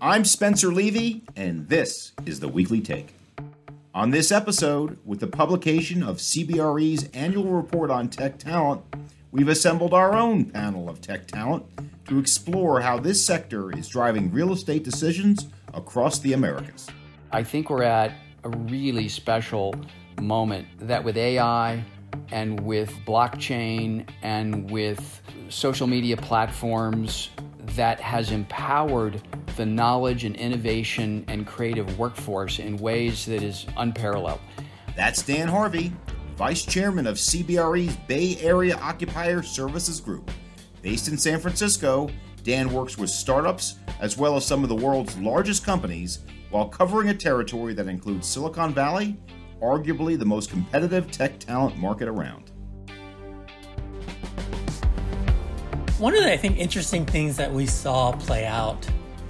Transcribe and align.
I'm 0.00 0.26
Spencer 0.26 0.68
Levy, 0.68 1.22
and 1.36 1.70
this 1.70 2.12
is 2.26 2.38
the 2.38 2.48
Weekly 2.48 2.82
Take. 2.82 3.14
On 3.94 4.10
this 4.10 4.30
episode, 4.30 4.98
with 5.06 5.20
the 5.20 5.26
publication 5.26 6.02
of 6.02 6.18
CBRE's 6.18 7.08
annual 7.14 7.46
report 7.46 7.90
on 7.90 8.10
tech 8.10 8.36
talent, 8.36 8.82
we've 9.32 9.48
assembled 9.48 9.94
our 9.94 10.14
own 10.14 10.44
panel 10.44 10.90
of 10.90 11.00
tech 11.00 11.26
talent 11.26 11.64
to 12.08 12.18
explore 12.18 12.82
how 12.82 12.98
this 12.98 13.24
sector 13.24 13.74
is 13.74 13.88
driving 13.88 14.30
real 14.30 14.52
estate 14.52 14.84
decisions 14.84 15.46
across 15.72 16.18
the 16.18 16.34
Americas. 16.34 16.88
I 17.32 17.42
think 17.42 17.70
we're 17.70 17.82
at 17.82 18.12
a 18.44 18.50
really 18.50 19.08
special 19.08 19.74
moment 20.20 20.66
that 20.78 21.02
with 21.04 21.16
AI 21.16 21.82
and 22.30 22.60
with 22.60 22.90
blockchain 23.06 24.06
and 24.22 24.70
with 24.70 25.22
social 25.48 25.86
media 25.86 26.18
platforms 26.18 27.30
that 27.76 27.98
has 28.00 28.30
empowered 28.30 29.22
the 29.56 29.66
knowledge 29.66 30.24
and 30.24 30.36
innovation 30.36 31.24
and 31.28 31.46
creative 31.46 31.98
workforce 31.98 32.58
in 32.58 32.76
ways 32.76 33.26
that 33.26 33.42
is 33.42 33.66
unparalleled. 33.76 34.40
That's 34.94 35.22
Dan 35.22 35.48
Harvey, 35.48 35.92
Vice 36.36 36.64
Chairman 36.64 37.06
of 37.06 37.16
CBRE's 37.16 37.96
Bay 38.06 38.36
Area 38.40 38.76
Occupier 38.76 39.42
Services 39.42 40.00
Group. 40.00 40.30
Based 40.82 41.08
in 41.08 41.16
San 41.16 41.40
Francisco, 41.40 42.08
Dan 42.42 42.72
works 42.72 42.98
with 42.98 43.10
startups 43.10 43.76
as 44.00 44.16
well 44.16 44.36
as 44.36 44.44
some 44.44 44.62
of 44.62 44.68
the 44.68 44.74
world's 44.74 45.16
largest 45.18 45.64
companies 45.64 46.20
while 46.50 46.68
covering 46.68 47.08
a 47.08 47.14
territory 47.14 47.74
that 47.74 47.88
includes 47.88 48.28
Silicon 48.28 48.72
Valley, 48.72 49.18
arguably 49.62 50.18
the 50.18 50.24
most 50.24 50.50
competitive 50.50 51.10
tech 51.10 51.38
talent 51.38 51.76
market 51.76 52.06
around. 52.06 52.52
One 55.98 56.14
of 56.14 56.22
the, 56.22 56.30
I 56.30 56.36
think, 56.36 56.58
interesting 56.58 57.06
things 57.06 57.38
that 57.38 57.50
we 57.50 57.64
saw 57.64 58.12
play 58.12 58.44
out 58.44 58.86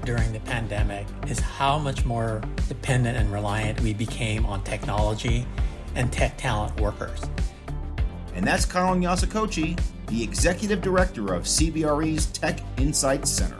during 0.06 0.32
the 0.32 0.40
pandemic 0.40 1.06
is 1.26 1.38
how 1.38 1.78
much 1.78 2.06
more 2.06 2.40
dependent 2.68 3.18
and 3.18 3.30
reliant 3.30 3.78
we 3.82 3.92
became 3.92 4.46
on 4.46 4.62
technology 4.64 5.46
and 5.94 6.10
tech 6.10 6.38
talent 6.38 6.80
workers. 6.80 7.20
And 8.34 8.46
that's 8.46 8.64
Colin 8.64 9.02
Yasukochi, 9.02 9.78
the 10.06 10.22
executive 10.22 10.80
director 10.80 11.34
of 11.34 11.42
CBRE's 11.42 12.26
Tech 12.26 12.60
Insights 12.78 13.30
Center. 13.30 13.58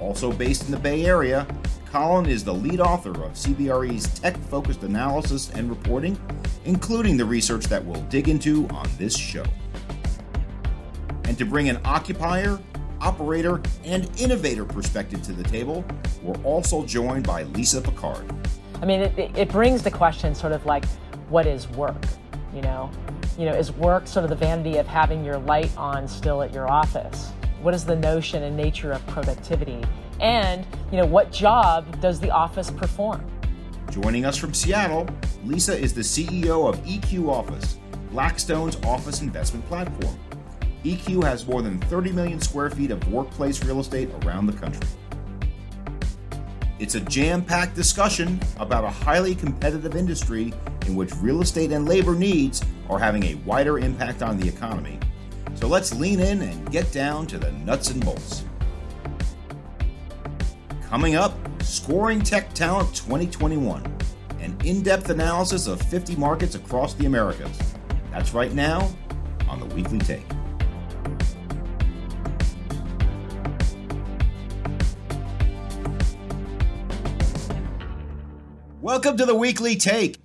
Also 0.00 0.32
based 0.32 0.64
in 0.64 0.72
the 0.72 0.78
Bay 0.78 1.06
Area, 1.06 1.46
Colin 1.86 2.26
is 2.26 2.44
the 2.44 2.52
lead 2.52 2.80
author 2.80 3.12
of 3.24 3.32
CBRE's 3.32 4.18
tech 4.18 4.36
focused 4.48 4.82
analysis 4.82 5.50
and 5.54 5.70
reporting, 5.70 6.18
including 6.64 7.16
the 7.16 7.24
research 7.24 7.66
that 7.66 7.82
we'll 7.82 8.02
dig 8.02 8.28
into 8.28 8.66
on 8.68 8.88
this 8.98 9.16
show 9.16 9.44
and 11.34 11.38
to 11.38 11.44
bring 11.44 11.68
an 11.68 11.80
occupier, 11.84 12.58
operator, 13.04 13.60
and 13.84 14.10
innovator 14.18 14.64
perspective 14.64 15.22
to 15.22 15.32
the 15.32 15.44
table, 15.44 15.84
we're 16.22 16.42
also 16.42 16.84
joined 16.84 17.26
by 17.26 17.42
Lisa 17.44 17.80
Picard. 17.80 18.32
I 18.80 18.86
mean, 18.86 19.02
it, 19.02 19.30
it 19.36 19.48
brings 19.50 19.82
the 19.82 19.90
question 19.90 20.34
sort 20.34 20.52
of 20.52 20.64
like, 20.66 20.84
what 21.28 21.46
is 21.46 21.68
work? 21.70 22.02
You 22.54 22.62
know, 22.62 22.90
you 23.38 23.44
know, 23.44 23.52
is 23.52 23.72
work 23.72 24.06
sort 24.06 24.24
of 24.24 24.30
the 24.30 24.36
vanity 24.36 24.78
of 24.78 24.86
having 24.86 25.24
your 25.24 25.38
light 25.38 25.76
on 25.76 26.08
still 26.08 26.42
at 26.42 26.52
your 26.52 26.70
office? 26.70 27.30
What 27.60 27.74
is 27.74 27.84
the 27.84 27.96
notion 27.96 28.42
and 28.42 28.56
nature 28.56 28.92
of 28.92 29.06
productivity? 29.06 29.84
And, 30.20 30.66
you 30.90 30.98
know, 30.98 31.06
what 31.06 31.32
job 31.32 32.00
does 32.00 32.20
the 32.20 32.30
office 32.30 32.70
perform? 32.70 33.24
Joining 33.90 34.24
us 34.24 34.36
from 34.36 34.54
Seattle, 34.54 35.08
Lisa 35.44 35.76
is 35.76 35.92
the 35.92 36.00
CEO 36.00 36.68
of 36.68 36.78
EQ 36.84 37.28
Office, 37.28 37.78
Blackstone's 38.10 38.76
office 38.84 39.20
investment 39.20 39.66
platform. 39.66 40.18
EQ 40.84 41.24
has 41.24 41.46
more 41.46 41.62
than 41.62 41.80
30 41.80 42.12
million 42.12 42.38
square 42.40 42.68
feet 42.68 42.90
of 42.90 43.06
workplace 43.10 43.64
real 43.64 43.80
estate 43.80 44.10
around 44.22 44.46
the 44.46 44.52
country. 44.52 44.86
It's 46.78 46.94
a 46.94 47.00
jam 47.00 47.42
packed 47.42 47.74
discussion 47.74 48.38
about 48.58 48.84
a 48.84 48.90
highly 48.90 49.34
competitive 49.34 49.96
industry 49.96 50.52
in 50.86 50.94
which 50.94 51.14
real 51.16 51.40
estate 51.40 51.72
and 51.72 51.88
labor 51.88 52.14
needs 52.14 52.62
are 52.90 52.98
having 52.98 53.22
a 53.24 53.34
wider 53.46 53.78
impact 53.78 54.22
on 54.22 54.38
the 54.38 54.46
economy. 54.46 54.98
So 55.54 55.68
let's 55.68 55.94
lean 55.94 56.20
in 56.20 56.42
and 56.42 56.70
get 56.70 56.92
down 56.92 57.26
to 57.28 57.38
the 57.38 57.50
nuts 57.52 57.90
and 57.90 58.04
bolts. 58.04 58.44
Coming 60.82 61.14
up, 61.14 61.34
Scoring 61.62 62.20
Tech 62.20 62.52
Talent 62.52 62.94
2021, 62.94 63.82
an 64.40 64.56
in 64.64 64.82
depth 64.82 65.08
analysis 65.08 65.66
of 65.66 65.80
50 65.80 66.16
markets 66.16 66.56
across 66.56 66.92
the 66.92 67.06
Americas. 67.06 67.58
That's 68.10 68.34
right 68.34 68.52
now 68.52 68.90
on 69.48 69.60
the 69.60 69.74
Weekly 69.74 69.98
Take. 69.98 70.26
Welcome 78.84 79.16
to 79.16 79.24
the 79.24 79.34
weekly 79.34 79.76
take. 79.76 80.18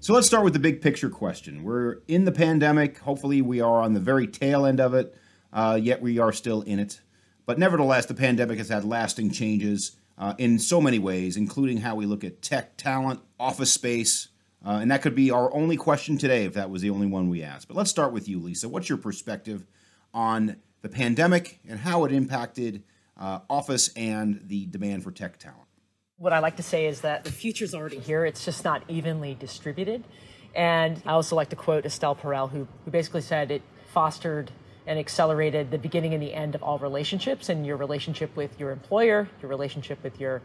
So 0.00 0.14
let's 0.14 0.26
start 0.26 0.42
with 0.42 0.54
the 0.54 0.58
big 0.58 0.80
picture 0.80 1.10
question. 1.10 1.62
We're 1.62 1.98
in 2.08 2.24
the 2.24 2.32
pandemic. 2.32 2.96
Hopefully, 3.00 3.42
we 3.42 3.60
are 3.60 3.82
on 3.82 3.92
the 3.92 4.00
very 4.00 4.26
tail 4.26 4.64
end 4.64 4.80
of 4.80 4.94
it, 4.94 5.14
uh, 5.52 5.78
yet 5.78 6.00
we 6.00 6.18
are 6.18 6.32
still 6.32 6.62
in 6.62 6.78
it. 6.78 7.02
But 7.44 7.58
nevertheless, 7.58 8.06
the 8.06 8.14
pandemic 8.14 8.56
has 8.56 8.70
had 8.70 8.86
lasting 8.86 9.32
changes 9.32 9.94
uh, 10.16 10.32
in 10.38 10.58
so 10.58 10.80
many 10.80 10.98
ways, 10.98 11.36
including 11.36 11.82
how 11.82 11.96
we 11.96 12.06
look 12.06 12.24
at 12.24 12.40
tech, 12.40 12.78
talent, 12.78 13.20
office 13.38 13.74
space. 13.74 14.28
Uh, 14.64 14.78
and 14.80 14.90
that 14.90 15.02
could 15.02 15.14
be 15.14 15.30
our 15.30 15.54
only 15.54 15.76
question 15.76 16.16
today 16.16 16.46
if 16.46 16.54
that 16.54 16.70
was 16.70 16.80
the 16.80 16.88
only 16.88 17.06
one 17.06 17.28
we 17.28 17.42
asked. 17.42 17.68
But 17.68 17.76
let's 17.76 17.90
start 17.90 18.14
with 18.14 18.26
you, 18.26 18.40
Lisa. 18.40 18.70
What's 18.70 18.88
your 18.88 18.96
perspective 18.96 19.66
on 20.14 20.56
the 20.80 20.88
pandemic 20.88 21.60
and 21.68 21.80
how 21.80 22.06
it 22.06 22.12
impacted 22.12 22.84
uh, 23.20 23.40
office 23.50 23.90
and 23.94 24.40
the 24.46 24.64
demand 24.64 25.04
for 25.04 25.10
tech 25.10 25.36
talent? 25.38 25.67
What 26.20 26.32
I 26.32 26.40
like 26.40 26.56
to 26.56 26.64
say 26.64 26.86
is 26.86 27.02
that 27.02 27.22
the 27.22 27.30
future's 27.30 27.76
already 27.76 28.00
here, 28.00 28.24
it's 28.24 28.44
just 28.44 28.64
not 28.64 28.82
evenly 28.88 29.36
distributed. 29.36 30.02
And 30.52 31.00
I 31.06 31.12
also 31.12 31.36
like 31.36 31.48
to 31.50 31.56
quote 31.56 31.86
Esther 31.86 32.08
Perel, 32.08 32.50
who, 32.50 32.66
who 32.84 32.90
basically 32.90 33.20
said 33.20 33.52
it 33.52 33.62
fostered 33.92 34.50
and 34.88 34.98
accelerated 34.98 35.70
the 35.70 35.78
beginning 35.78 36.14
and 36.14 36.20
the 36.20 36.34
end 36.34 36.56
of 36.56 36.62
all 36.64 36.76
relationships 36.80 37.50
and 37.50 37.64
your 37.64 37.76
relationship 37.76 38.34
with 38.34 38.58
your 38.58 38.72
employer, 38.72 39.28
your 39.40 39.48
relationship 39.48 40.02
with 40.02 40.18
your 40.18 40.42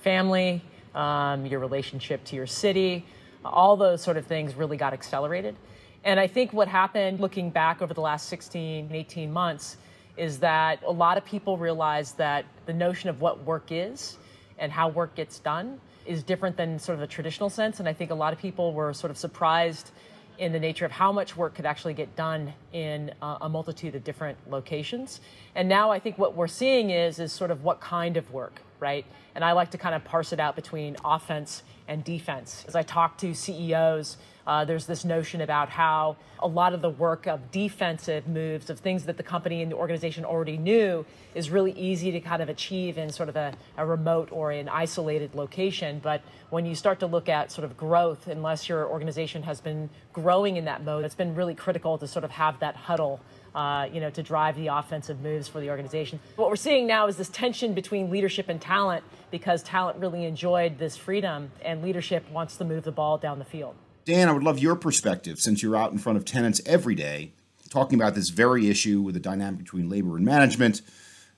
family, 0.00 0.62
um, 0.94 1.44
your 1.44 1.58
relationship 1.58 2.22
to 2.26 2.36
your 2.36 2.46
city. 2.46 3.04
All 3.44 3.76
those 3.76 4.02
sort 4.02 4.18
of 4.18 4.26
things 4.26 4.54
really 4.54 4.76
got 4.76 4.92
accelerated. 4.92 5.56
And 6.04 6.20
I 6.20 6.28
think 6.28 6.52
what 6.52 6.68
happened 6.68 7.18
looking 7.18 7.50
back 7.50 7.82
over 7.82 7.92
the 7.92 8.00
last 8.00 8.28
16, 8.28 8.90
18 8.92 9.32
months 9.32 9.76
is 10.16 10.38
that 10.38 10.84
a 10.84 10.92
lot 10.92 11.18
of 11.18 11.24
people 11.24 11.58
realized 11.58 12.16
that 12.18 12.44
the 12.66 12.72
notion 12.72 13.10
of 13.10 13.20
what 13.20 13.42
work 13.44 13.72
is 13.72 14.18
and 14.58 14.72
how 14.72 14.88
work 14.88 15.14
gets 15.14 15.38
done 15.38 15.80
is 16.06 16.22
different 16.22 16.56
than 16.56 16.78
sort 16.78 16.96
of 16.96 17.02
a 17.02 17.06
traditional 17.06 17.50
sense. 17.50 17.80
And 17.80 17.88
I 17.88 17.92
think 17.92 18.10
a 18.10 18.14
lot 18.14 18.32
of 18.32 18.38
people 18.38 18.72
were 18.72 18.92
sort 18.92 19.10
of 19.10 19.18
surprised 19.18 19.90
in 20.38 20.52
the 20.52 20.60
nature 20.60 20.84
of 20.84 20.92
how 20.92 21.12
much 21.12 21.36
work 21.36 21.54
could 21.54 21.66
actually 21.66 21.94
get 21.94 22.14
done 22.14 22.52
in 22.72 23.12
uh, 23.22 23.38
a 23.40 23.48
multitude 23.48 23.94
of 23.94 24.04
different 24.04 24.38
locations. 24.50 25.20
And 25.54 25.68
now 25.68 25.90
I 25.90 25.98
think 25.98 26.18
what 26.18 26.34
we're 26.34 26.46
seeing 26.46 26.90
is 26.90 27.18
is 27.18 27.32
sort 27.32 27.50
of 27.50 27.64
what 27.64 27.80
kind 27.80 28.16
of 28.16 28.30
work, 28.32 28.60
right? 28.80 29.04
And 29.34 29.44
I 29.44 29.52
like 29.52 29.70
to 29.72 29.78
kind 29.78 29.94
of 29.94 30.04
parse 30.04 30.32
it 30.32 30.40
out 30.40 30.56
between 30.56 30.96
offense 31.04 31.62
and 31.88 32.02
defense. 32.02 32.64
As 32.66 32.74
I 32.74 32.82
talk 32.82 33.18
to 33.18 33.34
CEOs 33.34 34.16
uh, 34.46 34.64
there's 34.64 34.86
this 34.86 35.04
notion 35.04 35.40
about 35.40 35.68
how 35.68 36.16
a 36.38 36.46
lot 36.46 36.72
of 36.72 36.80
the 36.80 36.90
work 36.90 37.26
of 37.26 37.50
defensive 37.50 38.28
moves, 38.28 38.70
of 38.70 38.78
things 38.78 39.04
that 39.04 39.16
the 39.16 39.22
company 39.22 39.60
and 39.60 39.72
the 39.72 39.76
organization 39.76 40.24
already 40.24 40.56
knew, 40.56 41.04
is 41.34 41.50
really 41.50 41.72
easy 41.72 42.12
to 42.12 42.20
kind 42.20 42.40
of 42.40 42.48
achieve 42.48 42.96
in 42.96 43.10
sort 43.10 43.28
of 43.28 43.34
a, 43.34 43.52
a 43.76 43.84
remote 43.84 44.28
or 44.30 44.52
an 44.52 44.68
isolated 44.68 45.34
location. 45.34 45.98
But 46.00 46.22
when 46.50 46.64
you 46.64 46.76
start 46.76 47.00
to 47.00 47.06
look 47.06 47.28
at 47.28 47.50
sort 47.50 47.64
of 47.64 47.76
growth, 47.76 48.28
unless 48.28 48.68
your 48.68 48.86
organization 48.86 49.42
has 49.42 49.60
been 49.60 49.90
growing 50.12 50.56
in 50.56 50.66
that 50.66 50.84
mode, 50.84 51.04
it's 51.04 51.16
been 51.16 51.34
really 51.34 51.54
critical 51.54 51.98
to 51.98 52.06
sort 52.06 52.24
of 52.24 52.30
have 52.30 52.60
that 52.60 52.76
huddle. 52.76 53.20
Uh, 53.56 53.88
you 53.90 54.02
know, 54.02 54.10
to 54.10 54.22
drive 54.22 54.54
the 54.54 54.66
offensive 54.66 55.22
moves 55.22 55.48
for 55.48 55.60
the 55.60 55.70
organization. 55.70 56.20
What 56.36 56.50
we're 56.50 56.56
seeing 56.56 56.86
now 56.86 57.06
is 57.06 57.16
this 57.16 57.30
tension 57.30 57.72
between 57.72 58.10
leadership 58.10 58.50
and 58.50 58.60
talent 58.60 59.02
because 59.30 59.62
talent 59.62 59.98
really 59.98 60.26
enjoyed 60.26 60.78
this 60.78 60.94
freedom 60.94 61.50
and 61.64 61.82
leadership 61.82 62.30
wants 62.30 62.58
to 62.58 62.66
move 62.66 62.84
the 62.84 62.92
ball 62.92 63.16
down 63.16 63.38
the 63.38 63.46
field. 63.46 63.74
Dan, 64.04 64.28
I 64.28 64.32
would 64.32 64.42
love 64.42 64.58
your 64.58 64.76
perspective 64.76 65.40
since 65.40 65.62
you're 65.62 65.74
out 65.74 65.90
in 65.90 65.96
front 65.96 66.18
of 66.18 66.26
tenants 66.26 66.60
every 66.66 66.94
day 66.94 67.32
talking 67.70 67.98
about 67.98 68.14
this 68.14 68.30
very 68.30 68.68
issue 68.68 69.00
with 69.00 69.14
the 69.14 69.20
dynamic 69.20 69.58
between 69.58 69.88
labor 69.88 70.16
and 70.16 70.24
management, 70.24 70.82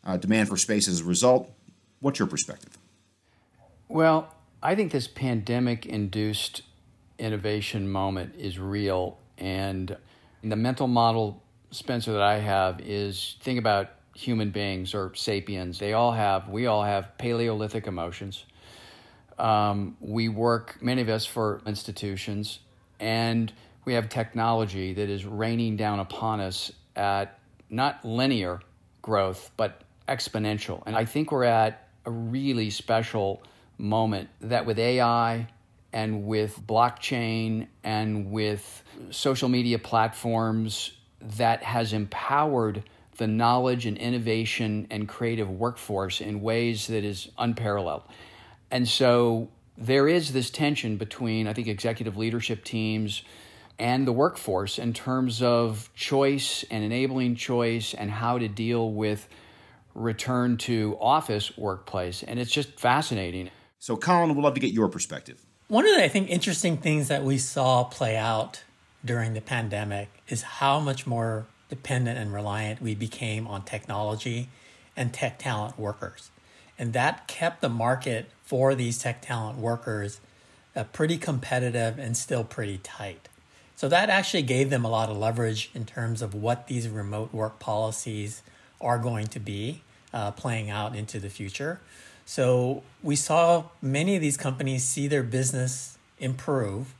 uh, 0.04 0.16
demand 0.16 0.48
for 0.48 0.56
space 0.56 0.88
as 0.88 1.00
a 1.00 1.04
result. 1.04 1.50
What's 2.00 2.18
your 2.18 2.28
perspective? 2.28 2.78
Well, 3.88 4.34
I 4.62 4.74
think 4.74 4.92
this 4.92 5.08
pandemic 5.08 5.86
induced 5.86 6.62
innovation 7.18 7.88
moment 7.88 8.34
is 8.36 8.58
real. 8.58 9.18
And 9.36 9.96
the 10.42 10.56
mental 10.56 10.86
model, 10.86 11.42
Spencer, 11.70 12.12
that 12.12 12.22
I 12.22 12.38
have 12.38 12.80
is 12.80 13.36
think 13.40 13.58
about 13.58 13.90
human 14.14 14.50
beings 14.50 14.94
or 14.94 15.14
sapiens. 15.14 15.78
They 15.78 15.92
all 15.92 16.12
have, 16.12 16.48
we 16.48 16.66
all 16.66 16.82
have 16.82 17.16
Paleolithic 17.18 17.86
emotions 17.86 18.44
um, 19.38 19.96
we 20.00 20.28
work, 20.28 20.78
many 20.82 21.00
of 21.00 21.08
us, 21.08 21.24
for 21.24 21.62
institutions, 21.66 22.58
and 22.98 23.52
we 23.84 23.94
have 23.94 24.08
technology 24.08 24.94
that 24.94 25.08
is 25.08 25.24
raining 25.24 25.76
down 25.76 26.00
upon 26.00 26.40
us 26.40 26.72
at 26.96 27.38
not 27.70 28.04
linear 28.04 28.60
growth, 29.02 29.50
but 29.56 29.82
exponential. 30.08 30.82
And 30.86 30.96
I 30.96 31.04
think 31.04 31.30
we're 31.30 31.44
at 31.44 31.88
a 32.04 32.10
really 32.10 32.70
special 32.70 33.42
moment 33.76 34.28
that 34.40 34.66
with 34.66 34.78
AI 34.78 35.46
and 35.92 36.26
with 36.26 36.60
blockchain 36.66 37.68
and 37.84 38.30
with 38.30 38.82
social 39.10 39.48
media 39.48 39.78
platforms 39.78 40.92
that 41.20 41.62
has 41.62 41.92
empowered 41.92 42.82
the 43.16 43.26
knowledge 43.26 43.84
and 43.84 43.98
innovation 43.98 44.86
and 44.90 45.08
creative 45.08 45.50
workforce 45.50 46.20
in 46.20 46.40
ways 46.40 46.86
that 46.86 47.04
is 47.04 47.28
unparalleled. 47.36 48.02
And 48.70 48.88
so 48.88 49.48
there 49.76 50.08
is 50.08 50.32
this 50.32 50.50
tension 50.50 50.96
between, 50.96 51.46
I 51.46 51.52
think, 51.52 51.68
executive 51.68 52.16
leadership 52.16 52.64
teams 52.64 53.22
and 53.78 54.06
the 54.06 54.12
workforce 54.12 54.78
in 54.78 54.92
terms 54.92 55.42
of 55.42 55.90
choice 55.94 56.64
and 56.70 56.82
enabling 56.82 57.36
choice 57.36 57.94
and 57.94 58.10
how 58.10 58.38
to 58.38 58.48
deal 58.48 58.92
with 58.92 59.28
return 59.94 60.56
to 60.56 60.96
office 61.00 61.56
workplace. 61.56 62.22
And 62.22 62.38
it's 62.38 62.50
just 62.50 62.78
fascinating. 62.78 63.50
So, 63.78 63.96
Colin, 63.96 64.34
we'd 64.34 64.42
love 64.42 64.54
to 64.54 64.60
get 64.60 64.72
your 64.72 64.88
perspective. 64.88 65.44
One 65.68 65.86
of 65.86 65.94
the, 65.94 66.02
I 66.02 66.08
think, 66.08 66.30
interesting 66.30 66.76
things 66.76 67.08
that 67.08 67.24
we 67.24 67.38
saw 67.38 67.84
play 67.84 68.16
out 68.16 68.62
during 69.04 69.34
the 69.34 69.40
pandemic 69.40 70.17
is 70.28 70.42
how 70.42 70.78
much 70.80 71.06
more 71.06 71.46
dependent 71.68 72.18
and 72.18 72.32
reliant 72.32 72.80
we 72.80 72.94
became 72.94 73.46
on 73.46 73.62
technology 73.62 74.48
and 74.96 75.12
tech 75.12 75.38
talent 75.38 75.78
workers. 75.78 76.30
And 76.78 76.92
that 76.92 77.26
kept 77.26 77.60
the 77.60 77.68
market 77.68 78.30
for 78.44 78.74
these 78.74 78.98
tech 78.98 79.22
talent 79.22 79.58
workers 79.58 80.20
uh, 80.76 80.84
pretty 80.84 81.18
competitive 81.18 81.98
and 81.98 82.16
still 82.16 82.44
pretty 82.44 82.78
tight. 82.78 83.28
So 83.76 83.88
that 83.88 84.10
actually 84.10 84.42
gave 84.42 84.70
them 84.70 84.84
a 84.84 84.88
lot 84.88 85.08
of 85.08 85.16
leverage 85.16 85.70
in 85.74 85.84
terms 85.84 86.22
of 86.22 86.34
what 86.34 86.66
these 86.66 86.88
remote 86.88 87.32
work 87.32 87.58
policies 87.58 88.42
are 88.80 88.98
going 88.98 89.26
to 89.28 89.40
be 89.40 89.82
uh, 90.12 90.30
playing 90.32 90.70
out 90.70 90.96
into 90.96 91.20
the 91.20 91.28
future. 91.28 91.80
So 92.24 92.82
we 93.02 93.16
saw 93.16 93.64
many 93.80 94.16
of 94.16 94.20
these 94.20 94.36
companies 94.36 94.84
see 94.84 95.08
their 95.08 95.22
business 95.22 95.96
improve. 96.18 96.94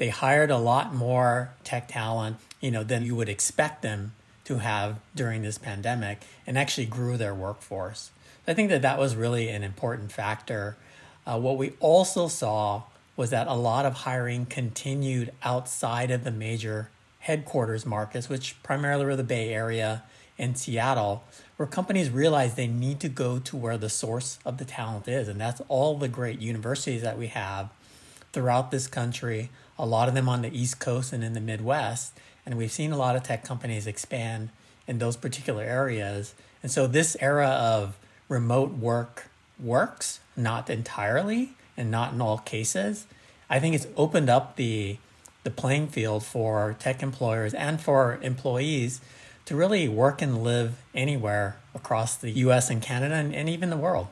They 0.00 0.08
hired 0.08 0.50
a 0.50 0.56
lot 0.56 0.94
more 0.94 1.52
tech 1.62 1.88
talent 1.88 2.38
you 2.62 2.70
know, 2.70 2.82
than 2.82 3.04
you 3.04 3.14
would 3.16 3.28
expect 3.28 3.82
them 3.82 4.12
to 4.44 4.56
have 4.56 4.98
during 5.14 5.42
this 5.42 5.58
pandemic 5.58 6.22
and 6.46 6.56
actually 6.56 6.86
grew 6.86 7.18
their 7.18 7.34
workforce. 7.34 8.10
I 8.48 8.54
think 8.54 8.70
that 8.70 8.80
that 8.80 8.98
was 8.98 9.14
really 9.14 9.50
an 9.50 9.62
important 9.62 10.10
factor. 10.10 10.78
Uh, 11.26 11.38
what 11.38 11.58
we 11.58 11.74
also 11.80 12.28
saw 12.28 12.84
was 13.14 13.28
that 13.28 13.46
a 13.46 13.52
lot 13.52 13.84
of 13.84 13.92
hiring 13.92 14.46
continued 14.46 15.34
outside 15.42 16.10
of 16.10 16.24
the 16.24 16.30
major 16.30 16.88
headquarters 17.18 17.84
markets, 17.84 18.30
which 18.30 18.56
primarily 18.62 19.04
were 19.04 19.16
the 19.16 19.22
Bay 19.22 19.52
Area 19.52 20.02
and 20.38 20.56
Seattle, 20.56 21.24
where 21.58 21.66
companies 21.66 22.08
realized 22.08 22.56
they 22.56 22.66
need 22.66 23.00
to 23.00 23.10
go 23.10 23.38
to 23.38 23.54
where 23.54 23.76
the 23.76 23.90
source 23.90 24.38
of 24.46 24.56
the 24.56 24.64
talent 24.64 25.06
is. 25.08 25.28
And 25.28 25.38
that's 25.38 25.60
all 25.68 25.98
the 25.98 26.08
great 26.08 26.40
universities 26.40 27.02
that 27.02 27.18
we 27.18 27.26
have 27.26 27.68
throughout 28.32 28.70
this 28.70 28.86
country, 28.86 29.50
a 29.80 29.86
lot 29.86 30.08
of 30.08 30.14
them 30.14 30.28
on 30.28 30.42
the 30.42 30.56
East 30.56 30.78
Coast 30.78 31.12
and 31.12 31.24
in 31.24 31.32
the 31.32 31.40
Midwest. 31.40 32.12
And 32.44 32.56
we've 32.56 32.70
seen 32.70 32.92
a 32.92 32.96
lot 32.96 33.16
of 33.16 33.22
tech 33.22 33.44
companies 33.44 33.86
expand 33.86 34.50
in 34.86 34.98
those 34.98 35.16
particular 35.16 35.62
areas. 35.62 36.34
And 36.62 36.70
so 36.70 36.86
this 36.86 37.16
era 37.20 37.48
of 37.48 37.96
remote 38.28 38.72
work 38.72 39.30
works, 39.58 40.20
not 40.36 40.68
entirely 40.68 41.54
and 41.76 41.90
not 41.90 42.12
in 42.12 42.20
all 42.20 42.38
cases. 42.38 43.06
I 43.48 43.58
think 43.58 43.74
it's 43.74 43.86
opened 43.96 44.28
up 44.28 44.56
the 44.56 44.98
the 45.42 45.50
playing 45.50 45.88
field 45.88 46.22
for 46.22 46.76
tech 46.78 47.02
employers 47.02 47.54
and 47.54 47.80
for 47.80 48.18
employees 48.20 49.00
to 49.46 49.56
really 49.56 49.88
work 49.88 50.20
and 50.20 50.44
live 50.44 50.82
anywhere 50.94 51.56
across 51.74 52.14
the 52.14 52.30
US 52.30 52.68
and 52.68 52.82
Canada 52.82 53.14
and, 53.14 53.34
and 53.34 53.48
even 53.48 53.70
the 53.70 53.76
world. 53.78 54.08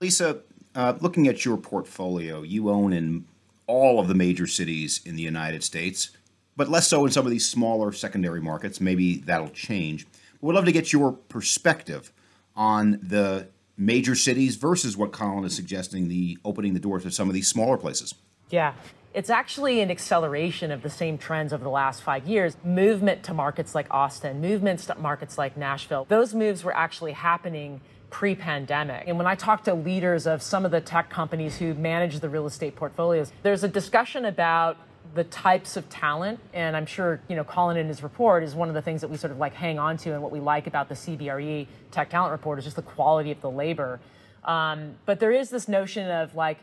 Lisa, 0.00 0.40
uh, 0.74 0.94
looking 1.00 1.28
at 1.28 1.44
your 1.44 1.56
portfolio, 1.56 2.42
you 2.42 2.70
own 2.70 2.92
in 2.92 3.24
all 3.72 3.98
of 3.98 4.08
the 4.08 4.14
major 4.14 4.46
cities 4.46 5.00
in 5.04 5.16
the 5.16 5.22
United 5.22 5.64
States 5.64 6.10
but 6.56 6.68
less 6.68 6.88
so 6.88 7.04
in 7.04 7.12
some 7.12 7.26
of 7.26 7.30
these 7.30 7.48
smaller 7.48 7.92
secondary 7.92 8.40
markets. 8.40 8.80
Maybe 8.80 9.16
that'll 9.16 9.50
change. 9.50 10.06
But 10.40 10.48
we'd 10.48 10.54
love 10.54 10.64
to 10.66 10.72
get 10.72 10.92
your 10.92 11.12
perspective 11.12 12.12
on 12.54 12.98
the 13.02 13.48
major 13.76 14.14
cities 14.14 14.56
versus 14.56 14.96
what 14.96 15.12
Colin 15.12 15.44
is 15.44 15.56
suggesting 15.56 16.08
the 16.08 16.38
opening 16.44 16.74
the 16.74 16.80
doors 16.80 17.04
to 17.04 17.10
some 17.10 17.28
of 17.28 17.34
these 17.34 17.48
smaller 17.48 17.78
places. 17.78 18.14
Yeah. 18.50 18.74
It's 19.14 19.30
actually 19.30 19.80
an 19.80 19.90
acceleration 19.90 20.70
of 20.70 20.82
the 20.82 20.90
same 20.90 21.18
trends 21.18 21.52
over 21.52 21.62
the 21.62 21.70
last 21.70 22.02
five 22.02 22.26
years. 22.26 22.56
Movement 22.64 23.22
to 23.24 23.34
markets 23.34 23.74
like 23.74 23.86
Austin, 23.90 24.40
movements 24.40 24.86
to 24.86 24.94
markets 24.94 25.36
like 25.36 25.56
Nashville. 25.56 26.06
Those 26.08 26.34
moves 26.34 26.64
were 26.64 26.74
actually 26.74 27.12
happening 27.12 27.82
pre 28.12 28.34
pandemic. 28.34 29.04
And 29.08 29.16
when 29.16 29.26
I 29.26 29.34
talk 29.34 29.64
to 29.64 29.74
leaders 29.74 30.26
of 30.26 30.42
some 30.42 30.64
of 30.64 30.70
the 30.70 30.80
tech 30.80 31.08
companies 31.08 31.56
who 31.56 31.74
manage 31.74 32.20
the 32.20 32.28
real 32.28 32.46
estate 32.46 32.76
portfolios, 32.76 33.32
there's 33.42 33.64
a 33.64 33.68
discussion 33.68 34.26
about 34.26 34.76
the 35.14 35.24
types 35.24 35.76
of 35.76 35.88
talent, 35.88 36.38
and 36.52 36.76
I'm 36.76 36.86
sure 36.86 37.20
you 37.28 37.34
know 37.34 37.42
Colin 37.42 37.76
in 37.76 37.88
his 37.88 38.02
report 38.02 38.44
is 38.44 38.54
one 38.54 38.68
of 38.68 38.74
the 38.74 38.82
things 38.82 39.00
that 39.00 39.08
we 39.08 39.16
sort 39.16 39.32
of 39.32 39.38
like 39.38 39.54
hang 39.54 39.78
on 39.78 39.96
to, 39.98 40.12
and 40.12 40.22
what 40.22 40.30
we 40.30 40.40
like 40.40 40.66
about 40.66 40.88
the 40.88 40.94
CBRE 40.94 41.66
Tech 41.90 42.10
Talent 42.10 42.32
Report 42.32 42.58
is 42.58 42.64
just 42.64 42.76
the 42.76 42.82
quality 42.82 43.32
of 43.32 43.40
the 43.40 43.50
labor. 43.50 43.98
Um, 44.44 44.96
but 45.06 45.18
there 45.18 45.32
is 45.32 45.50
this 45.50 45.66
notion 45.66 46.10
of 46.10 46.34
like, 46.34 46.58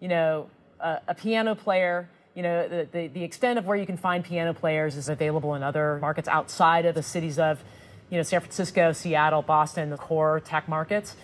you 0.00 0.08
know, 0.08 0.48
a, 0.80 1.00
a 1.08 1.14
piano 1.14 1.54
player. 1.54 2.08
You 2.34 2.42
know, 2.42 2.66
the, 2.66 2.88
the, 2.90 3.08
the 3.08 3.24
extent 3.24 3.58
of 3.58 3.66
where 3.66 3.76
you 3.76 3.84
can 3.84 3.98
find 3.98 4.24
piano 4.24 4.54
players 4.54 4.96
is 4.96 5.08
available 5.08 5.54
in 5.54 5.62
other 5.62 5.98
markets 6.00 6.28
outside 6.28 6.86
of 6.86 6.94
the 6.94 7.02
cities 7.02 7.38
of, 7.38 7.62
you 8.12 8.18
know, 8.18 8.22
San 8.22 8.40
Francisco, 8.40 8.92
Seattle, 8.92 9.40
Boston, 9.40 9.88
the 9.88 9.96
core 9.96 10.38
tech 10.40 10.68
markets. 10.68 11.16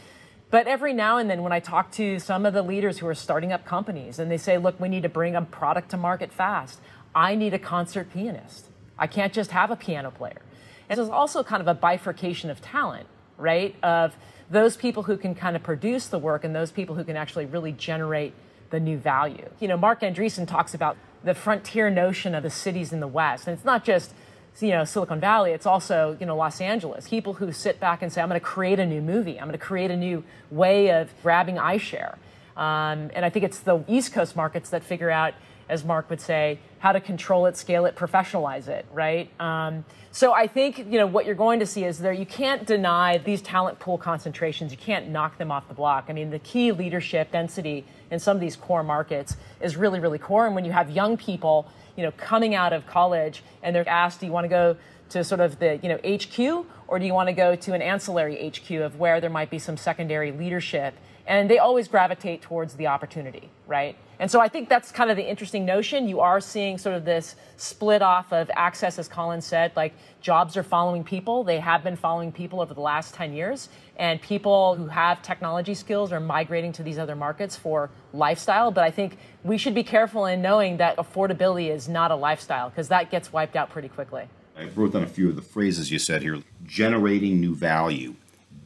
But 0.51 0.67
every 0.67 0.95
now 0.95 1.19
and 1.19 1.29
then, 1.29 1.43
when 1.43 1.53
I 1.53 1.61
talk 1.61 1.93
to 1.93 2.19
some 2.19 2.47
of 2.47 2.55
the 2.55 2.63
leaders 2.63 2.99
who 2.99 3.07
are 3.07 3.15
starting 3.15 3.53
up 3.53 3.67
companies 3.67 4.19
and 4.19 4.31
they 4.31 4.39
say, 4.39 4.57
look, 4.57 4.81
we 4.81 4.89
need 4.89 5.03
to 5.03 5.11
bring 5.11 5.37
a 5.37 5.43
product 5.43 5.91
to 5.91 5.99
market 5.99 6.33
fast, 6.33 6.81
I 7.15 7.35
need 7.35 7.53
a 7.53 7.59
concert 7.59 8.11
pianist. 8.11 8.69
I 8.99 9.07
can't 9.07 9.35
just 9.35 9.51
have 9.51 9.71
a 9.71 9.77
piano 9.77 10.11
player. 10.11 10.41
And 10.89 10.99
also 10.99 11.45
kind 11.45 11.61
of 11.61 11.69
a 11.69 11.75
bifurcation 11.75 12.49
of 12.49 12.63
talent, 12.63 13.07
right? 13.37 13.77
Of 13.83 14.17
those 14.51 14.79
people 14.79 15.03
who 15.03 15.19
can 15.19 15.35
kind 15.35 15.57
of 15.57 15.63
produce 15.63 16.07
the 16.07 16.19
work 16.19 16.43
and 16.43 16.57
those 16.57 16.71
people 16.71 16.95
who 16.95 17.05
can 17.05 17.19
actually 17.19 17.45
really 17.45 17.73
generate 17.73 18.33
the 18.71 18.81
new 18.81 18.97
value. 18.97 19.51
You 19.61 19.69
know, 19.69 19.77
Marc 19.77 20.01
Andreessen 20.01 20.49
talks 20.49 20.73
about 20.73 20.97
the 21.23 21.35
frontier 21.35 21.91
notion 21.91 22.35
of 22.35 22.43
the 22.43 22.49
cities 22.49 22.95
in 22.95 23.01
the 23.01 23.07
West. 23.07 23.47
And 23.47 23.55
it's 23.55 23.67
not 23.67 23.85
just 23.85 24.15
you 24.61 24.71
know 24.71 24.85
Silicon 24.85 25.21
Valley, 25.21 25.53
it's 25.53 25.67
also 25.67 26.17
you 26.21 26.27
know 26.27 26.37
Los 26.37 26.61
Angeles. 26.61 27.09
People 27.09 27.35
who 27.35 27.53
sit 27.53 27.81
back 27.81 28.03
and 28.03 28.13
say, 28.13 28.21
"I'm 28.21 28.29
going 28.29 28.41
to 28.41 28.45
create 28.45 28.79
a 28.79 28.87
new 28.87 29.01
movie. 29.01 29.39
I'm 29.39 29.47
going 29.47 29.59
to 29.59 29.65
create 29.65 29.91
a 29.91 29.97
new 29.97 30.25
way 30.51 30.91
of 30.91 31.11
grabbing 31.23 31.57
iShare." 31.57 32.17
Um, 32.57 33.11
and 33.15 33.25
I 33.25 33.31
think 33.31 33.45
it's 33.45 33.61
the 33.61 33.85
East 33.87 34.13
Coast 34.13 34.35
markets 34.35 34.71
that 34.71 34.83
figure 34.83 35.11
out, 35.11 35.35
as 35.69 35.85
Marc 35.85 36.11
would 36.11 36.21
say, 36.21 36.59
how 36.81 36.91
to 36.93 37.01
control 37.01 37.47
it, 37.47 37.57
scale 37.57 37.87
it, 37.87 37.95
professionalize 37.95 38.67
it, 38.67 38.85
right? 38.93 39.31
Um, 39.41 39.85
so 40.11 40.33
I 40.33 40.49
think 40.49 40.79
you 40.79 40.99
know 40.99 41.07
what 41.07 41.27
you're 41.27 41.35
going 41.37 41.61
to 41.61 41.67
see 41.67 41.85
is 41.85 41.99
there. 41.99 42.13
You 42.13 42.27
can't 42.27 42.67
deny 42.67 43.19
these 43.19 43.41
talent 43.43 43.79
pool 43.79 43.99
concentrations. 43.99 44.73
You 44.73 44.79
can't 44.79 45.09
knock 45.09 45.39
them 45.39 45.53
off 45.53 45.69
the 45.69 45.75
block. 45.75 46.07
I 46.09 46.13
mean, 46.13 46.31
the 46.31 46.41
key 46.41 46.73
leadership 46.73 47.31
density 47.31 47.85
in 48.11 48.19
some 48.19 48.37
of 48.37 48.41
these 48.41 48.57
core 48.57 48.83
markets 48.83 49.37
is 49.61 49.77
really, 49.77 50.01
really 50.01 50.19
core. 50.19 50.47
And 50.47 50.55
when 50.55 50.65
you 50.65 50.73
have 50.73 50.91
young 50.91 51.17
people 51.17 51.69
you 51.99 52.05
know, 52.05 52.13
coming 52.13 52.55
out 52.55 52.73
of 52.73 52.87
college 52.87 53.43
and 53.61 53.75
they're 53.75 53.87
asked, 53.89 54.21
do 54.21 54.27
you 54.27 54.31
want 54.31 54.45
to 54.45 54.49
go 54.49 54.77
to 55.09 55.25
sort 55.25 55.41
of 55.41 55.59
the, 55.59 55.81
you 55.83 55.89
know, 55.89 55.99
HQ 56.09 56.65
or 56.87 57.01
do 57.01 57.05
you 57.05 57.13
want 57.13 57.29
to 57.29 57.33
go 57.33 57.57
to 57.57 57.75
an 57.75 57.83
ancillary 57.83 58.49
HQ 58.49 58.71
of 58.71 59.01
where 59.01 59.21
there 59.21 59.29
might 59.29 59.51
be 59.51 59.59
some 59.59 59.77
secondary 59.77 60.31
leadership? 60.31 60.95
And 61.27 61.51
they 61.51 61.59
always 61.59 61.89
gravitate 61.89 62.41
towards 62.41 62.75
the 62.75 62.87
opportunity, 62.87 63.51
right? 63.67 63.97
And 64.21 64.31
so 64.31 64.41
I 64.41 64.49
think 64.49 64.69
that's 64.69 64.91
kind 64.91 65.11
of 65.11 65.17
the 65.17 65.29
interesting 65.29 65.65
notion. 65.65 66.09
You 66.09 66.21
are 66.21 66.41
seeing 66.41 66.77
sort 66.77 66.97
of 66.97 67.05
this 67.05 67.37
split 67.57 68.03
off 68.03 68.33
of 68.33 68.51
access, 68.55 68.99
as 68.99 69.07
Colin 69.07 69.41
said, 69.41 69.73
like 69.77 69.95
jobs 70.21 70.57
are 70.57 70.65
following 70.65 71.05
people. 71.05 71.45
They 71.45 71.61
have 71.61 71.85
been 71.85 71.95
following 71.95 72.33
people 72.33 72.61
over 72.61 72.75
the 72.75 72.81
last 72.81 73.15
10 73.15 73.33
years. 73.33 73.69
And 73.97 74.21
people 74.21 74.75
who 74.75 74.87
have 74.87 75.23
technology 75.23 75.75
skills 75.75 76.13
are 76.13 76.21
migrating 76.21 76.73
to 76.73 76.83
these 76.83 76.99
other 76.99 77.15
markets 77.15 77.55
for 77.57 77.91
lifestyle. 78.13 78.73
But 78.73 78.85
I 78.85 78.91
think 78.91 79.19
we 79.45 79.57
should 79.57 79.75
be 79.75 79.85
careful 79.85 80.27
in 80.27 80.43
knowing 80.43 80.79
that 80.79 80.97
affordability 80.97 81.71
is 81.71 81.89
not 81.89 82.11
a 82.11 82.17
lifestyle 82.17 82.71
because 82.71 82.89
that 82.89 83.11
gets 83.11 83.33
wiped 83.33 83.55
out 83.55 83.71
pretty 83.71 83.89
quickly. 83.89 84.25
I 84.57 84.65
wrote 84.75 84.93
down 84.93 85.05
a 85.05 85.09
few 85.09 85.29
of 85.29 85.37
the 85.37 85.43
phrases 85.43 85.93
you 85.93 86.01
said 86.01 86.23
here 86.23 86.43
generating 86.65 87.41
new 87.41 87.55
value, 87.55 88.17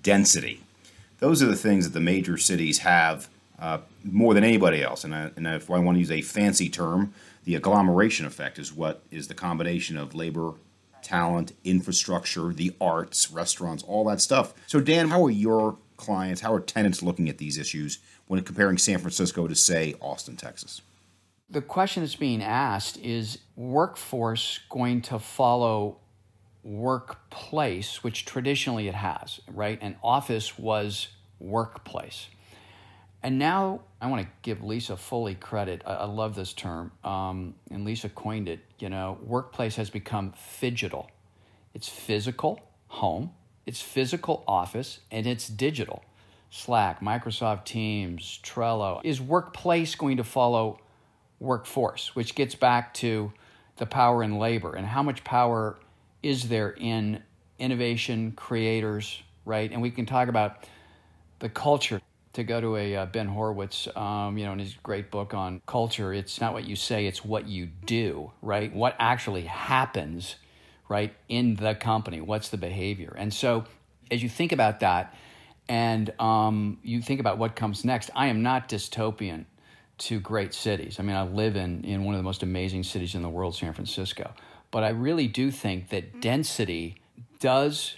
density. 0.03 0.63
Those 1.19 1.43
are 1.43 1.47
the 1.47 1.57
things 1.57 1.85
that 1.85 1.93
the 1.93 2.01
major 2.01 2.39
cities 2.39 2.79
have 2.79 3.29
uh, 3.59 3.79
more 4.05 4.35
than 4.35 4.45
anybody 4.45 4.83
else. 4.83 5.05
And, 5.05 5.15
I, 5.15 5.31
and 5.37 5.47
if 5.47 5.71
I 5.71 5.79
want 5.79 5.97
to 5.97 6.01
use 6.01 6.11
a 6.11 6.23
fancy 6.23 6.69
term, 6.69 7.15
the 7.45 7.55
agglomeration 7.55 8.27
effect 8.27 8.59
is 8.59 8.73
what 8.73 9.03
is 9.11 9.29
the 9.29 9.35
combination 9.35 9.97
of 9.97 10.15
labor, 10.15 10.55
talent, 11.03 11.53
infrastructure, 11.65 12.53
the 12.53 12.75
arts, 12.81 13.31
restaurants, 13.31 13.83
all 13.83 14.05
that 14.05 14.21
stuff. 14.21 14.55
So, 14.67 14.81
Dan, 14.81 15.09
how 15.09 15.25
are 15.25 15.31
your 15.31 15.77
clients, 15.97 16.41
how 16.41 16.55
are 16.55 16.61
tenants 16.61 17.03
looking 17.03 17.29
at 17.29 17.39
these 17.39 17.59
issues 17.59 17.99
when 18.27 18.43
comparing 18.43 18.79
San 18.79 18.99
Francisco 18.99 19.47
to, 19.49 19.55
say, 19.55 19.95
Austin, 20.01 20.37
Texas? 20.37 20.83
The 21.51 21.61
question 21.61 22.03
that's 22.03 22.17
being 22.17 22.43
asked 22.43 22.97
is 22.99 23.39
workforce 23.57 24.61
going 24.71 25.03
to 25.03 25.19
follow 25.19 25.99
workplace, 26.65 28.03
which 28.03 28.25
traditionally 28.25 28.89
it 28.89 28.95
has, 28.95 29.41
right? 29.49 29.79
And 29.83 29.97
office 30.03 30.59
was 30.59 31.09
workplace. 31.39 32.29
And 33.23 33.39
now 33.39 33.83
I 34.01 34.09
want 34.09 34.23
to 34.23 34.29
give 34.43 34.63
Lisa 34.65 34.97
fully 34.97 35.35
credit. 35.35 35.83
I, 35.87 35.95
I 35.95 36.05
love 36.05 36.35
this 36.35 36.53
term, 36.53 36.91
um, 37.05 37.55
and 37.71 37.85
Lisa 37.85 38.09
coined 38.09 38.49
it. 38.49 38.61
You 38.79 38.89
know, 38.89 39.19
workplace 39.23 39.77
has 39.77 39.91
become 39.91 40.33
phygital. 40.61 41.07
It's 41.73 41.89
physical 41.89 42.61
home, 42.89 43.31
it's 43.65 43.81
physical 43.81 44.45
office, 44.47 45.01
and 45.11 45.27
it's 45.27 45.49
digital. 45.49 46.05
Slack, 46.51 47.01
Microsoft 47.01 47.65
Teams, 47.65 48.39
Trello. 48.43 49.01
Is 49.05 49.21
workplace 49.21 49.95
going 49.95 50.19
to 50.19 50.25
follow 50.25 50.81
workforce, 51.41 52.15
which 52.15 52.35
gets 52.35 52.55
back 52.55 52.93
to 52.95 53.33
the 53.77 53.87
power 53.87 54.23
in 54.23 54.39
labor 54.39 54.75
and 54.75 54.87
how 54.87 55.03
much 55.03 55.25
power 55.25 55.79
is 56.23 56.49
there 56.49 56.71
in 56.71 57.23
innovation 57.59 58.33
creators, 58.33 59.23
right? 59.45 59.73
And 59.73 59.81
we 59.81 59.91
can 59.91 60.05
talk 60.05 60.29
about 60.29 60.69
the 61.39 61.49
culture. 61.49 62.01
To 62.35 62.45
go 62.45 62.61
to 62.61 62.77
a 62.77 62.97
uh, 62.97 63.07
Ben 63.07 63.29
Horowitz, 63.29 63.89
um, 63.95 64.39
you 64.39 64.47
know, 64.47 64.53
in 64.53 64.59
his 64.59 64.75
great 64.83 65.11
book 65.11 65.35
on 65.35 65.61
culture, 65.67 66.15
it's 66.15 66.41
not 66.41 66.55
what 66.55 66.65
you 66.65 66.77
say, 66.77 67.07
it's 67.07 67.23
what 67.23 67.47
you 67.47 67.67
do, 67.67 68.33
right? 68.41 68.73
What 68.73 68.97
actually 68.99 69.43
happens, 69.43 70.37
right, 70.89 71.15
in 71.29 71.57
the 71.57 71.75
company? 71.75 72.23
What's 72.23 72.49
the 72.49 72.57
behavior? 72.57 73.15
And 73.19 73.35
so, 73.35 73.67
as 74.11 74.23
you 74.23 74.31
think 74.31 74.53
about 74.53 74.81
that, 74.81 75.15
and 75.69 76.11
um, 76.19 76.79
you 76.83 77.03
think 77.03 77.21
about 77.21 77.39
what 77.39 77.55
comes 77.55 77.85
next, 77.85 78.11
I 78.17 78.29
am 78.29 78.43
not 78.43 78.69
dystopian 78.69 79.45
to 79.99 80.19
great 80.19 80.55
cities. 80.55 80.99
I 80.99 81.03
mean, 81.03 81.17
I 81.17 81.23
live 81.23 81.55
in, 81.55 81.85
in 81.85 82.05
one 82.05 82.15
of 82.15 82.19
the 82.19 82.25
most 82.25 82.43
amazing 82.43 82.83
cities 82.83 83.15
in 83.15 83.23
the 83.23 83.29
world, 83.29 83.55
San 83.55 83.73
Francisco. 83.73 84.33
But 84.71 84.85
I 84.85 84.89
really 84.89 85.29
do 85.29 85.51
think 85.51 85.91
that 85.91 86.21
density 86.21 86.97
does 87.41 87.97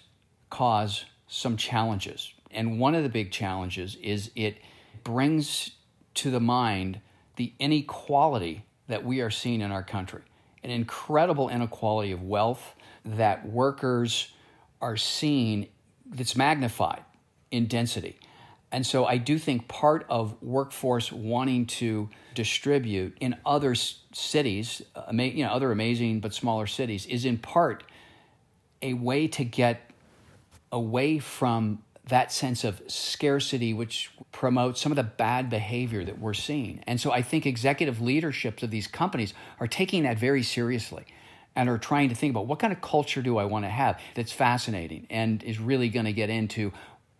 cause 0.50 1.04
some 1.28 1.56
challenges. 1.56 2.33
And 2.54 2.78
one 2.78 2.94
of 2.94 3.02
the 3.02 3.08
big 3.08 3.30
challenges 3.30 3.96
is 3.96 4.30
it 4.34 4.58
brings 5.02 5.72
to 6.14 6.30
the 6.30 6.40
mind 6.40 7.00
the 7.36 7.52
inequality 7.58 8.64
that 8.88 9.04
we 9.04 9.20
are 9.20 9.30
seeing 9.30 9.60
in 9.60 9.72
our 9.72 9.82
country 9.82 10.22
an 10.62 10.70
incredible 10.70 11.50
inequality 11.50 12.10
of 12.10 12.22
wealth 12.22 12.74
that 13.04 13.46
workers 13.46 14.32
are 14.80 14.96
seeing 14.96 15.68
that's 16.06 16.34
magnified 16.34 17.04
in 17.50 17.66
density. 17.66 18.18
And 18.72 18.84
so 18.84 19.04
I 19.04 19.18
do 19.18 19.38
think 19.38 19.68
part 19.68 20.06
of 20.08 20.42
workforce 20.42 21.12
wanting 21.12 21.66
to 21.66 22.08
distribute 22.34 23.16
in 23.20 23.36
other 23.44 23.74
cities, 23.74 24.82
you 25.12 25.44
know, 25.44 25.50
other 25.50 25.70
amazing 25.70 26.20
but 26.20 26.34
smaller 26.34 26.66
cities, 26.66 27.06
is 27.06 27.24
in 27.24 27.38
part 27.38 27.84
a 28.82 28.94
way 28.94 29.28
to 29.28 29.44
get 29.44 29.90
away 30.72 31.18
from 31.18 31.82
that 32.08 32.32
sense 32.32 32.64
of 32.64 32.82
scarcity, 32.86 33.72
which 33.72 34.10
promotes 34.30 34.80
some 34.80 34.92
of 34.92 34.96
the 34.96 35.02
bad 35.02 35.48
behavior 35.48 36.04
that 36.04 36.18
we're 36.18 36.34
seeing. 36.34 36.82
And 36.86 37.00
so 37.00 37.10
I 37.12 37.22
think 37.22 37.46
executive 37.46 38.00
leaderships 38.00 38.62
of 38.62 38.70
these 38.70 38.86
companies 38.86 39.32
are 39.58 39.66
taking 39.66 40.02
that 40.02 40.18
very 40.18 40.42
seriously 40.42 41.04
and 41.56 41.68
are 41.68 41.78
trying 41.78 42.08
to 42.10 42.14
think 42.14 42.30
about 42.30 42.46
what 42.46 42.58
kind 42.58 42.72
of 42.72 42.80
culture 42.80 43.22
do 43.22 43.38
I 43.38 43.44
want 43.44 43.64
to 43.64 43.70
have 43.70 44.00
that's 44.14 44.32
fascinating 44.32 45.06
and 45.08 45.42
is 45.42 45.58
really 45.58 45.88
going 45.88 46.04
to 46.04 46.12
get 46.12 46.28
into 46.28 46.72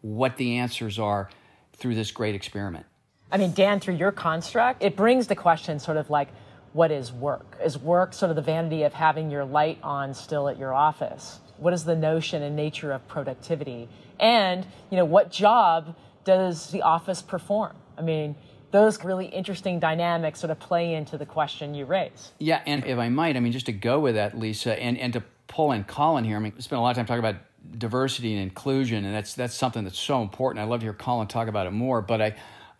what 0.02 0.36
the 0.36 0.58
answers 0.58 0.98
are 0.98 1.30
through 1.72 1.94
this 1.94 2.10
great 2.10 2.34
experiment. 2.34 2.84
I 3.32 3.38
mean, 3.38 3.52
Dan, 3.52 3.80
through 3.80 3.96
your 3.96 4.12
construct, 4.12 4.82
it 4.82 4.96
brings 4.96 5.28
the 5.28 5.34
question 5.34 5.78
sort 5.78 5.96
of 5.96 6.10
like, 6.10 6.28
what 6.72 6.90
is 6.90 7.12
work? 7.12 7.56
Is 7.64 7.78
work 7.78 8.12
sort 8.12 8.30
of 8.30 8.36
the 8.36 8.42
vanity 8.42 8.82
of 8.82 8.92
having 8.92 9.30
your 9.30 9.44
light 9.44 9.78
on 9.82 10.12
still 10.12 10.48
at 10.48 10.58
your 10.58 10.74
office? 10.74 11.38
What 11.58 11.72
is 11.72 11.84
the 11.84 11.96
notion 11.96 12.42
and 12.42 12.56
nature 12.56 12.92
of 12.92 13.06
productivity? 13.08 13.88
And, 14.18 14.66
you 14.90 14.96
know, 14.96 15.04
what 15.04 15.30
job 15.30 15.96
does 16.24 16.70
the 16.70 16.82
office 16.82 17.22
perform? 17.22 17.76
I 17.96 18.02
mean, 18.02 18.36
those 18.70 19.04
really 19.04 19.26
interesting 19.26 19.78
dynamics 19.78 20.40
sort 20.40 20.50
of 20.50 20.58
play 20.58 20.94
into 20.94 21.16
the 21.16 21.26
question 21.26 21.74
you 21.74 21.84
raise. 21.84 22.32
Yeah, 22.38 22.60
and 22.66 22.84
if 22.84 22.98
I 22.98 23.08
might, 23.08 23.36
I 23.36 23.40
mean, 23.40 23.52
just 23.52 23.66
to 23.66 23.72
go 23.72 24.00
with 24.00 24.16
that, 24.16 24.36
Lisa, 24.36 24.80
and, 24.80 24.98
and 24.98 25.12
to 25.12 25.22
pull 25.46 25.70
in 25.72 25.84
Colin 25.84 26.24
here, 26.24 26.36
I 26.36 26.40
mean, 26.40 26.52
we 26.56 26.62
spent 26.62 26.80
a 26.80 26.82
lot 26.82 26.90
of 26.90 26.96
time 26.96 27.06
talking 27.06 27.20
about 27.20 27.36
diversity 27.78 28.32
and 28.34 28.42
inclusion, 28.42 29.04
and 29.04 29.14
that's 29.14 29.34
that's 29.34 29.54
something 29.54 29.84
that's 29.84 29.98
so 29.98 30.22
important. 30.22 30.60
I 30.60 30.68
love 30.68 30.80
to 30.80 30.86
hear 30.86 30.92
Colin 30.92 31.28
talk 31.28 31.48
about 31.48 31.66
it 31.66 31.70
more, 31.70 32.02
but 32.02 32.20
I, 32.20 32.36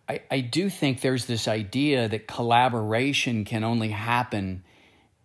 I, 0.09 0.21
I 0.29 0.39
do 0.41 0.69
think 0.69 1.01
there's 1.01 1.25
this 1.25 1.47
idea 1.47 2.07
that 2.09 2.27
collaboration 2.27 3.45
can 3.45 3.63
only 3.63 3.89
happen 3.89 4.63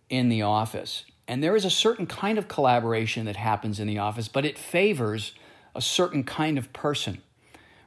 in 0.09 0.29
the 0.29 0.43
office. 0.43 1.05
And 1.27 1.43
there 1.43 1.55
is 1.55 1.65
a 1.65 1.69
certain 1.69 2.07
kind 2.07 2.37
of 2.37 2.47
collaboration 2.47 3.25
that 3.25 3.35
happens 3.35 3.79
in 3.79 3.87
the 3.87 3.99
office, 3.99 4.27
but 4.27 4.45
it 4.45 4.57
favors 4.57 5.33
a 5.75 5.81
certain 5.81 6.23
kind 6.23 6.57
of 6.57 6.73
person, 6.73 7.21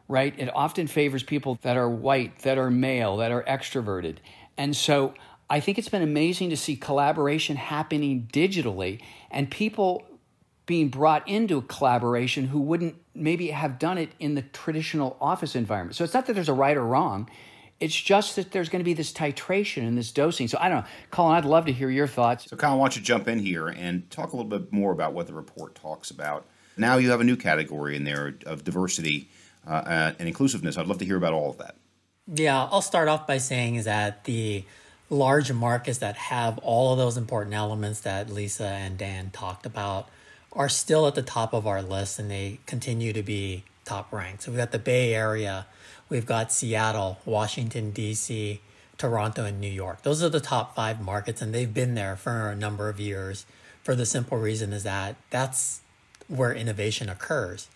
right? 0.09 0.35
It 0.39 0.51
often 0.55 0.87
favors 0.87 1.23
people 1.23 1.59
that 1.63 1.77
are 1.77 1.89
white, 1.89 2.41
that 2.41 2.59
are 2.59 2.71
male, 2.71 3.19
that 3.19 3.33
are 3.33 3.43
extroverted. 3.43 4.17
And 4.57 4.75
so 4.75 5.15
I 5.51 5.61
think 5.61 5.79
it's 5.79 5.89
been 5.89 6.03
amazing 6.03 6.51
to 6.51 6.57
see 6.57 6.77
collaboration 6.77 7.57
happening 7.57 8.29
digitally 8.33 9.01
and 9.31 9.51
people 9.51 10.05
being 10.67 10.89
brought 10.89 11.29
into 11.29 11.61
collaboration 11.63 12.47
who 12.47 12.61
wouldn't 12.61 12.97
maybe 13.15 13.49
have 13.49 13.79
done 13.79 13.99
it 13.99 14.11
in 14.19 14.35
the 14.35 14.43
traditional 14.43 15.17
office 15.21 15.55
environment. 15.55 15.95
So 15.95 16.05
it's 16.05 16.15
not 16.15 16.27
that 16.27 16.33
there's 16.33 16.49
a 16.49 16.55
right 16.55 16.77
or 16.77 16.85
wrong. 16.85 17.29
It's 17.85 18.01
just 18.01 18.37
that 18.37 18.51
there's 18.51 18.71
going 18.71 18.81
to 18.81 18.85
be 18.85 18.95
this 18.95 19.13
titration 19.13 19.87
and 19.87 19.99
this 19.99 20.11
dosing. 20.11 20.49
So 20.49 20.57
I 20.59 20.71
don't 20.71 20.79
know, 20.81 20.87
Colin. 21.11 21.37
I'd 21.37 21.45
love 21.45 21.67
to 21.67 21.73
hear 21.73 21.91
your 21.91 22.07
thoughts. 22.07 22.49
So, 22.49 22.57
Colin, 22.57 22.79
why 22.79 22.87
don't 22.87 22.97
you 22.97 23.03
jump 23.03 23.29
in 23.29 23.39
here 23.39 23.69
and 23.69 24.11
talk 24.11 24.33
a 24.33 24.37
little 24.37 24.51
bit 24.51 24.73
more 24.73 24.91
about 24.91 25.13
what 25.13 25.27
the 25.27 25.35
report 25.35 25.75
talks 25.75 26.11
about? 26.11 26.47
Now 26.79 26.97
you 26.97 27.11
have 27.11 27.21
a 27.21 27.25
new 27.25 27.37
category 27.37 27.95
in 27.95 28.05
there 28.05 28.37
of 28.47 28.65
diversity 28.65 29.29
uh, 29.67 29.71
uh 29.71 30.13
and 30.19 30.27
inclusiveness. 30.29 30.79
I'd 30.79 30.87
love 30.87 30.99
to 30.99 31.05
hear 31.05 31.17
about 31.19 31.35
all 31.35 31.51
of 31.51 31.59
that. 31.59 31.77
Yeah, 32.27 32.65
I'll 32.71 32.81
start 32.81 33.09
off 33.09 33.27
by 33.27 33.37
saying 33.37 33.75
is 33.75 33.85
that 33.85 34.25
the 34.25 34.65
large 35.11 35.53
markets 35.53 35.99
that 35.99 36.17
have 36.17 36.57
all 36.59 36.93
of 36.93 36.99
those 36.99 37.19
important 37.19 37.55
elements 37.55 38.01
that 38.01 38.31
Lisa 38.31 38.67
and 38.67 38.97
Dan 38.97 39.31
talked 39.31 39.67
about 39.67 40.09
are 40.55 40.71
still 40.71 41.07
at 41.07 41.15
the 41.15 41.23
top 41.23 41.53
of 41.53 41.67
our 41.67 41.83
list 41.83 42.19
and 42.19 42.31
they 42.31 42.61
continue 42.65 43.13
to 43.13 43.23
be 43.23 43.65
top 43.85 44.11
ranked. 44.11 44.43
So 44.43 44.51
we've 44.51 44.59
got 44.59 44.73
the 44.73 44.79
Bay 44.79 45.15
Area, 45.15 45.67
we've 46.09 46.27
got 46.27 46.53
Seattle, 46.53 47.19
Washington, 47.25 47.91
D.C., 47.91 48.61
Toronto, 48.97 49.45
and 49.45 49.61
New 49.61 49.71
York. 49.71 50.03
Those 50.03 50.23
are 50.23 50.29
the 50.29 50.41
top 50.41 50.75
five 50.77 51.01
markets, 51.01 51.43
and 51.43 51.55
they've 51.55 51.73
been 51.73 51.95
there 51.95 52.17
for 52.17 52.51
a 52.51 52.57
number 52.57 52.89
of 52.89 53.01
years 53.01 53.47
for 53.85 53.95
the 53.95 54.07
simple 54.07 54.39
reason 54.39 54.73
is 54.73 54.83
that 54.83 55.15
that's 55.31 55.83
where 56.27 56.55
innovation 56.55 57.09
occurs. 57.11 57.69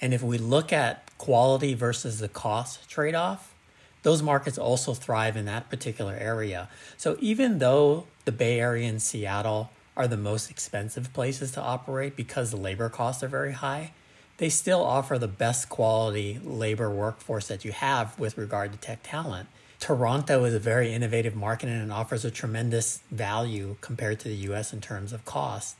And 0.00 0.14
if 0.14 0.22
we 0.22 0.38
look 0.38 0.72
at 0.72 1.06
quality 1.18 1.74
versus 1.74 2.18
the 2.18 2.28
cost 2.28 2.88
trade 2.88 3.14
off, 3.14 3.54
those 4.02 4.22
markets 4.22 4.58
also 4.58 4.94
thrive 4.94 5.36
in 5.36 5.44
that 5.44 5.68
particular 5.68 6.14
area. 6.14 6.68
So 6.96 7.16
even 7.20 7.58
though 7.58 8.06
the 8.24 8.32
Bay 8.32 8.58
Area 8.58 8.88
and 8.88 9.00
Seattle 9.00 9.70
are 9.96 10.08
the 10.08 10.16
most 10.16 10.50
expensive 10.50 11.12
places 11.12 11.52
to 11.52 11.60
operate 11.60 12.16
because 12.16 12.50
the 12.50 12.56
labor 12.56 12.88
costs 12.88 13.22
are 13.22 13.28
very 13.28 13.52
high, 13.52 13.92
they 14.38 14.48
still 14.48 14.82
offer 14.82 15.18
the 15.18 15.28
best 15.28 15.68
quality 15.68 16.40
labor 16.42 16.90
workforce 16.90 17.48
that 17.48 17.64
you 17.64 17.72
have 17.72 18.18
with 18.18 18.36
regard 18.38 18.72
to 18.72 18.78
tech 18.78 19.00
talent. 19.02 19.48
Toronto 19.78 20.44
is 20.44 20.54
a 20.54 20.58
very 20.58 20.92
innovative 20.92 21.34
market 21.34 21.68
and 21.68 21.92
offers 21.92 22.24
a 22.24 22.30
tremendous 22.30 23.00
value 23.10 23.76
compared 23.80 24.20
to 24.20 24.28
the 24.28 24.36
US 24.52 24.72
in 24.72 24.80
terms 24.80 25.12
of 25.12 25.24
cost. 25.24 25.76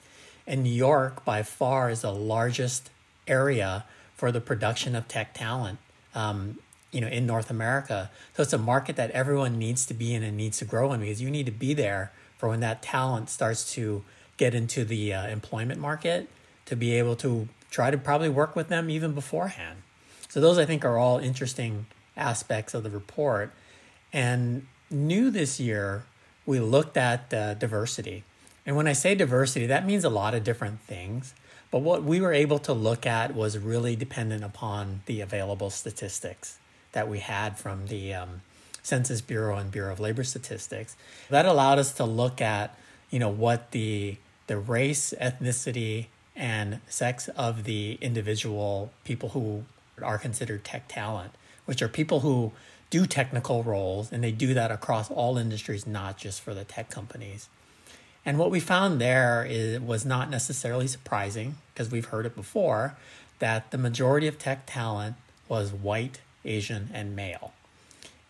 And 0.47 0.65
New 0.65 0.71
York, 0.71 1.25
by 1.25 1.43
far, 1.43 1.89
is 1.89 2.03
the 2.03 2.13
largest 2.13 2.91
area 3.29 3.85
for 4.17 4.33
the 4.33 4.41
production 4.41 4.97
of 4.97 5.07
tech 5.07 5.35
talent. 5.35 5.79
Um, 6.15 6.59
you 6.93 7.01
know, 7.01 7.09
in 7.09 7.27
North 7.27 7.51
America. 7.51 8.11
So 8.37 8.43
it's 8.43 8.53
a 8.53 8.59
market 8.59 8.97
that 8.97 9.11
everyone 9.13 9.59
needs 9.59 9.87
to 9.87 9.95
be 9.95 10.15
in 10.15 10.23
and 10.23 10.37
needs 10.37 10.59
to 10.59 10.67
grow 10.67 10.93
in 10.93 11.01
because 11.01 11.23
you 11.23 11.31
need 11.31 11.47
to 11.47 11.53
be 11.53 11.75
there 11.75 12.13
for 12.37 12.51
when 12.51 12.61
that 12.61 12.83
talent 12.83 13.31
starts 13.31 13.73
to 13.75 14.05
get 14.37 14.55
into 14.55 14.85
the 14.85 15.15
uh, 15.15 15.27
employment 15.29 15.81
market 15.81 16.29
to 16.67 16.77
be 16.77 16.93
able 16.93 17.17
to 17.17 17.49
try 17.73 17.91
to 17.91 17.99
probably 17.99 18.29
work 18.29 18.55
with 18.55 18.69
them 18.69 18.89
even 18.89 19.13
beforehand. 19.13 19.79
So 20.29 20.41
those 20.41 20.59
I 20.59 20.65
think 20.65 20.85
are 20.85 20.99
all 20.99 21.19
interesting 21.19 21.87
aspects 22.17 22.75
of 22.75 22.85
the 22.85 22.91
report. 22.91 23.53
And 24.13 24.67
new 24.91 25.31
this 25.31 25.59
year, 25.59 26.05
we 26.47 26.61
looked 26.61 26.97
at 26.97 27.33
uh, 27.35 27.55
diversity. 27.55 28.23
And 28.65 28.77
when 28.77 28.87
I 28.87 28.93
say 28.93 29.15
diversity, 29.15 29.67
that 29.67 29.87
means 29.87 30.05
a 30.05 30.11
lot 30.11 30.35
of 30.35 30.45
different 30.45 30.81
things. 30.81 31.35
But 31.71 31.79
what 31.81 32.05
we 32.05 32.21
were 32.21 32.35
able 32.35 32.59
to 32.61 32.75
look 32.75 33.07
at 33.07 33.35
was 33.35 33.57
really 33.59 33.97
dependent 33.97 34.45
upon 34.45 35.01
the 35.07 35.23
available 35.23 35.71
statistics 35.71 36.59
that 36.93 37.09
we 37.09 37.21
had 37.21 37.59
from 37.59 37.87
the 37.87 38.13
um, 38.13 38.43
Census 38.83 39.23
Bureau 39.23 39.57
and 39.57 39.71
Bureau 39.71 39.93
of 39.93 39.99
Labor 39.99 40.25
Statistics. 40.25 40.97
That 41.31 41.47
allowed 41.47 41.79
us 41.79 41.95
to 41.95 42.05
look 42.05 42.43
at, 42.43 42.79
you 43.11 43.19
know, 43.19 43.31
what 43.31 43.71
the 43.71 44.19
the 44.49 44.59
race, 44.59 45.15
ethnicity, 45.19 46.09
and 46.35 46.81
sex 46.89 47.29
of 47.29 47.65
the 47.65 47.99
individual 48.01 48.93
people 49.05 49.31
who 49.31 49.65
are 50.03 50.19
considered 50.19 50.65
tech 50.65 50.89
talent, 50.89 51.33
which 51.65 51.83
are 51.83 51.89
people 51.89 52.21
who 52.21 52.53
do 52.91 53.07
technical 53.07 53.63
roles 53.63 54.13
and 54.13 54.23
they 54.23 54.33
do 54.33 54.55
that 54.55 54.71
across 54.71 55.11
all 55.11 55.39
industries, 55.39 55.87
not 55.87 56.19
just 56.19 56.41
for 56.41 56.55
the 56.55 56.65
tech 56.65 56.91
companies. 56.91 57.49
And 58.25 58.39
what 58.39 58.51
we 58.51 58.61
found 58.61 59.01
there 59.01 59.45
is, 59.49 59.81
was 59.81 60.05
not 60.05 60.31
necessarily 60.31 60.87
surprising 60.87 61.57
because 61.73 61.91
we've 61.91 62.07
heard 62.07 62.27
it 62.27 62.37
before 62.37 62.97
that 63.39 63.71
the 63.71 63.79
majority 63.79 64.29
of 64.29 64.39
tech 64.39 64.65
talent 64.67 65.17
was 65.49 65.73
white, 65.73 66.21
Asian, 66.45 66.89
and 66.93 67.17
male, 67.17 67.53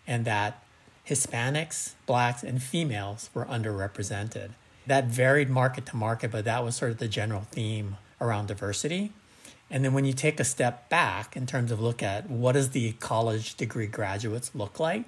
and 0.06 0.24
that 0.24 0.62
Hispanics, 1.06 1.92
blacks, 2.06 2.42
and 2.42 2.62
females 2.62 3.28
were 3.34 3.44
underrepresented. 3.44 4.50
That 4.86 5.06
varied 5.06 5.48
market 5.48 5.86
to 5.86 5.96
market, 5.96 6.30
but 6.30 6.44
that 6.44 6.64
was 6.64 6.76
sort 6.76 6.90
of 6.90 6.98
the 6.98 7.08
general 7.08 7.42
theme 7.50 7.96
around 8.20 8.48
diversity. 8.48 9.12
And 9.70 9.84
then 9.84 9.94
when 9.94 10.04
you 10.04 10.12
take 10.12 10.38
a 10.38 10.44
step 10.44 10.88
back 10.88 11.36
in 11.36 11.46
terms 11.46 11.72
of 11.72 11.80
look 11.80 12.02
at 12.02 12.28
what 12.28 12.52
does 12.52 12.70
the 12.70 12.92
college 12.92 13.54
degree 13.54 13.86
graduates 13.86 14.54
look 14.54 14.78
like, 14.78 15.04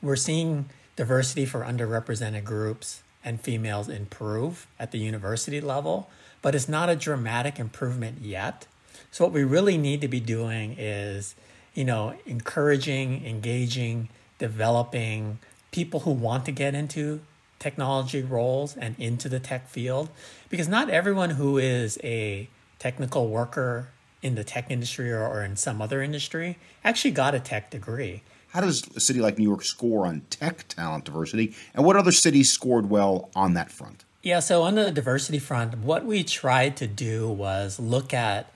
we're 0.00 0.16
seeing 0.16 0.70
diversity 0.96 1.44
for 1.44 1.60
underrepresented 1.60 2.44
groups 2.44 3.02
and 3.24 3.40
females 3.40 3.88
improve 3.88 4.66
at 4.78 4.92
the 4.92 4.98
university 4.98 5.60
level, 5.60 6.08
but 6.40 6.54
it's 6.54 6.68
not 6.68 6.88
a 6.88 6.96
dramatic 6.96 7.58
improvement 7.58 8.22
yet. 8.22 8.66
So 9.10 9.24
what 9.24 9.32
we 9.32 9.44
really 9.44 9.76
need 9.76 10.00
to 10.00 10.08
be 10.08 10.20
doing 10.20 10.76
is, 10.78 11.34
you 11.74 11.84
know, 11.84 12.14
encouraging, 12.24 13.26
engaging, 13.26 14.08
developing 14.38 15.38
people 15.70 16.00
who 16.00 16.12
want 16.12 16.46
to 16.46 16.52
get 16.52 16.74
into 16.74 17.20
technology 17.58 18.22
roles 18.22 18.76
and 18.76 18.94
into 18.98 19.28
the 19.28 19.40
tech 19.40 19.68
field 19.68 20.08
because 20.48 20.68
not 20.68 20.88
everyone 20.88 21.30
who 21.30 21.58
is 21.58 21.98
a 22.04 22.48
technical 22.78 23.28
worker 23.28 23.88
in 24.22 24.34
the 24.34 24.44
tech 24.44 24.70
industry 24.70 25.12
or, 25.12 25.26
or 25.26 25.44
in 25.44 25.56
some 25.56 25.80
other 25.80 26.02
industry 26.02 26.58
actually 26.84 27.10
got 27.10 27.34
a 27.34 27.40
tech 27.40 27.70
degree. 27.70 28.22
How 28.48 28.60
does 28.60 28.86
a 28.96 29.00
city 29.00 29.20
like 29.20 29.38
New 29.38 29.44
York 29.44 29.62
score 29.62 30.06
on 30.06 30.22
tech 30.30 30.66
talent 30.68 31.04
diversity, 31.04 31.54
and 31.74 31.84
what 31.84 31.96
other 31.96 32.12
cities 32.12 32.50
scored 32.50 32.88
well 32.88 33.30
on 33.36 33.54
that 33.54 33.70
front? 33.70 34.04
Yeah, 34.22 34.40
so 34.40 34.62
on 34.62 34.74
the 34.74 34.90
diversity 34.90 35.38
front, 35.38 35.78
what 35.78 36.04
we 36.04 36.24
tried 36.24 36.76
to 36.78 36.86
do 36.86 37.28
was 37.28 37.78
look 37.78 38.14
at 38.14 38.50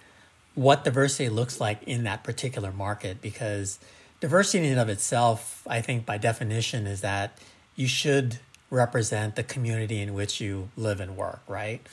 what 0.55 0.85
diversity 0.85 1.29
looks 1.29 1.61
like 1.61 1.83
in 1.85 2.05
that 2.05 2.25
particular 2.25 2.73
market 2.73 3.21
because 3.21 3.79
diversity 4.21 4.65
in 4.65 4.73
and 4.73 4.81
of 4.81 4.89
itself, 4.89 5.67
I 5.69 5.81
think 5.81 6.07
by 6.07 6.19
definition, 6.19 6.87
is 6.87 7.01
that 7.03 7.39
you 7.77 7.87
should 7.87 8.39
represent 8.73 9.37
the 9.37 9.43
community 9.43 10.01
in 10.01 10.15
which 10.15 10.41
you 10.41 10.71
live 10.77 10.99
and 10.99 11.15
work, 11.15 11.43
right? 11.47 11.87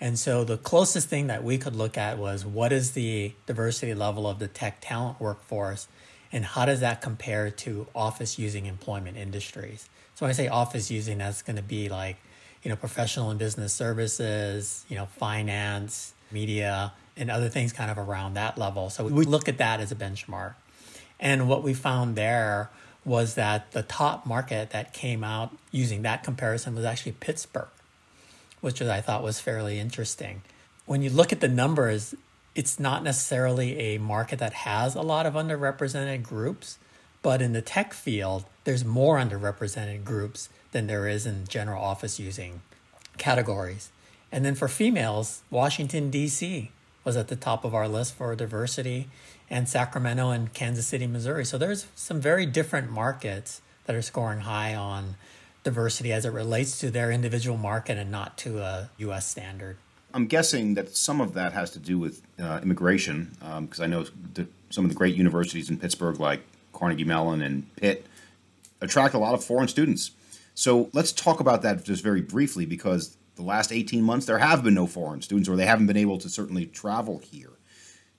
And 0.00 0.18
so 0.18 0.42
the 0.44 0.56
closest 0.56 1.08
thing 1.08 1.26
that 1.28 1.44
we 1.44 1.58
could 1.58 1.76
look 1.76 1.96
at 1.98 2.18
was 2.18 2.44
what 2.44 2.72
is 2.72 2.92
the 2.92 3.34
diversity 3.46 3.94
level 3.94 4.26
of 4.26 4.38
the 4.38 4.48
tech 4.48 4.78
talent 4.80 5.20
workforce 5.20 5.86
and 6.32 6.44
how 6.46 6.64
does 6.64 6.80
that 6.80 7.02
compare 7.02 7.50
to 7.50 7.86
office 7.94 8.38
using 8.38 8.64
employment 8.64 9.18
industries? 9.18 9.90
So 10.14 10.24
when 10.24 10.30
I 10.30 10.32
say 10.32 10.48
office 10.48 10.90
using, 10.90 11.18
that's 11.18 11.42
going 11.42 11.56
to 11.56 11.62
be 11.62 11.90
like, 11.90 12.16
you 12.62 12.70
know, 12.70 12.76
professional 12.76 13.28
and 13.28 13.38
business 13.38 13.74
services, 13.74 14.86
you 14.88 14.96
know, 14.96 15.04
finance, 15.04 16.14
media, 16.30 16.94
and 17.14 17.30
other 17.30 17.50
things 17.50 17.74
kind 17.74 17.90
of 17.90 17.98
around 17.98 18.34
that 18.34 18.56
level. 18.56 18.88
So 18.88 19.04
we 19.04 19.26
look 19.26 19.48
at 19.48 19.58
that 19.58 19.80
as 19.80 19.92
a 19.92 19.94
benchmark. 19.94 20.54
And 21.20 21.46
what 21.46 21.62
we 21.62 21.74
found 21.74 22.16
there 22.16 22.70
was 23.04 23.34
that 23.34 23.72
the 23.72 23.82
top 23.82 24.24
market 24.26 24.70
that 24.70 24.92
came 24.92 25.24
out 25.24 25.56
using 25.70 26.02
that 26.02 26.22
comparison 26.22 26.74
was 26.74 26.84
actually 26.84 27.12
Pittsburgh 27.12 27.68
which 28.62 28.80
I 28.80 29.02
thought 29.02 29.22
was 29.22 29.40
fairly 29.40 29.78
interesting. 29.78 30.40
When 30.86 31.02
you 31.02 31.10
look 31.10 31.32
at 31.32 31.40
the 31.40 31.48
numbers, 31.48 32.14
it's 32.54 32.80
not 32.80 33.02
necessarily 33.02 33.78
a 33.78 33.98
market 33.98 34.38
that 34.38 34.54
has 34.54 34.94
a 34.94 35.02
lot 35.02 35.26
of 35.26 35.34
underrepresented 35.34 36.22
groups, 36.22 36.78
but 37.22 37.42
in 37.42 37.52
the 37.52 37.60
tech 37.60 37.92
field, 37.92 38.44
there's 38.64 38.84
more 38.84 39.18
underrepresented 39.18 40.04
groups 40.04 40.48
than 40.70 40.86
there 40.86 41.08
is 41.08 41.26
in 41.26 41.46
general 41.46 41.82
office 41.82 42.18
using 42.20 42.62
categories. 43.18 43.90
And 44.30 44.44
then 44.44 44.54
for 44.54 44.68
females, 44.68 45.42
Washington, 45.50 46.08
D.C. 46.08 46.70
was 47.04 47.16
at 47.16 47.28
the 47.28 47.36
top 47.36 47.64
of 47.64 47.74
our 47.74 47.88
list 47.88 48.14
for 48.14 48.34
diversity, 48.36 49.08
and 49.50 49.68
Sacramento 49.68 50.30
and 50.30 50.52
Kansas 50.52 50.86
City, 50.86 51.06
Missouri. 51.06 51.44
So 51.44 51.58
there's 51.58 51.86
some 51.94 52.20
very 52.20 52.46
different 52.46 52.90
markets 52.90 53.60
that 53.84 53.96
are 53.96 54.02
scoring 54.02 54.40
high 54.40 54.74
on 54.74 55.16
diversity 55.64 56.12
as 56.12 56.24
it 56.24 56.32
relates 56.32 56.78
to 56.80 56.90
their 56.90 57.10
individual 57.10 57.56
market 57.56 57.98
and 57.98 58.10
not 58.10 58.36
to 58.38 58.58
a 58.58 58.90
U.S. 58.98 59.28
standard. 59.28 59.76
I'm 60.14 60.26
guessing 60.26 60.74
that 60.74 60.94
some 60.96 61.20
of 61.20 61.34
that 61.34 61.52
has 61.52 61.70
to 61.70 61.78
do 61.78 61.98
with 61.98 62.22
uh, 62.38 62.60
immigration, 62.62 63.36
because 63.60 63.80
um, 63.80 63.84
I 63.84 63.86
know 63.86 64.04
the, 64.34 64.46
some 64.70 64.84
of 64.84 64.90
the 64.90 64.96
great 64.96 65.14
universities 65.14 65.70
in 65.70 65.78
Pittsburgh, 65.78 66.20
like 66.20 66.42
Carnegie 66.72 67.04
Mellon 67.04 67.40
and 67.42 67.74
Pitt, 67.76 68.06
attract 68.80 69.14
a 69.14 69.18
lot 69.18 69.34
of 69.34 69.42
foreign 69.42 69.68
students. 69.68 70.10
So 70.54 70.90
let's 70.92 71.12
talk 71.12 71.40
about 71.40 71.62
that 71.62 71.84
just 71.84 72.02
very 72.02 72.20
briefly, 72.20 72.66
because 72.66 73.16
the 73.36 73.42
last 73.42 73.72
18 73.72 74.02
months 74.02 74.26
there 74.26 74.38
have 74.38 74.62
been 74.62 74.74
no 74.74 74.86
foreign 74.86 75.22
students, 75.22 75.48
or 75.48 75.56
they 75.56 75.66
haven't 75.66 75.86
been 75.86 75.96
able 75.96 76.18
to 76.18 76.28
certainly 76.28 76.66
travel 76.66 77.18
here. 77.18 77.50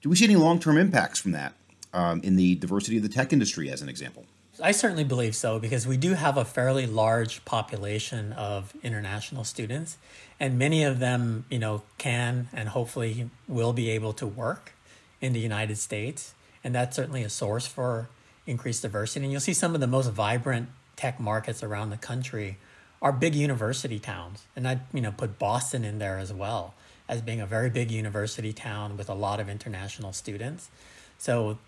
Do 0.03 0.09
we 0.09 0.17
see 0.17 0.25
any 0.25 0.35
long 0.35 0.59
term 0.59 0.77
impacts 0.77 1.17
from 1.17 1.31
that 1.31 1.53
um, 1.93 2.19
in 2.23 2.35
the 2.35 2.55
diversity 2.55 2.97
of 2.97 3.03
the 3.03 3.09
tech 3.09 3.31
industry, 3.31 3.71
as 3.71 3.81
an 3.81 3.87
example? 3.87 4.25
I 4.61 4.71
certainly 4.71 5.05
believe 5.05 5.33
so 5.33 5.59
because 5.59 5.87
we 5.87 5.95
do 5.95 6.13
have 6.13 6.35
a 6.35 6.43
fairly 6.43 6.85
large 6.85 7.43
population 7.45 8.33
of 8.33 8.73
international 8.83 9.45
students, 9.45 9.97
and 10.41 10.59
many 10.59 10.83
of 10.83 10.99
them, 10.99 11.45
you 11.49 11.57
know, 11.57 11.83
can 11.97 12.49
and 12.51 12.69
hopefully 12.69 13.29
will 13.47 13.71
be 13.71 13.89
able 13.91 14.11
to 14.13 14.27
work 14.27 14.73
in 15.21 15.31
the 15.31 15.39
United 15.39 15.77
States, 15.77 16.33
and 16.65 16.75
that's 16.75 16.97
certainly 16.97 17.23
a 17.23 17.29
source 17.29 17.65
for 17.65 18.09
increased 18.45 18.81
diversity. 18.81 19.23
And 19.23 19.31
you'll 19.31 19.39
see 19.39 19.53
some 19.53 19.73
of 19.73 19.79
the 19.79 19.87
most 19.87 20.11
vibrant 20.11 20.67
tech 20.97 21.17
markets 21.17 21.63
around 21.63 21.91
the 21.91 21.97
country 21.97 22.57
are 23.01 23.13
big 23.13 23.35
university 23.35 23.99
towns, 23.99 24.43
and 24.53 24.67
I, 24.67 24.81
you 24.93 24.99
know, 24.99 25.13
put 25.13 25.39
Boston 25.39 25.85
in 25.85 25.99
there 25.99 26.17
as 26.17 26.33
well 26.33 26.73
as 27.13 27.21
being 27.21 27.39
a 27.39 27.45
very 27.45 27.69
big 27.69 27.91
university 27.91 28.52
town 28.52 28.97
with 28.97 29.10
a 29.10 29.13
lot 29.13 29.39
of 29.39 29.47
international 29.47 30.12
students. 30.13 30.69
So 31.17 31.60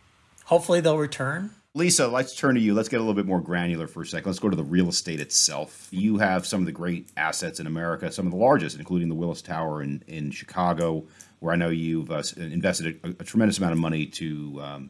hopefully 0.45 0.81
they'll 0.81 0.97
return 0.97 1.51
Lisa, 1.75 2.07
let's 2.07 2.33
turn 2.33 2.55
to 2.55 2.61
you. 2.61 2.73
Let's 2.73 2.87
get 2.87 2.97
a 2.97 2.99
little 2.99 3.13
bit 3.13 3.25
more 3.25 3.41
granular 3.41 3.85
for 3.85 4.01
a 4.01 4.05
second. 4.05 4.27
Let's 4.27 4.39
go 4.39 4.49
to 4.49 4.55
the 4.55 4.63
real 4.63 4.87
estate 4.87 5.19
itself. 5.19 5.89
You 5.91 6.19
have 6.19 6.47
some 6.47 6.61
of 6.61 6.65
the 6.65 6.71
great 6.71 7.09
assets 7.17 7.59
in 7.59 7.67
America, 7.67 8.09
some 8.13 8.25
of 8.25 8.31
the 8.31 8.37
largest, 8.37 8.77
including 8.77 9.09
the 9.09 9.15
Willis 9.15 9.41
Tower 9.41 9.83
in, 9.83 10.01
in 10.07 10.31
Chicago, 10.31 11.03
where 11.41 11.51
I 11.51 11.57
know 11.57 11.67
you've 11.67 12.11
uh, 12.11 12.23
invested 12.37 12.97
a, 13.03 13.09
a, 13.09 13.25
tremendous 13.25 13.57
amount 13.57 13.73
of 13.73 13.79
money 13.79 14.05
to 14.05 14.61
um, 14.63 14.89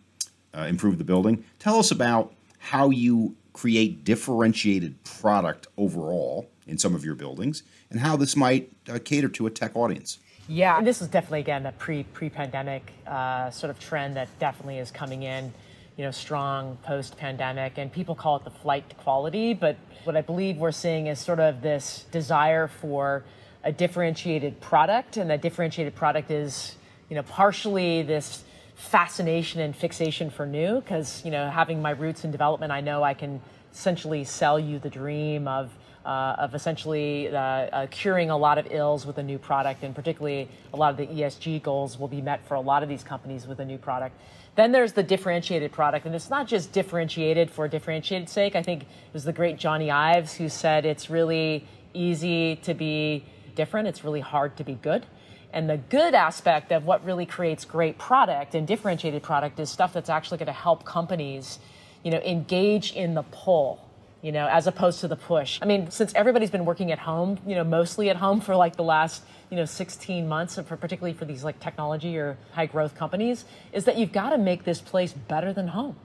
uh, 0.55 0.61
improve 0.69 0.99
the 0.99 1.03
building. 1.03 1.43
Tell 1.57 1.79
us 1.79 1.89
about 1.89 2.35
how 2.59 2.91
you 2.91 3.35
create 3.51 4.03
differentiated 4.03 5.03
product 5.03 5.65
overall 5.79 6.51
in 6.67 6.77
some 6.77 6.93
of 6.93 7.03
your 7.03 7.15
buildings 7.15 7.63
and 7.89 7.99
how 7.99 8.15
this 8.15 8.35
might 8.35 8.71
uh, 8.89 8.99
cater 9.03 9.29
to 9.29 9.47
a 9.47 9.49
tech 9.49 9.75
audience. 9.75 10.19
Yeah, 10.47 10.77
and 10.77 10.85
this 10.85 11.01
is 11.01 11.07
definitely, 11.07 11.39
again, 11.39 11.65
a 11.65 11.71
pre 11.71 12.03
pre 12.03 12.29
pandemic 12.29 12.93
uh, 13.07 13.49
sort 13.49 13.71
of 13.71 13.79
trend 13.79 14.15
that 14.15 14.27
definitely 14.39 14.77
is 14.77 14.91
coming 14.91 15.23
in 15.23 15.53
you 15.97 16.03
know, 16.03 16.11
strong 16.11 16.77
post-pandemic, 16.83 17.77
and 17.77 17.91
people 17.91 18.15
call 18.15 18.35
it 18.35 18.43
the 18.43 18.49
flight 18.49 18.89
to 18.89 18.95
quality. 18.95 19.53
But 19.53 19.77
what 20.03 20.17
I 20.17 20.21
believe 20.21 20.57
we're 20.57 20.71
seeing 20.71 21.07
is 21.07 21.19
sort 21.19 21.39
of 21.39 21.61
this 21.61 22.05
desire 22.11 22.67
for 22.67 23.23
a 23.63 23.71
differentiated 23.71 24.59
product, 24.59 25.17
and 25.17 25.29
that 25.29 25.41
differentiated 25.41 25.95
product 25.95 26.31
is, 26.31 26.75
you 27.09 27.15
know, 27.15 27.23
partially 27.23 28.03
this 28.03 28.43
fascination 28.75 29.61
and 29.61 29.73
fixation 29.73 30.29
for 30.29 30.45
new, 30.45 30.81
because 30.81 31.23
you 31.23 31.31
know, 31.31 31.49
having 31.49 31.81
my 31.81 31.91
roots 31.91 32.25
in 32.25 32.31
development, 32.31 32.71
I 32.73 32.81
know 32.81 33.01
I 33.01 33.13
can 33.13 33.41
essentially 33.71 34.23
sell 34.25 34.59
you 34.59 34.79
the 34.79 34.89
dream 34.89 35.47
of. 35.47 35.71
Uh, 36.05 36.35
of 36.37 36.53
essentially 36.53 37.29
uh, 37.29 37.35
uh, 37.35 37.87
curing 37.89 38.29
a 38.29 38.37
lot 38.37 38.59
of 38.59 38.67
ills 38.69 39.07
with 39.07 39.17
a 39.17 39.23
new 39.23 39.39
product, 39.39 39.81
and 39.81 39.95
particularly 39.95 40.47
a 40.71 40.77
lot 40.77 40.91
of 40.91 40.97
the 40.97 41.07
ESG 41.07 41.63
goals 41.63 41.97
will 41.97 42.07
be 42.07 42.21
met 42.21 42.47
for 42.47 42.53
a 42.53 42.61
lot 42.61 42.83
of 42.83 42.89
these 42.89 43.03
companies 43.03 43.47
with 43.47 43.59
a 43.59 43.65
new 43.65 43.79
product. 43.79 44.15
Then 44.55 44.71
there's 44.71 44.93
the 44.93 45.01
differentiated 45.01 45.71
product, 45.71 46.05
and 46.05 46.13
it's 46.13 46.29
not 46.29 46.45
just 46.45 46.71
differentiated 46.71 47.49
for 47.49 47.67
differentiated 47.67 48.29
sake. 48.29 48.55
I 48.55 48.61
think 48.61 48.83
it 48.83 49.13
was 49.13 49.23
the 49.23 49.33
great 49.33 49.57
Johnny 49.57 49.89
Ives 49.89 50.35
who 50.35 50.47
said 50.47 50.85
it's 50.85 51.09
really 51.09 51.65
easy 51.95 52.57
to 52.57 52.75
be 52.75 53.25
different, 53.55 53.87
it's 53.87 54.03
really 54.03 54.21
hard 54.21 54.57
to 54.57 54.63
be 54.63 54.75
good. 54.75 55.07
And 55.51 55.67
the 55.67 55.77
good 55.77 56.13
aspect 56.13 56.71
of 56.71 56.85
what 56.85 57.03
really 57.03 57.25
creates 57.25 57.65
great 57.65 57.97
product 57.97 58.53
and 58.53 58.67
differentiated 58.67 59.23
product 59.23 59.59
is 59.59 59.71
stuff 59.71 59.93
that's 59.93 60.11
actually 60.11 60.37
going 60.37 60.45
to 60.45 60.51
help 60.51 60.85
companies, 60.85 61.57
you 62.03 62.11
know, 62.11 62.19
engage 62.19 62.93
in 62.93 63.15
the 63.15 63.23
pull 63.23 63.84
you 64.25 64.31
know, 64.31 64.47
as 64.47 64.65
opposed 64.65 65.01
to 65.01 65.07
the 65.07 65.15
push. 65.15 65.59
I 65.61 65.65
mean, 65.65 65.91
since 65.91 66.11
everybody's 66.15 66.49
been 66.49 66.65
working 66.65 66.91
at 66.91 66.97
home, 66.97 67.37
you 67.45 67.53
know, 67.53 67.63
mostly 67.63 68.09
at 68.09 68.15
home 68.15 68.41
for 68.41 68.55
like 68.55 68.75
the 68.75 68.83
last, 68.83 69.21
you 69.51 69.55
know, 69.55 69.65
16 69.65 70.27
months, 70.27 70.55
for 70.55 70.75
particularly 70.75 71.15
for 71.15 71.25
these 71.25 71.43
like 71.43 71.59
technology 71.59 72.17
or 72.17 72.35
high 72.53 72.65
growth 72.65 72.95
companies, 72.95 73.45
is 73.71 73.85
that 73.85 73.99
you've 73.99 74.11
got 74.11 74.31
to 74.31 74.39
make 74.39 74.63
this 74.63 74.81
place 74.81 75.13
better 75.13 75.53
than 75.53 75.67
home. 75.67 75.95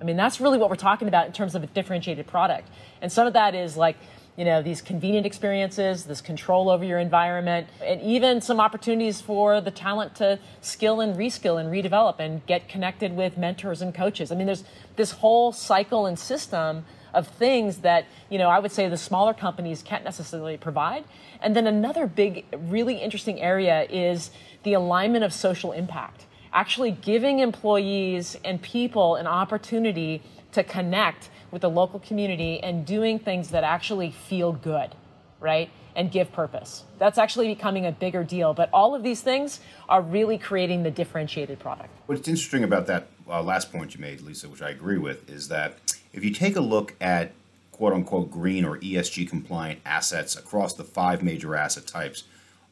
I 0.00 0.04
mean, 0.04 0.16
that's 0.16 0.40
really 0.40 0.56
what 0.56 0.70
we're 0.70 0.76
talking 0.76 1.08
about 1.08 1.26
in 1.26 1.32
terms 1.32 1.56
of 1.56 1.64
a 1.64 1.66
differentiated 1.66 2.28
product. 2.28 2.68
And 3.02 3.10
some 3.10 3.26
of 3.26 3.32
that 3.32 3.56
is 3.56 3.76
like, 3.76 3.96
you 4.36 4.44
know, 4.44 4.62
these 4.62 4.80
convenient 4.80 5.26
experiences, 5.26 6.04
this 6.04 6.20
control 6.20 6.70
over 6.70 6.84
your 6.84 7.00
environment, 7.00 7.66
and 7.84 8.00
even 8.02 8.40
some 8.40 8.60
opportunities 8.60 9.20
for 9.20 9.60
the 9.60 9.72
talent 9.72 10.14
to 10.16 10.38
skill 10.60 11.00
and 11.00 11.16
reskill 11.16 11.60
and 11.60 11.72
redevelop 11.72 12.20
and 12.20 12.46
get 12.46 12.68
connected 12.68 13.16
with 13.16 13.36
mentors 13.36 13.82
and 13.82 13.92
coaches. 13.92 14.30
I 14.30 14.36
mean, 14.36 14.46
there's 14.46 14.62
this 14.94 15.10
whole 15.10 15.50
cycle 15.50 16.06
and 16.06 16.16
system 16.16 16.84
of 17.14 17.28
things 17.28 17.78
that, 17.78 18.06
you 18.28 18.38
know, 18.38 18.48
I 18.48 18.58
would 18.58 18.72
say 18.72 18.88
the 18.88 18.96
smaller 18.96 19.32
companies 19.32 19.82
can't 19.82 20.04
necessarily 20.04 20.56
provide. 20.56 21.04
And 21.40 21.54
then 21.56 21.66
another 21.66 22.06
big, 22.06 22.44
really 22.52 22.96
interesting 22.96 23.40
area 23.40 23.86
is 23.88 24.30
the 24.64 24.74
alignment 24.74 25.24
of 25.24 25.32
social 25.32 25.72
impact. 25.72 26.26
actually 26.54 26.92
giving 26.92 27.40
employees 27.40 28.38
and 28.44 28.62
people 28.62 29.16
an 29.16 29.26
opportunity 29.26 30.22
to 30.52 30.62
connect 30.62 31.28
with 31.50 31.62
the 31.62 31.70
local 31.70 31.98
community 31.98 32.60
and 32.60 32.86
doing 32.86 33.18
things 33.18 33.50
that 33.50 33.64
actually 33.64 34.10
feel 34.10 34.52
good, 34.52 34.94
right? 35.40 35.68
And 35.96 36.10
give 36.10 36.32
purpose. 36.32 36.84
That's 36.98 37.18
actually 37.18 37.48
becoming 37.48 37.86
a 37.86 37.92
bigger 37.92 38.24
deal. 38.24 38.54
But 38.54 38.70
all 38.72 38.94
of 38.94 39.02
these 39.02 39.20
things 39.20 39.60
are 39.88 40.00
really 40.00 40.38
creating 40.38 40.84
the 40.84 40.90
differentiated 40.90 41.58
product. 41.58 41.90
What's 42.06 42.26
interesting 42.28 42.64
about 42.64 42.86
that 42.86 43.08
uh, 43.28 43.42
last 43.42 43.72
point 43.72 43.94
you 43.94 44.00
made, 44.00 44.20
Lisa, 44.20 44.48
which 44.48 44.62
I 44.62 44.70
agree 44.70 44.98
with, 44.98 45.28
is 45.30 45.48
that 45.48 45.78
if 46.12 46.24
you 46.24 46.30
take 46.30 46.56
a 46.56 46.60
look 46.60 46.94
at 47.00 47.32
quote 47.72 47.92
unquote 47.92 48.30
green 48.30 48.64
or 48.64 48.78
ESG 48.78 49.28
compliant 49.28 49.80
assets 49.84 50.36
across 50.36 50.74
the 50.74 50.84
five 50.84 51.22
major 51.22 51.56
asset 51.56 51.86
types, 51.86 52.24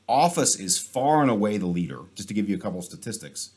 Office 0.08 0.58
is 0.58 0.78
far 0.78 1.22
and 1.22 1.30
away 1.30 1.56
the 1.56 1.66
leader. 1.66 2.00
Just 2.14 2.28
to 2.28 2.34
give 2.34 2.48
you 2.48 2.56
a 2.56 2.58
couple 2.58 2.78
of 2.78 2.84
statistics, 2.84 3.50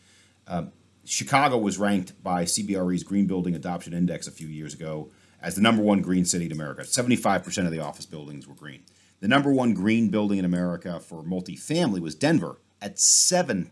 uh, 0.48 0.64
Chicago 1.04 1.58
was 1.58 1.78
ranked 1.78 2.22
by 2.24 2.46
CBRE's 2.46 3.04
Green 3.04 3.28
Building 3.28 3.56
Adoption 3.56 3.94
Index 3.94 4.28
a 4.28 4.32
few 4.32 4.48
years 4.48 4.74
ago 4.74 5.10
as 5.42 5.56
the 5.56 5.62
number 5.62 5.82
one 5.82 6.02
green 6.02 6.26
city 6.26 6.46
in 6.46 6.52
America. 6.52 6.84
75% 6.84 7.66
of 7.66 7.72
the 7.72 7.80
office 7.80 8.06
buildings 8.06 8.48
were 8.48 8.56
green. 8.56 8.84
The 9.20 9.28
number 9.28 9.52
one 9.52 9.74
green 9.74 10.10
building 10.10 10.40
in 10.40 10.46
America 10.46 11.00
for 11.00 11.24
multifamily 11.24 12.00
was 12.00 12.16
Denver 12.16 12.58
at 12.82 12.96
7%. 12.96 13.70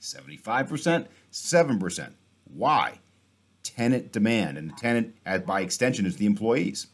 75%, 0.00 1.06
7%. 1.32 2.12
Why? 2.54 2.98
Tenant 3.62 4.12
demand, 4.12 4.58
and 4.58 4.70
the 4.70 4.74
tenant, 4.74 5.14
uh, 5.26 5.38
by 5.38 5.60
extension, 5.60 6.06
is 6.06 6.16
the 6.16 6.26
employees. 6.26 6.86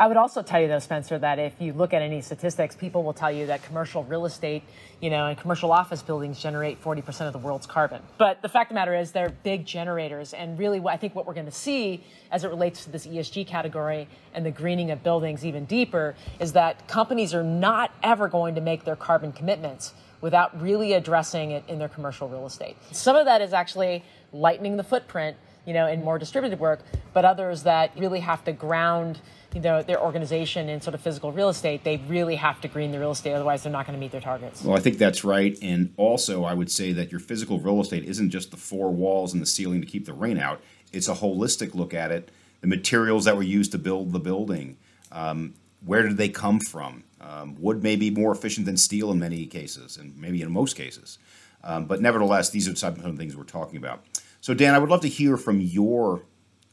I 0.00 0.06
would 0.06 0.16
also 0.16 0.40
tell 0.40 0.58
you, 0.58 0.66
though, 0.66 0.78
Spencer, 0.78 1.18
that 1.18 1.38
if 1.38 1.52
you 1.58 1.74
look 1.74 1.92
at 1.92 2.00
any 2.00 2.22
statistics, 2.22 2.74
people 2.74 3.02
will 3.02 3.12
tell 3.12 3.30
you 3.30 3.44
that 3.48 3.62
commercial 3.62 4.02
real 4.04 4.24
estate, 4.24 4.62
you 5.02 5.10
know, 5.10 5.26
and 5.26 5.36
commercial 5.36 5.72
office 5.72 6.00
buildings 6.00 6.40
generate 6.40 6.82
40% 6.82 7.26
of 7.26 7.34
the 7.34 7.38
world's 7.38 7.66
carbon. 7.66 8.00
But 8.16 8.40
the 8.40 8.48
fact 8.48 8.70
of 8.70 8.74
the 8.76 8.80
matter 8.80 8.94
is, 8.94 9.12
they're 9.12 9.28
big 9.28 9.66
generators. 9.66 10.32
And 10.32 10.58
really, 10.58 10.80
I 10.86 10.96
think 10.96 11.14
what 11.14 11.26
we're 11.26 11.34
going 11.34 11.44
to 11.44 11.52
see 11.52 12.02
as 12.30 12.44
it 12.44 12.48
relates 12.48 12.84
to 12.84 12.90
this 12.90 13.06
ESG 13.06 13.46
category 13.46 14.08
and 14.32 14.46
the 14.46 14.50
greening 14.50 14.90
of 14.90 15.02
buildings 15.02 15.44
even 15.44 15.66
deeper 15.66 16.14
is 16.38 16.54
that 16.54 16.88
companies 16.88 17.34
are 17.34 17.44
not 17.44 17.92
ever 18.02 18.26
going 18.26 18.54
to 18.54 18.62
make 18.62 18.84
their 18.84 18.96
carbon 18.96 19.32
commitments 19.32 19.92
without 20.22 20.58
really 20.62 20.94
addressing 20.94 21.50
it 21.50 21.64
in 21.68 21.78
their 21.78 21.88
commercial 21.88 22.26
real 22.26 22.46
estate. 22.46 22.76
Some 22.90 23.16
of 23.16 23.26
that 23.26 23.40
is 23.40 23.52
actually 23.52 24.02
lightening 24.32 24.76
the 24.76 24.84
footprint, 24.84 25.36
you 25.66 25.72
know, 25.72 25.86
in 25.86 26.04
more 26.04 26.18
distributed 26.18 26.58
work, 26.58 26.80
but 27.12 27.24
others 27.24 27.62
that 27.64 27.92
really 27.98 28.20
have 28.20 28.44
to 28.44 28.52
ground 28.52 29.20
you 29.54 29.60
know, 29.60 29.82
their 29.82 30.00
organization 30.00 30.68
in 30.68 30.80
sort 30.80 30.94
of 30.94 31.00
physical 31.00 31.32
real 31.32 31.48
estate, 31.48 31.82
they 31.82 31.96
really 32.08 32.36
have 32.36 32.60
to 32.60 32.68
green 32.68 32.92
the 32.92 32.98
real 32.98 33.10
estate. 33.10 33.32
Otherwise, 33.32 33.62
they're 33.62 33.72
not 33.72 33.86
going 33.86 33.98
to 33.98 34.00
meet 34.00 34.12
their 34.12 34.20
targets. 34.20 34.62
Well, 34.62 34.76
I 34.76 34.80
think 34.80 34.98
that's 34.98 35.24
right. 35.24 35.58
And 35.60 35.92
also, 35.96 36.44
I 36.44 36.54
would 36.54 36.70
say 36.70 36.92
that 36.92 37.10
your 37.10 37.20
physical 37.20 37.58
real 37.58 37.80
estate 37.80 38.04
isn't 38.04 38.30
just 38.30 38.50
the 38.50 38.56
four 38.56 38.90
walls 38.90 39.32
and 39.32 39.42
the 39.42 39.46
ceiling 39.46 39.80
to 39.80 39.86
keep 39.86 40.06
the 40.06 40.12
rain 40.12 40.38
out, 40.38 40.60
it's 40.92 41.08
a 41.08 41.14
holistic 41.14 41.74
look 41.74 41.94
at 41.94 42.10
it. 42.10 42.30
The 42.60 42.66
materials 42.66 43.24
that 43.24 43.36
were 43.36 43.42
used 43.42 43.72
to 43.72 43.78
build 43.78 44.12
the 44.12 44.20
building, 44.20 44.76
um, 45.10 45.54
where 45.84 46.02
did 46.02 46.16
they 46.16 46.28
come 46.28 46.60
from? 46.60 47.04
Um, 47.20 47.56
wood 47.60 47.82
may 47.82 47.96
be 47.96 48.10
more 48.10 48.32
efficient 48.32 48.66
than 48.66 48.76
steel 48.76 49.10
in 49.10 49.18
many 49.18 49.46
cases, 49.46 49.96
and 49.96 50.16
maybe 50.16 50.42
in 50.42 50.50
most 50.50 50.76
cases. 50.76 51.18
Um, 51.64 51.86
but 51.86 52.00
nevertheless, 52.00 52.50
these 52.50 52.68
are 52.68 52.76
some 52.76 52.94
of 52.94 53.02
the 53.02 53.12
things 53.12 53.36
we're 53.36 53.44
talking 53.44 53.76
about. 53.76 54.04
So, 54.50 54.54
Dan, 54.54 54.74
I 54.74 54.78
would 54.78 54.90
love 54.90 55.02
to 55.02 55.08
hear 55.08 55.36
from 55.36 55.60
your 55.60 56.24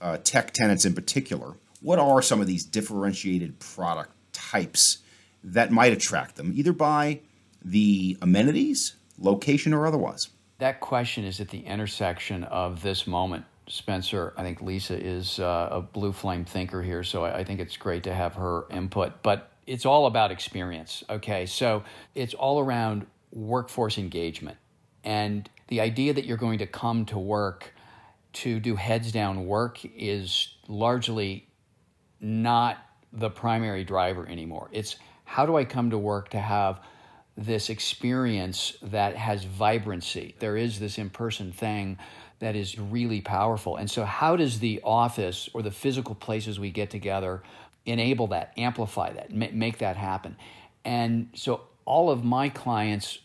uh, 0.01 0.17
tech 0.23 0.51
tenants 0.51 0.83
in 0.83 0.95
particular 0.95 1.57
what 1.79 1.99
are 1.99 2.23
some 2.23 2.41
of 2.41 2.47
these 2.47 2.65
differentiated 2.65 3.59
product 3.59 4.09
types 4.33 4.97
that 5.43 5.71
might 5.71 5.93
attract 5.93 6.37
them, 6.37 6.53
either 6.55 6.73
by 6.73 7.19
the 7.63 8.17
amenities, 8.19 8.95
location, 9.19 9.75
or 9.75 9.85
otherwise? 9.85 10.29
That 10.57 10.79
question 10.79 11.23
is 11.23 11.39
at 11.39 11.49
the 11.49 11.59
intersection 11.59 12.45
of 12.45 12.81
this 12.81 13.05
moment. 13.05 13.45
Spencer, 13.67 14.33
I 14.35 14.41
think 14.41 14.59
Lisa 14.63 14.99
is 14.99 15.37
uh, 15.37 15.69
a 15.69 15.79
blue 15.79 16.13
flame 16.13 16.45
thinker 16.45 16.81
here, 16.81 17.03
so 17.03 17.25
I, 17.25 17.41
I 17.41 17.43
think 17.43 17.59
it's 17.59 17.77
great 17.77 18.01
to 18.05 18.13
have 18.15 18.33
her 18.33 18.65
input. 18.71 19.21
But 19.21 19.51
it's 19.67 19.85
all 19.85 20.07
about 20.07 20.31
experience, 20.31 21.03
okay? 21.11 21.45
So 21.45 21.83
it's 22.15 22.33
all 22.33 22.59
around 22.59 23.05
workforce 23.31 23.99
engagement. 23.99 24.57
And 25.03 25.47
the 25.67 25.82
idea 25.82 26.13
that 26.13 26.25
you're 26.25 26.38
going 26.38 26.60
to 26.60 26.67
come 26.67 27.06
to 27.06 27.19
work 27.19 27.73
to 28.34 28.60
do 28.60 28.75
heads 28.75 29.12
down 29.12 29.45
work 29.45 29.80
is 29.84 30.56
largely 30.67 31.47
not 32.19 32.77
the 33.13 33.30
primary 33.30 33.84
driver 33.84 34.27
anymore. 34.27 34.69
It's 34.71 34.97
how 35.25 35.45
do 35.45 35.58
I 35.58 35.65
come 35.65 35.89
to 35.89 35.97
work 35.97 36.30
to 36.30 36.39
have 36.39 36.80
this 37.36 37.69
experience 37.69 38.77
that 38.82 39.15
has 39.15 39.43
vibrancy? 39.43 40.36
There 40.39 40.58
is 40.58 40.80
this 40.80 40.97
in 40.97 41.10
person 41.10 41.51
thing 41.51 41.97
that 42.39 42.56
is 42.56 42.77
really 42.77 43.21
powerful. 43.21 43.77
And 43.77 43.89
so, 43.89 44.06
how 44.06 44.36
does 44.36 44.60
the 44.60 44.82
office 44.84 45.49
or 45.53 45.62
the 45.62 45.71
physical 45.71 46.15
places 46.15 46.60
we 46.60 46.71
get 46.71 46.89
together 46.89 47.43
enable 47.86 48.27
that, 48.27 48.53
amplify 48.58 49.13
that, 49.13 49.34
make 49.34 49.80
that 49.80 49.97
happen? 49.97 50.38
And 50.86 51.30
so, 51.34 51.62
all 51.86 52.10
of 52.10 52.23
my 52.23 52.49
clients 52.49 53.19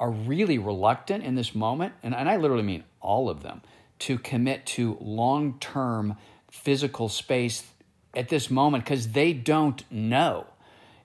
are 0.00 0.10
really 0.10 0.58
reluctant 0.58 1.24
in 1.24 1.34
this 1.34 1.54
moment, 1.54 1.94
and, 2.02 2.14
and 2.14 2.28
I 2.28 2.36
literally 2.36 2.62
mean 2.62 2.84
all 3.00 3.28
of 3.28 3.42
them, 3.42 3.62
to 4.00 4.18
commit 4.18 4.66
to 4.66 4.98
long 5.00 5.58
term 5.60 6.16
physical 6.50 7.08
space 7.08 7.64
at 8.16 8.28
this 8.28 8.50
moment 8.50 8.84
because 8.84 9.08
they 9.08 9.32
don't 9.32 9.84
know. 9.90 10.46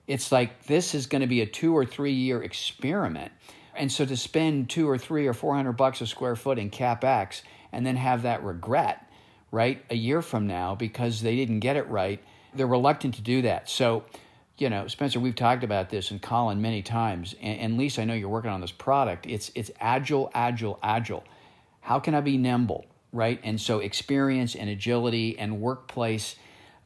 It's 0.07 0.31
like 0.31 0.65
this 0.65 0.95
is 0.95 1.05
going 1.05 1.21
to 1.21 1.27
be 1.27 1.41
a 1.41 1.45
two 1.45 1.75
or 1.75 1.85
three 1.85 2.13
year 2.13 2.41
experiment. 2.41 3.31
And 3.75 3.91
so 3.91 4.05
to 4.05 4.17
spend 4.17 4.69
two 4.69 4.89
or 4.89 4.97
three 4.97 5.27
or 5.27 5.33
400 5.33 5.73
bucks 5.73 6.01
a 6.01 6.07
square 6.07 6.35
foot 6.35 6.59
in 6.59 6.69
CapEx 6.69 7.41
and 7.71 7.85
then 7.85 7.95
have 7.95 8.23
that 8.23 8.43
regret, 8.43 9.07
right, 9.51 9.83
a 9.89 9.95
year 9.95 10.21
from 10.21 10.47
now 10.47 10.75
because 10.75 11.21
they 11.21 11.35
didn't 11.35 11.59
get 11.59 11.77
it 11.77 11.87
right, 11.87 12.21
they're 12.53 12.67
reluctant 12.67 13.15
to 13.15 13.21
do 13.21 13.43
that. 13.43 13.69
So, 13.69 14.03
you 14.59 14.69
know, 14.69 14.87
Spencer, 14.87 15.19
we've 15.19 15.35
talked 15.35 15.63
about 15.63 15.89
this 15.89 16.11
and 16.11 16.21
Colin 16.21 16.61
many 16.61 16.81
times. 16.81 17.35
And, 17.41 17.59
and 17.59 17.77
Lisa, 17.77 18.01
I 18.01 18.05
know 18.05 18.13
you're 18.13 18.29
working 18.29 18.51
on 18.51 18.61
this 18.61 18.71
product. 18.71 19.25
It's 19.27 19.51
it's 19.55 19.71
agile, 19.79 20.29
agile, 20.33 20.79
agile. 20.83 21.23
How 21.81 21.99
can 21.99 22.13
I 22.13 22.21
be 22.21 22.37
nimble, 22.37 22.85
right? 23.11 23.39
And 23.43 23.59
so 23.59 23.79
experience 23.79 24.55
and 24.55 24.69
agility 24.69 25.37
and 25.39 25.61
workplace 25.61 26.35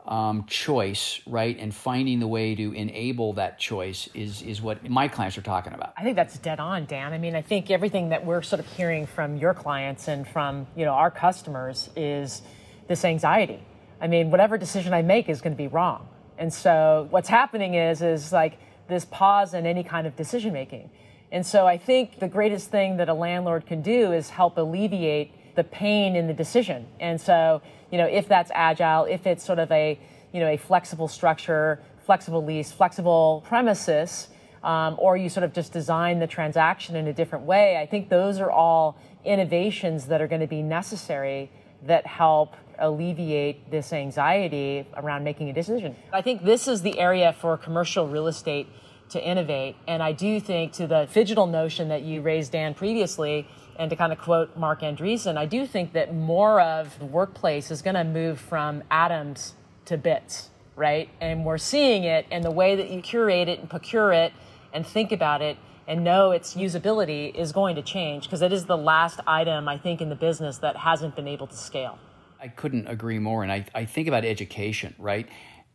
um, 0.06 0.46
choice, 0.48 1.22
right, 1.26 1.58
and 1.58 1.74
finding 1.74 2.20
the 2.20 2.28
way 2.28 2.56
to 2.56 2.74
enable 2.74 3.34
that 3.34 3.58
choice 3.58 4.10
is 4.14 4.42
is 4.42 4.62
what 4.62 4.88
my 4.90 5.08
clients 5.08 5.38
are 5.38 5.42
talking 5.42 5.74
about. 5.74 5.94
I 5.98 6.04
think 6.04 6.16
that's 6.16 6.38
dead 6.38 6.60
on, 6.60 6.86
Dan. 6.86 7.14
I 7.14 7.18
mean, 7.18 7.36
I 7.36 7.42
think 7.42 7.72
everything 7.72 8.10
that 8.10 8.26
we're 8.26 8.42
sort 8.42 8.60
of 8.60 8.68
hearing 8.74 9.06
from 9.06 9.38
your 9.38 9.54
clients 9.54 10.08
and 10.08 10.28
from 10.28 10.68
you 10.76 10.86
know 10.86 10.92
our 10.92 11.12
customers 11.12 11.90
is 11.96 12.42
this 12.88 13.06
anxiety. 13.06 13.64
I 14.02 14.08
mean, 14.08 14.32
whatever 14.32 14.58
decision 14.58 14.94
I 14.94 15.02
make 15.02 15.30
is 15.30 15.40
going 15.40 15.54
to 15.54 15.58
be 15.58 15.68
wrong, 15.68 16.08
and 16.44 16.54
so 16.54 17.08
what's 17.10 17.30
happening 17.30 17.76
is 17.76 18.02
is 18.02 18.34
like 18.34 18.60
this 18.90 19.06
pause 19.06 19.54
in 19.54 19.66
any 19.66 19.82
kind 19.82 20.06
of 20.06 20.18
decision 20.18 20.52
making. 20.52 20.90
And 21.32 21.46
so 21.46 21.66
I 21.66 21.78
think 21.78 22.20
the 22.20 22.28
greatest 22.28 22.70
thing 22.70 22.98
that 22.98 23.08
a 23.08 23.14
landlord 23.14 23.66
can 23.66 23.82
do 23.82 24.12
is 24.12 24.30
help 24.30 24.58
alleviate 24.58 25.56
the 25.56 25.64
pain 25.64 26.18
in 26.18 26.28
the 26.28 26.34
decision. 26.34 26.86
And 27.00 27.22
so 27.22 27.62
you 27.92 27.98
know, 27.98 28.08
if 28.08 28.28
that's 28.28 28.52
agile, 28.54 29.06
if 29.06 29.26
it's 29.26 29.46
sort 29.46 29.60
of 29.60 29.72
a, 29.72 29.98
you 30.34 30.42
know, 30.42 30.50
a 30.50 30.58
flexible 30.58 31.08
structure, 31.08 31.80
flexible 32.06 32.44
lease, 32.44 32.74
flexible 32.74 33.42
premises, 33.48 34.28
um, 34.64 34.98
or 35.00 35.16
you 35.16 35.30
sort 35.30 35.46
of 35.46 35.54
just 35.54 35.72
design 35.72 36.20
the 36.20 36.28
transaction 36.28 36.98
in 36.98 37.08
a 37.08 37.14
different 37.14 37.46
way. 37.46 37.78
I 37.78 37.86
think 37.86 38.10
those 38.10 38.40
are 38.42 38.52
all 38.52 38.98
innovations 39.24 40.08
that 40.08 40.22
are 40.22 40.28
going 40.28 40.42
to 40.42 40.48
be 40.48 40.62
necessary 40.62 41.50
that 41.84 42.06
help 42.06 42.56
alleviate 42.84 43.72
this 43.72 43.94
anxiety 43.94 44.86
around 44.96 45.24
making 45.24 45.50
a 45.50 45.54
decision. 45.54 45.96
I 46.12 46.22
think 46.22 46.44
this 46.44 46.68
is 46.68 46.82
the 46.82 47.00
area 47.00 47.34
for 47.34 47.58
commercial 47.58 48.08
real 48.08 48.28
estate 48.28 48.68
to 49.10 49.24
innovate. 49.24 49.76
And 49.88 50.04
I 50.04 50.12
do 50.12 50.40
think 50.40 50.74
to 50.74 50.88
the 50.88 51.08
digital 51.12 51.48
notion 51.48 51.90
that 51.90 52.04
you 52.04 52.22
raised, 52.22 52.52
Dan, 52.52 52.74
previously, 52.74 53.48
and 53.80 53.90
to 53.90 53.96
kind 53.96 54.12
of 54.12 54.20
quote 54.20 54.56
Marc 54.58 54.82
Andreessen, 54.82 55.38
I 55.38 55.46
do 55.46 55.66
think 55.66 55.94
that 55.94 56.14
more 56.14 56.62
of 56.62 56.98
the 57.00 57.06
workplace 57.06 57.72
is 57.72 57.82
going 57.82 57.96
to 57.96 58.04
move 58.04 58.40
from 58.40 58.84
atoms 58.92 59.56
to 59.86 59.98
bits, 59.98 60.50
right? 60.76 61.10
And 61.22 61.46
we're 61.46 61.58
seeing 61.58 62.04
it 62.04 62.26
in 62.32 62.42
the 62.42 62.52
way 62.52 62.76
that 62.76 62.90
you 62.90 63.02
curate 63.02 63.48
it 63.48 63.60
and 63.60 63.70
procure 63.70 64.12
it 64.12 64.34
and 64.74 64.86
think 64.86 65.12
about 65.12 65.42
it 65.42 65.58
and 65.88 66.04
know 66.04 66.32
its 66.32 66.56
usability 66.56 67.34
is 67.36 67.52
going 67.52 67.76
to 67.76 67.82
change 67.82 68.24
because 68.24 68.42
it 68.42 68.54
is 68.54 68.66
the 68.66 68.78
last 68.78 69.20
item, 69.28 69.68
I 69.68 69.78
think, 69.78 70.02
in 70.02 70.10
the 70.10 70.16
business 70.16 70.58
that 70.60 70.78
hasn't 70.78 71.16
been 71.16 71.28
able 71.28 71.48
to 71.48 71.56
scale. 71.56 72.00
I 72.44 72.50
couldn't 72.50 72.88
agree 72.88 73.20
more. 73.20 73.42
And 73.42 73.52
I, 73.52 73.66
I 73.74 73.86
think 73.86 74.10
about 74.10 74.26
education, 74.26 74.94
right? 75.00 75.30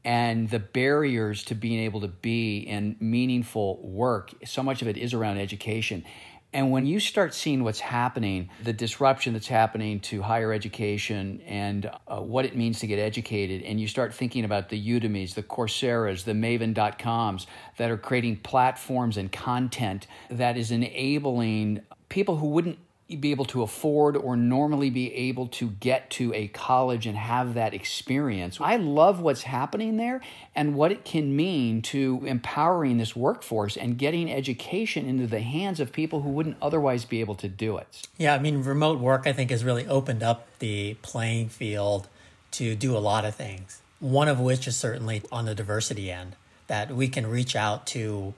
And 0.05 0.51
the 0.51 0.59
barriers 0.59 1.45
to 1.45 1.55
being 1.55 1.81
able 1.81 2.03
to 2.03 2.09
be 2.09 2.59
in 2.59 2.97
meaningful 3.01 3.81
work, 3.83 4.35
so 4.45 4.63
much 4.63 4.83
of 4.83 4.89
it 4.89 4.99
is 4.99 5.15
around 5.15 5.39
education. 5.39 6.05
And 6.53 6.71
when 6.71 6.85
you 6.85 7.01
start 7.01 7.33
seeing 7.33 7.65
what's 7.65 7.81
happening, 7.81 8.51
the 8.63 8.75
disruption 8.75 9.33
that's 9.33 9.49
happening 9.49 10.01
to 10.01 10.21
higher 10.21 10.53
education 10.53 11.41
and 11.47 11.91
uh, 12.07 12.21
what 12.21 12.45
it 12.45 12.55
means 12.55 12.81
to 12.81 12.87
get 12.87 12.99
educated, 12.99 13.63
and 13.63 13.81
you 13.81 13.89
start 13.89 14.13
thinking 14.13 14.45
about 14.45 14.69
the 14.69 14.79
Udemys, 14.79 15.35
the 15.35 15.43
Coursera's, 15.43 16.25
the 16.25 16.33
Maven.coms 16.33 17.47
that 17.79 17.91
are 17.91 17.99
creating 17.99 18.37
platforms 18.37 19.17
and 19.17 19.33
content 19.33 20.07
that 20.31 20.59
is 20.59 20.71
enabling 20.71 21.81
people 22.11 22.37
who 22.37 22.49
wouldn't 22.49 22.79
be 23.17 23.31
able 23.31 23.47
to 23.47 23.63
afford 23.63 24.17
or 24.17 24.37
normally 24.37 24.91
be 24.91 25.15
able 25.15 25.47
to 25.47 25.71
get 25.71 26.11
to 26.11 26.33
a 26.35 26.49
college 26.49 27.07
and 27.07 27.17
have 27.17 27.55
that 27.55 27.73
experience. 27.73 28.59
I 28.61 28.77
love 28.77 29.21
what's 29.21 29.43
happening 29.43 29.97
there 29.97 30.21
and 30.55 30.75
what 30.75 30.93
it 30.93 31.07
can 31.07 31.35
mean 31.35 31.81
to 31.83 32.23
empowering 32.27 32.99
this 32.99 33.17
workforce 33.17 33.79
and 33.79 33.97
getting 33.97 34.31
education 34.31 35.07
into 35.07 35.27
the 35.27 35.41
hands 35.41 35.81
of 35.81 35.91
people 35.91 36.21
who 36.21 36.29
wouldn't 36.29 36.59
otherwise 36.61 37.07
be 37.07 37.21
able 37.21 37.35
to 37.37 37.49
do 37.49 37.79
it. 37.79 38.07
Yeah, 38.19 38.35
I 38.35 38.39
mean, 38.39 38.63
remote 38.63 38.99
work, 38.99 39.27
I 39.27 39.33
think, 39.33 39.51
has 39.51 39.65
really 39.65 39.87
opened 39.87 40.23
up 40.23 40.47
the 40.59 40.95
playing 41.01 41.49
field 41.49 42.09
to 42.53 42.75
do 42.75 42.95
a 42.95 42.99
lot 42.99 43.25
of 43.25 43.35
things. 43.35 43.81
One 44.01 44.29
of 44.29 44.39
which 44.39 44.69
is 44.69 44.77
certainly 44.77 45.23
on 45.33 45.47
the 45.47 45.55
diversity 45.55 46.11
end, 46.11 46.37
that 46.67 46.95
we 46.95 47.09
can 47.09 47.27
reach 47.27 47.57
out 47.57 47.87
to 47.89 48.35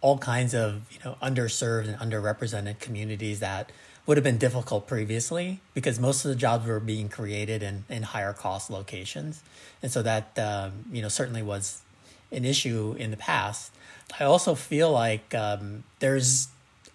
all 0.00 0.18
kinds 0.18 0.54
of 0.54 0.82
you 0.92 0.98
know 1.04 1.16
underserved 1.22 1.88
and 1.88 1.98
underrepresented 1.98 2.78
communities 2.78 3.40
that 3.40 3.72
would 4.06 4.16
have 4.16 4.24
been 4.24 4.38
difficult 4.38 4.86
previously 4.86 5.60
because 5.72 5.98
most 5.98 6.24
of 6.24 6.28
the 6.28 6.36
jobs 6.36 6.66
were 6.66 6.80
being 6.80 7.08
created 7.08 7.62
in, 7.62 7.84
in 7.88 8.02
higher 8.02 8.32
cost 8.32 8.70
locations. 8.70 9.42
And 9.82 9.90
so 9.90 10.02
that, 10.02 10.38
um, 10.38 10.84
you 10.92 11.00
know, 11.00 11.08
certainly 11.08 11.42
was 11.42 11.82
an 12.30 12.44
issue 12.44 12.94
in 12.98 13.10
the 13.10 13.16
past. 13.16 13.72
I 14.18 14.24
also 14.24 14.54
feel 14.54 14.90
like 14.90 15.34
um, 15.34 15.84
there's 16.00 16.48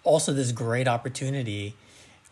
also 0.04 0.32
this 0.32 0.52
great 0.52 0.86
opportunity 0.86 1.74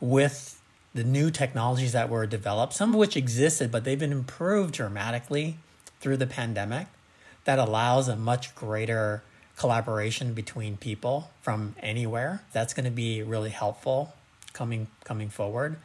with 0.01 0.61
the 0.95 1.05
new 1.05 1.31
technologies 1.31 1.93
that 1.93 2.09
were 2.09 2.27
developed, 2.27 2.73
some 2.73 2.91
of 2.91 2.97
which 2.97 3.17
existed, 3.17 3.71
but 3.71 3.85
they've 3.85 3.99
been 3.99 4.12
improved 4.12 4.75
dramatically 4.75 5.59
through 6.01 6.17
the 6.17 6.27
pandemic 6.27 6.87
that 7.45 7.59
allows 7.59 8.09
a 8.09 8.17
much 8.17 8.55
greater 8.55 9.23
collaboration 9.57 10.35
between 10.35 10.77
people 10.77 11.31
from 11.43 11.75
anywhere. 11.81 12.43
That's 12.53 12.73
going 12.73 12.85
to 12.85 12.93
be 12.93 13.23
really 13.23 13.51
helpful 13.51 14.14
coming 14.59 14.88
coming 15.05 15.31
forward. 15.31 15.77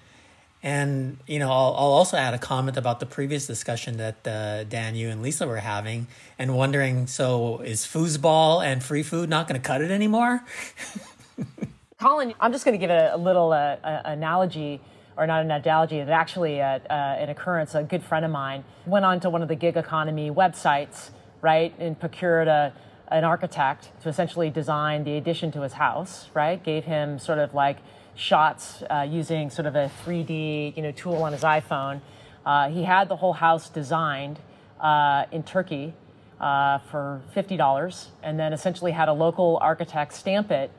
And 0.64 1.18
you 1.28 1.40
know, 1.40 1.52
I'll, 1.52 1.76
I'll 1.78 1.96
also 2.00 2.18
add 2.18 2.34
a 2.34 2.38
comment 2.38 2.78
about 2.78 3.00
the 3.00 3.06
previous 3.06 3.46
discussion 3.46 3.98
that 3.98 4.28
uh, 4.28 4.64
Dan, 4.64 4.96
you 4.96 5.10
and 5.10 5.22
Lisa 5.22 5.46
were 5.46 5.58
having, 5.58 6.08
and 6.40 6.56
wondering: 6.56 7.08
so 7.08 7.60
is 7.60 7.82
foosball 7.86 8.66
and 8.66 8.84
free 8.84 9.04
food 9.04 9.30
not 9.30 9.48
going 9.48 9.62
to 9.62 9.66
cut 9.66 9.82
it 9.82 9.92
anymore? 9.92 10.44
Colin, 12.00 12.34
I'm 12.40 12.52
just 12.52 12.66
going 12.66 12.74
to 12.74 12.80
give 12.80 12.90
a, 12.90 13.12
a 13.14 13.18
little 13.18 13.52
uh, 13.54 13.78
analogy, 14.06 14.82
or 15.16 15.28
not 15.28 15.44
an 15.44 15.52
analogy, 15.52 16.00
but 16.00 16.10
actually 16.10 16.62
uh, 16.62 16.80
an 16.90 17.30
occurrence. 17.30 17.76
A 17.76 17.84
good 17.84 18.04
friend 18.04 18.26
of 18.26 18.32
mine 18.32 18.64
went 18.86 19.06
onto 19.06 19.30
one 19.30 19.42
of 19.42 19.50
the 19.50 19.56
gig 19.56 19.78
economy 19.78 20.32
websites, 20.32 21.12
right, 21.42 21.74
and 21.78 22.00
procured 22.00 22.48
a 22.48 22.74
an 23.10 23.24
architect 23.24 23.90
to 24.02 24.10
essentially 24.10 24.50
design 24.50 25.04
the 25.04 25.18
addition 25.18 25.52
to 25.52 25.62
his 25.62 25.74
house, 25.74 26.30
right? 26.34 26.64
Gave 26.64 26.86
him 26.86 27.20
sort 27.20 27.38
of 27.38 27.54
like 27.54 27.78
shots 28.16 28.84
uh, 28.90 29.08
using 29.10 29.50
sort 29.50 29.66
of 29.66 29.76
a 29.76 29.92
3D 30.06 30.76
you 30.76 30.84
know, 30.84 30.92
tool 30.92 31.24
on 31.24 31.34
his 31.34 31.42
iPhone. 31.42 32.02
Uh, 32.46 32.70
he 32.70 32.84
had 32.84 33.10
the 33.10 33.16
whole 33.16 33.34
house 33.34 33.70
designed 33.70 34.40
uh, 34.80 35.26
in 35.32 35.44
Turkey 35.44 35.94
uh, 36.40 36.80
for 36.92 37.22
$50 37.36 38.08
and 38.22 38.40
then 38.40 38.54
essentially 38.54 38.92
had 38.92 39.08
a 39.08 39.14
local 39.14 39.58
architect 39.62 40.14
stamp 40.14 40.52
it 40.52 40.72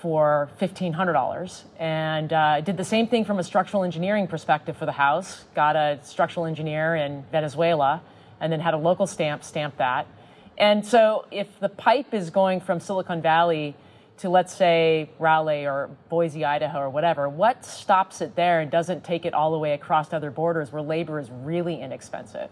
for 0.00 0.50
$1,500 0.60 1.62
and 1.78 2.32
uh, 2.32 2.60
did 2.60 2.76
the 2.76 2.84
same 2.84 3.06
thing 3.06 3.24
from 3.24 3.38
a 3.38 3.44
structural 3.44 3.84
engineering 3.84 4.26
perspective 4.26 4.76
for 4.76 4.86
the 4.86 4.92
house. 4.92 5.44
Got 5.54 5.76
a 5.76 5.98
structural 6.02 6.46
engineer 6.46 6.94
in 6.96 7.24
Venezuela 7.32 8.02
and 8.40 8.52
then 8.52 8.60
had 8.60 8.74
a 8.74 8.76
local 8.76 9.06
stamp 9.06 9.44
stamp 9.44 9.78
that. 9.78 10.06
And 10.58 10.84
so 10.84 11.26
if 11.30 11.46
the 11.60 11.68
pipe 11.68 12.12
is 12.12 12.30
going 12.30 12.60
from 12.60 12.80
Silicon 12.80 13.22
Valley 13.22 13.76
to 14.18 14.28
let's 14.28 14.54
say 14.54 15.10
Raleigh 15.18 15.66
or 15.66 15.90
Boise, 16.08 16.44
Idaho, 16.44 16.80
or 16.80 16.90
whatever, 16.90 17.28
what 17.28 17.64
stops 17.64 18.20
it 18.20 18.36
there 18.36 18.60
and 18.60 18.70
doesn't 18.70 19.04
take 19.04 19.24
it 19.24 19.34
all 19.34 19.52
the 19.52 19.58
way 19.58 19.72
across 19.72 20.12
other 20.12 20.30
borders 20.30 20.72
where 20.72 20.82
labor 20.82 21.18
is 21.18 21.30
really 21.30 21.80
inexpensive? 21.80 22.48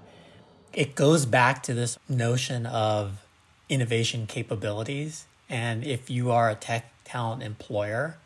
It 0.73 0.95
goes 0.95 1.27
back 1.27 1.63
to 1.65 1.75
this 1.75 1.99
notion 2.09 2.67
of 2.67 3.23
innovation 3.69 4.27
capabilities. 4.27 5.27
And 5.49 5.85
if 5.85 6.11
you 6.11 6.31
are 6.31 6.51
a 6.51 6.55
tech 6.55 6.93
talent 7.05 7.43
employer, 7.43 8.19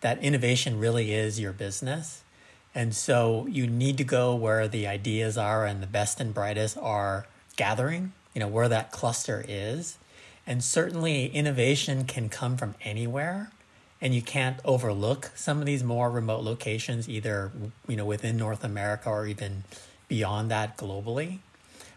that 0.00 0.22
innovation 0.22 0.78
really 0.78 1.12
is 1.12 1.40
your 1.40 1.52
business. 1.52 2.22
And 2.74 2.94
so 2.94 3.46
you 3.48 3.66
need 3.66 3.96
to 3.98 4.04
go 4.04 4.34
where 4.34 4.68
the 4.68 4.86
ideas 4.86 5.38
are 5.38 5.64
and 5.64 5.82
the 5.82 5.86
best 5.86 6.20
and 6.20 6.34
brightest 6.34 6.76
are 6.76 7.26
gathering, 7.56 8.12
you 8.34 8.40
know, 8.40 8.48
where 8.48 8.68
that 8.68 8.92
cluster 8.92 9.44
is 9.48 9.96
and 10.46 10.62
certainly, 10.62 11.26
innovation 11.26 12.04
can 12.04 12.28
come 12.28 12.56
from 12.56 12.76
anywhere, 12.82 13.50
and 14.00 14.14
you 14.14 14.22
can't 14.22 14.60
overlook 14.64 15.32
some 15.34 15.58
of 15.58 15.66
these 15.66 15.82
more 15.82 16.08
remote 16.08 16.42
locations, 16.42 17.08
either 17.08 17.50
you 17.88 17.96
know 17.96 18.04
within 18.04 18.36
North 18.36 18.62
America 18.62 19.08
or 19.08 19.26
even 19.26 19.64
beyond 20.06 20.50
that 20.50 20.76
globally. 20.78 21.38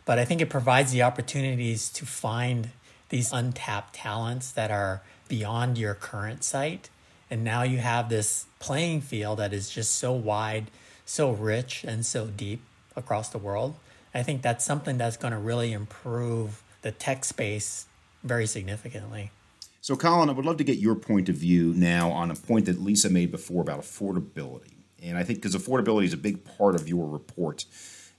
But 0.06 0.18
I 0.18 0.26
think 0.26 0.42
it 0.42 0.50
provides 0.50 0.92
the 0.92 1.04
opportunities 1.04 1.90
to 1.92 2.06
find 2.06 2.70
these 3.10 3.32
untapped 3.32 3.94
talents 3.94 4.52
that 4.54 4.72
are 4.72 5.04
beyond 5.28 5.78
your 5.78 5.94
current 5.94 6.44
site. 6.44 6.90
And 7.30 7.44
now 7.44 7.62
you 7.62 7.78
have 7.78 8.10
this 8.10 8.48
playing 8.58 9.02
field 9.02 9.38
that 9.38 9.54
is 9.54 9.70
just 9.70 9.96
so 9.96 10.12
wide, 10.12 10.72
so 11.06 11.32
rich, 11.32 11.84
and 11.84 12.04
so 12.04 12.26
deep 12.26 12.64
across 12.96 13.30
the 13.30 13.38
world. 13.38 13.76
I 14.14 14.24
think 14.24 14.42
that's 14.42 14.66
something 14.66 14.98
that's 14.98 15.18
going 15.18 15.34
to 15.34 15.40
really 15.40 15.72
improve 15.72 16.64
the 16.82 16.92
tech 16.92 17.24
space 17.24 17.86
very 18.24 18.48
significantly. 18.48 19.32
So, 19.82 19.96
Colin, 19.96 20.30
I 20.30 20.34
would 20.34 20.46
love 20.46 20.58
to 20.58 20.64
get 20.64 20.78
your 20.78 20.96
point 20.96 21.30
of 21.30 21.36
view 21.36 21.74
now 21.74 22.12
on 22.12 22.32
a 22.32 22.36
point 22.36 22.66
that 22.66 22.82
Lisa 22.82 23.10
made 23.10 23.32
before 23.32 23.62
about 23.62 23.80
affordability. 23.80 24.74
And 25.02 25.18
I 25.18 25.24
think 25.24 25.42
because 25.42 25.56
affordability 25.56 26.04
is 26.06 26.14
a 26.14 26.18
big 26.18 26.44
part 26.44 26.76
of 26.76 26.88
your 26.88 27.08
report 27.08 27.66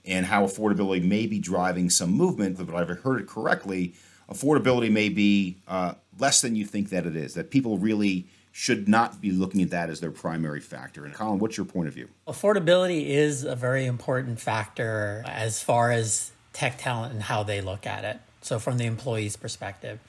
and 0.03 0.25
how 0.25 0.43
affordability 0.45 1.03
may 1.03 1.27
be 1.27 1.37
driving 1.37 1.89
some 1.89 2.11
movement, 2.11 2.57
but 2.57 2.67
if 2.67 2.73
I 2.73 2.93
heard 2.93 3.21
it 3.21 3.27
correctly, 3.27 3.93
affordability 4.29 4.91
may 4.91 5.09
be 5.09 5.57
uh, 5.67 5.93
less 6.17 6.41
than 6.41 6.55
you 6.55 6.65
think 6.65 6.89
that 6.89 7.05
it 7.05 7.15
is, 7.15 7.35
that 7.35 7.51
people 7.51 7.77
really 7.77 8.27
should 8.51 8.87
not 8.87 9.21
be 9.21 9.31
looking 9.31 9.61
at 9.61 9.69
that 9.69 9.89
as 9.89 9.99
their 9.99 10.11
primary 10.11 10.59
factor. 10.59 11.05
And 11.05 11.13
Colin, 11.13 11.39
what's 11.39 11.55
your 11.55 11.65
point 11.65 11.87
of 11.87 11.93
view? 11.93 12.09
Affordability 12.27 13.07
is 13.07 13.43
a 13.43 13.55
very 13.55 13.85
important 13.85 14.39
factor 14.39 15.23
as 15.25 15.61
far 15.63 15.91
as 15.91 16.31
tech 16.51 16.77
talent 16.77 17.13
and 17.13 17.23
how 17.23 17.43
they 17.43 17.61
look 17.61 17.85
at 17.85 18.03
it. 18.03 18.19
So, 18.41 18.59
from 18.59 18.77
the 18.77 18.85
employee's 18.85 19.35
perspective, 19.35 19.99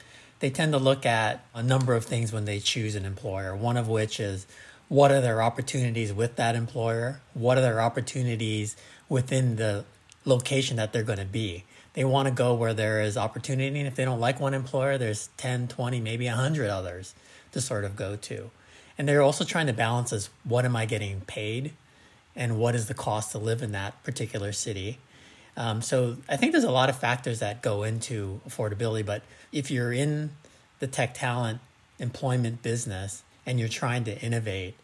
they 0.40 0.50
tend 0.50 0.72
to 0.72 0.78
look 0.78 1.06
at 1.06 1.44
a 1.54 1.62
number 1.62 1.94
of 1.94 2.04
things 2.04 2.32
when 2.32 2.46
they 2.46 2.58
choose 2.58 2.96
an 2.96 3.04
employer, 3.04 3.54
one 3.54 3.76
of 3.76 3.88
which 3.88 4.18
is 4.18 4.46
what 4.88 5.10
are 5.10 5.20
their 5.20 5.40
opportunities 5.40 6.12
with 6.12 6.36
that 6.36 6.54
employer? 6.54 7.20
What 7.32 7.56
are 7.56 7.62
their 7.62 7.80
opportunities 7.80 8.76
within 9.08 9.56
the 9.56 9.84
location 10.24 10.76
that 10.76 10.92
they're 10.92 11.02
going 11.02 11.18
to 11.18 11.24
be? 11.24 11.64
They 11.94 12.04
want 12.04 12.28
to 12.28 12.34
go 12.34 12.54
where 12.54 12.74
there 12.74 13.00
is 13.00 13.16
opportunity. 13.16 13.78
And 13.78 13.86
if 13.86 13.94
they 13.94 14.04
don't 14.04 14.20
like 14.20 14.40
one 14.40 14.52
employer, 14.52 14.98
there's 14.98 15.28
10, 15.36 15.68
20, 15.68 16.00
maybe 16.00 16.26
100 16.26 16.68
others 16.68 17.14
to 17.52 17.60
sort 17.60 17.84
of 17.84 17.96
go 17.96 18.16
to. 18.16 18.50
And 18.98 19.08
they're 19.08 19.22
also 19.22 19.44
trying 19.44 19.66
to 19.66 19.72
balance 19.72 20.12
as 20.12 20.28
what 20.44 20.64
am 20.64 20.76
I 20.76 20.86
getting 20.86 21.22
paid 21.22 21.72
and 22.34 22.58
what 22.58 22.74
is 22.74 22.88
the 22.88 22.94
cost 22.94 23.32
to 23.32 23.38
live 23.38 23.62
in 23.62 23.72
that 23.72 24.02
particular 24.04 24.52
city 24.52 24.98
um, 25.56 25.82
so 25.82 26.16
I 26.28 26.36
think 26.36 26.52
there's 26.52 26.64
a 26.64 26.70
lot 26.70 26.88
of 26.88 26.96
factors 26.96 27.40
that 27.40 27.62
go 27.62 27.82
into 27.82 28.40
affordability. 28.48 29.04
But 29.04 29.22
if 29.52 29.70
you're 29.70 29.92
in 29.92 30.30
the 30.78 30.86
tech 30.86 31.14
talent 31.14 31.60
employment 31.98 32.62
business 32.62 33.22
and 33.44 33.58
you're 33.58 33.68
trying 33.68 34.04
to 34.04 34.18
innovate, 34.20 34.74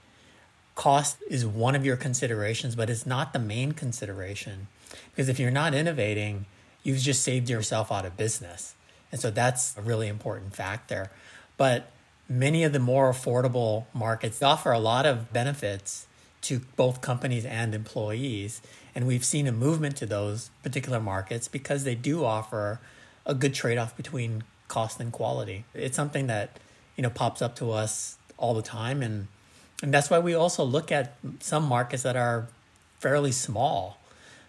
cost 0.75 1.19
is 1.29 1.47
one 1.47 1.75
of 1.75 1.85
your 1.85 1.97
considerations, 1.97 2.77
but 2.77 2.91
it's 2.91 3.07
not 3.07 3.33
the 3.33 3.39
main 3.39 3.73
consideration. 3.73 4.69
Because 5.11 5.29
if 5.29 5.41
you're 5.41 5.51
not 5.51 5.75
innovating, 5.75 6.47
you've 6.83 6.99
just 6.99 7.23
saved 7.23 7.49
yourself 7.49 7.91
out 7.91 8.05
of 8.05 8.17
business. 8.17 8.75
And 9.11 9.21
so 9.21 9.31
that's 9.31 9.77
a 9.77 9.81
really 9.81 10.07
important 10.07 10.55
factor. 10.55 11.11
But 11.57 11.91
many 12.29 12.63
of 12.63 12.73
the 12.73 12.79
more 12.79 13.11
affordable 13.11 13.87
markets 13.95 14.43
offer 14.43 14.71
a 14.71 14.79
lot 14.79 15.07
of 15.07 15.33
benefits 15.33 16.07
to 16.43 16.61
both 16.77 17.01
companies 17.01 17.45
and 17.45 17.75
employees. 17.75 18.61
And 18.99 19.07
we've 19.07 19.25
seen 19.25 19.47
a 19.47 19.53
movement 19.53 19.97
to 19.99 20.07
those 20.07 20.51
particular 20.65 20.99
markets 20.99 21.47
because 21.47 21.85
they 21.85 21.95
do 21.95 22.25
offer 22.25 22.81
a 23.25 23.33
good 23.33 23.55
trade 23.55 23.79
off 23.79 23.97
between 23.97 24.43
cost 24.67 24.99
and 24.99 25.13
quality. 25.13 25.65
It's 25.73 25.95
something 25.95 26.27
that, 26.27 26.59
you 26.97 27.03
know, 27.05 27.09
pops 27.09 27.41
up 27.41 27.55
to 27.59 27.71
us 27.71 28.19
all 28.39 28.55
the 28.55 28.63
time. 28.63 29.01
And, 29.01 29.29
and 29.85 29.95
that's 29.95 30.11
why 30.11 30.19
we 30.19 30.35
also 30.35 30.65
look 30.65 30.91
at 30.91 31.15
some 31.39 31.63
markets 31.63 32.03
that 32.03 32.17
are 32.17 32.49
fairly 32.99 33.31
small 33.31 34.01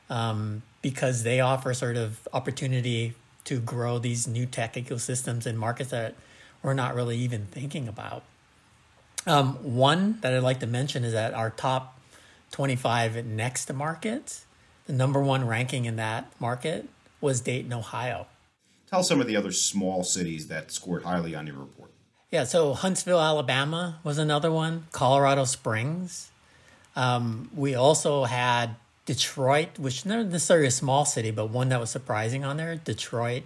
um, 0.09 0.63
because 0.81 1.21
they 1.21 1.39
offer 1.39 1.71
sort 1.75 1.95
of 1.95 2.27
opportunity 2.33 3.13
to 3.43 3.59
grow 3.59 3.99
these 3.99 4.27
new 4.27 4.47
tech 4.47 4.73
ecosystems 4.73 5.45
in 5.45 5.57
markets 5.57 5.91
that 5.91 6.15
we're 6.63 6.73
not 6.73 6.95
really 6.95 7.17
even 7.17 7.45
thinking 7.45 7.87
about. 7.87 8.23
Um, 9.27 9.75
one 9.75 10.17
that 10.21 10.33
I'd 10.33 10.41
like 10.41 10.59
to 10.61 10.65
mention 10.65 11.03
is 11.03 11.13
that 11.13 11.35
our 11.35 11.51
top 11.51 11.98
25 12.51 13.25
next 13.25 13.71
markets, 13.73 14.45
the 14.87 14.93
number 14.93 15.21
one 15.21 15.45
ranking 15.47 15.85
in 15.85 15.95
that 15.97 16.31
market 16.39 16.87
was 17.21 17.41
Dayton, 17.41 17.73
Ohio. 17.73 18.27
Tell 18.89 19.03
some 19.03 19.21
of 19.21 19.27
the 19.27 19.35
other 19.35 19.51
small 19.51 20.03
cities 20.03 20.47
that 20.47 20.71
scored 20.71 21.03
highly 21.03 21.35
on 21.35 21.45
your 21.45 21.57
report. 21.57 21.91
Yeah, 22.31 22.43
so 22.43 22.73
Huntsville, 22.73 23.19
Alabama 23.19 23.99
was 24.03 24.17
another 24.17 24.51
one, 24.51 24.85
Colorado 24.91 25.45
Springs, 25.45 26.31
Um, 26.95 27.49
we 27.55 27.75
also 27.75 28.25
had 28.25 28.75
Detroit, 29.05 29.79
which 29.79 30.05
not 30.05 30.25
necessarily 30.25 30.67
a 30.67 30.71
small 30.71 31.05
city, 31.05 31.31
but 31.31 31.49
one 31.49 31.69
that 31.69 31.79
was 31.79 31.89
surprising 31.89 32.43
on 32.43 32.57
there. 32.57 32.75
Detroit, 32.75 33.43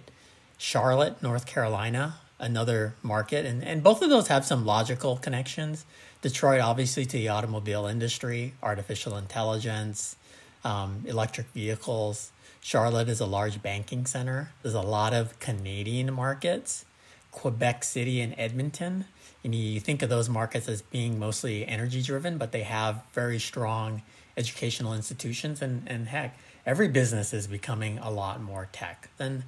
Charlotte, 0.58 1.22
North 1.22 1.46
Carolina, 1.46 2.16
another 2.38 2.94
market, 3.02 3.46
and 3.46 3.62
and 3.62 3.82
both 3.82 4.02
of 4.02 4.10
those 4.10 4.28
have 4.28 4.44
some 4.44 4.64
logical 4.66 5.16
connections. 5.16 5.84
Detroit, 6.24 6.62
obviously, 6.62 7.04
to 7.04 7.18
the 7.18 7.28
automobile 7.28 7.84
industry, 7.84 8.54
artificial 8.62 9.18
intelligence, 9.18 10.16
um, 10.64 11.04
electric 11.06 11.46
vehicles. 11.48 12.32
Charlotte 12.62 13.10
is 13.10 13.20
a 13.20 13.26
large 13.26 13.60
banking 13.60 14.06
center. 14.06 14.50
There's 14.62 14.74
a 14.74 14.80
lot 14.80 15.12
of 15.12 15.38
Canadian 15.38 16.14
markets, 16.14 16.86
Quebec 17.30 17.84
City 17.84 18.22
and 18.22 18.34
Edmonton. 18.38 19.04
And 19.44 19.54
you 19.54 19.78
think 19.80 20.00
of 20.00 20.08
those 20.08 20.30
markets 20.30 20.66
as 20.66 20.80
being 20.80 21.18
mostly 21.18 21.66
energy 21.66 22.00
driven, 22.00 22.38
but 22.38 22.52
they 22.52 22.62
have 22.62 23.02
very 23.12 23.38
strong 23.38 24.00
educational 24.34 24.94
institutions. 24.94 25.60
And, 25.60 25.82
and 25.86 26.08
heck, 26.08 26.38
every 26.64 26.88
business 26.88 27.34
is 27.34 27.46
becoming 27.46 27.98
a 27.98 28.10
lot 28.10 28.40
more 28.40 28.66
tech. 28.72 29.10
Then 29.18 29.44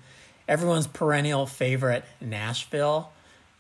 everyone's 0.47 0.87
perennial 0.87 1.47
favorite, 1.47 2.05
Nashville 2.21 3.13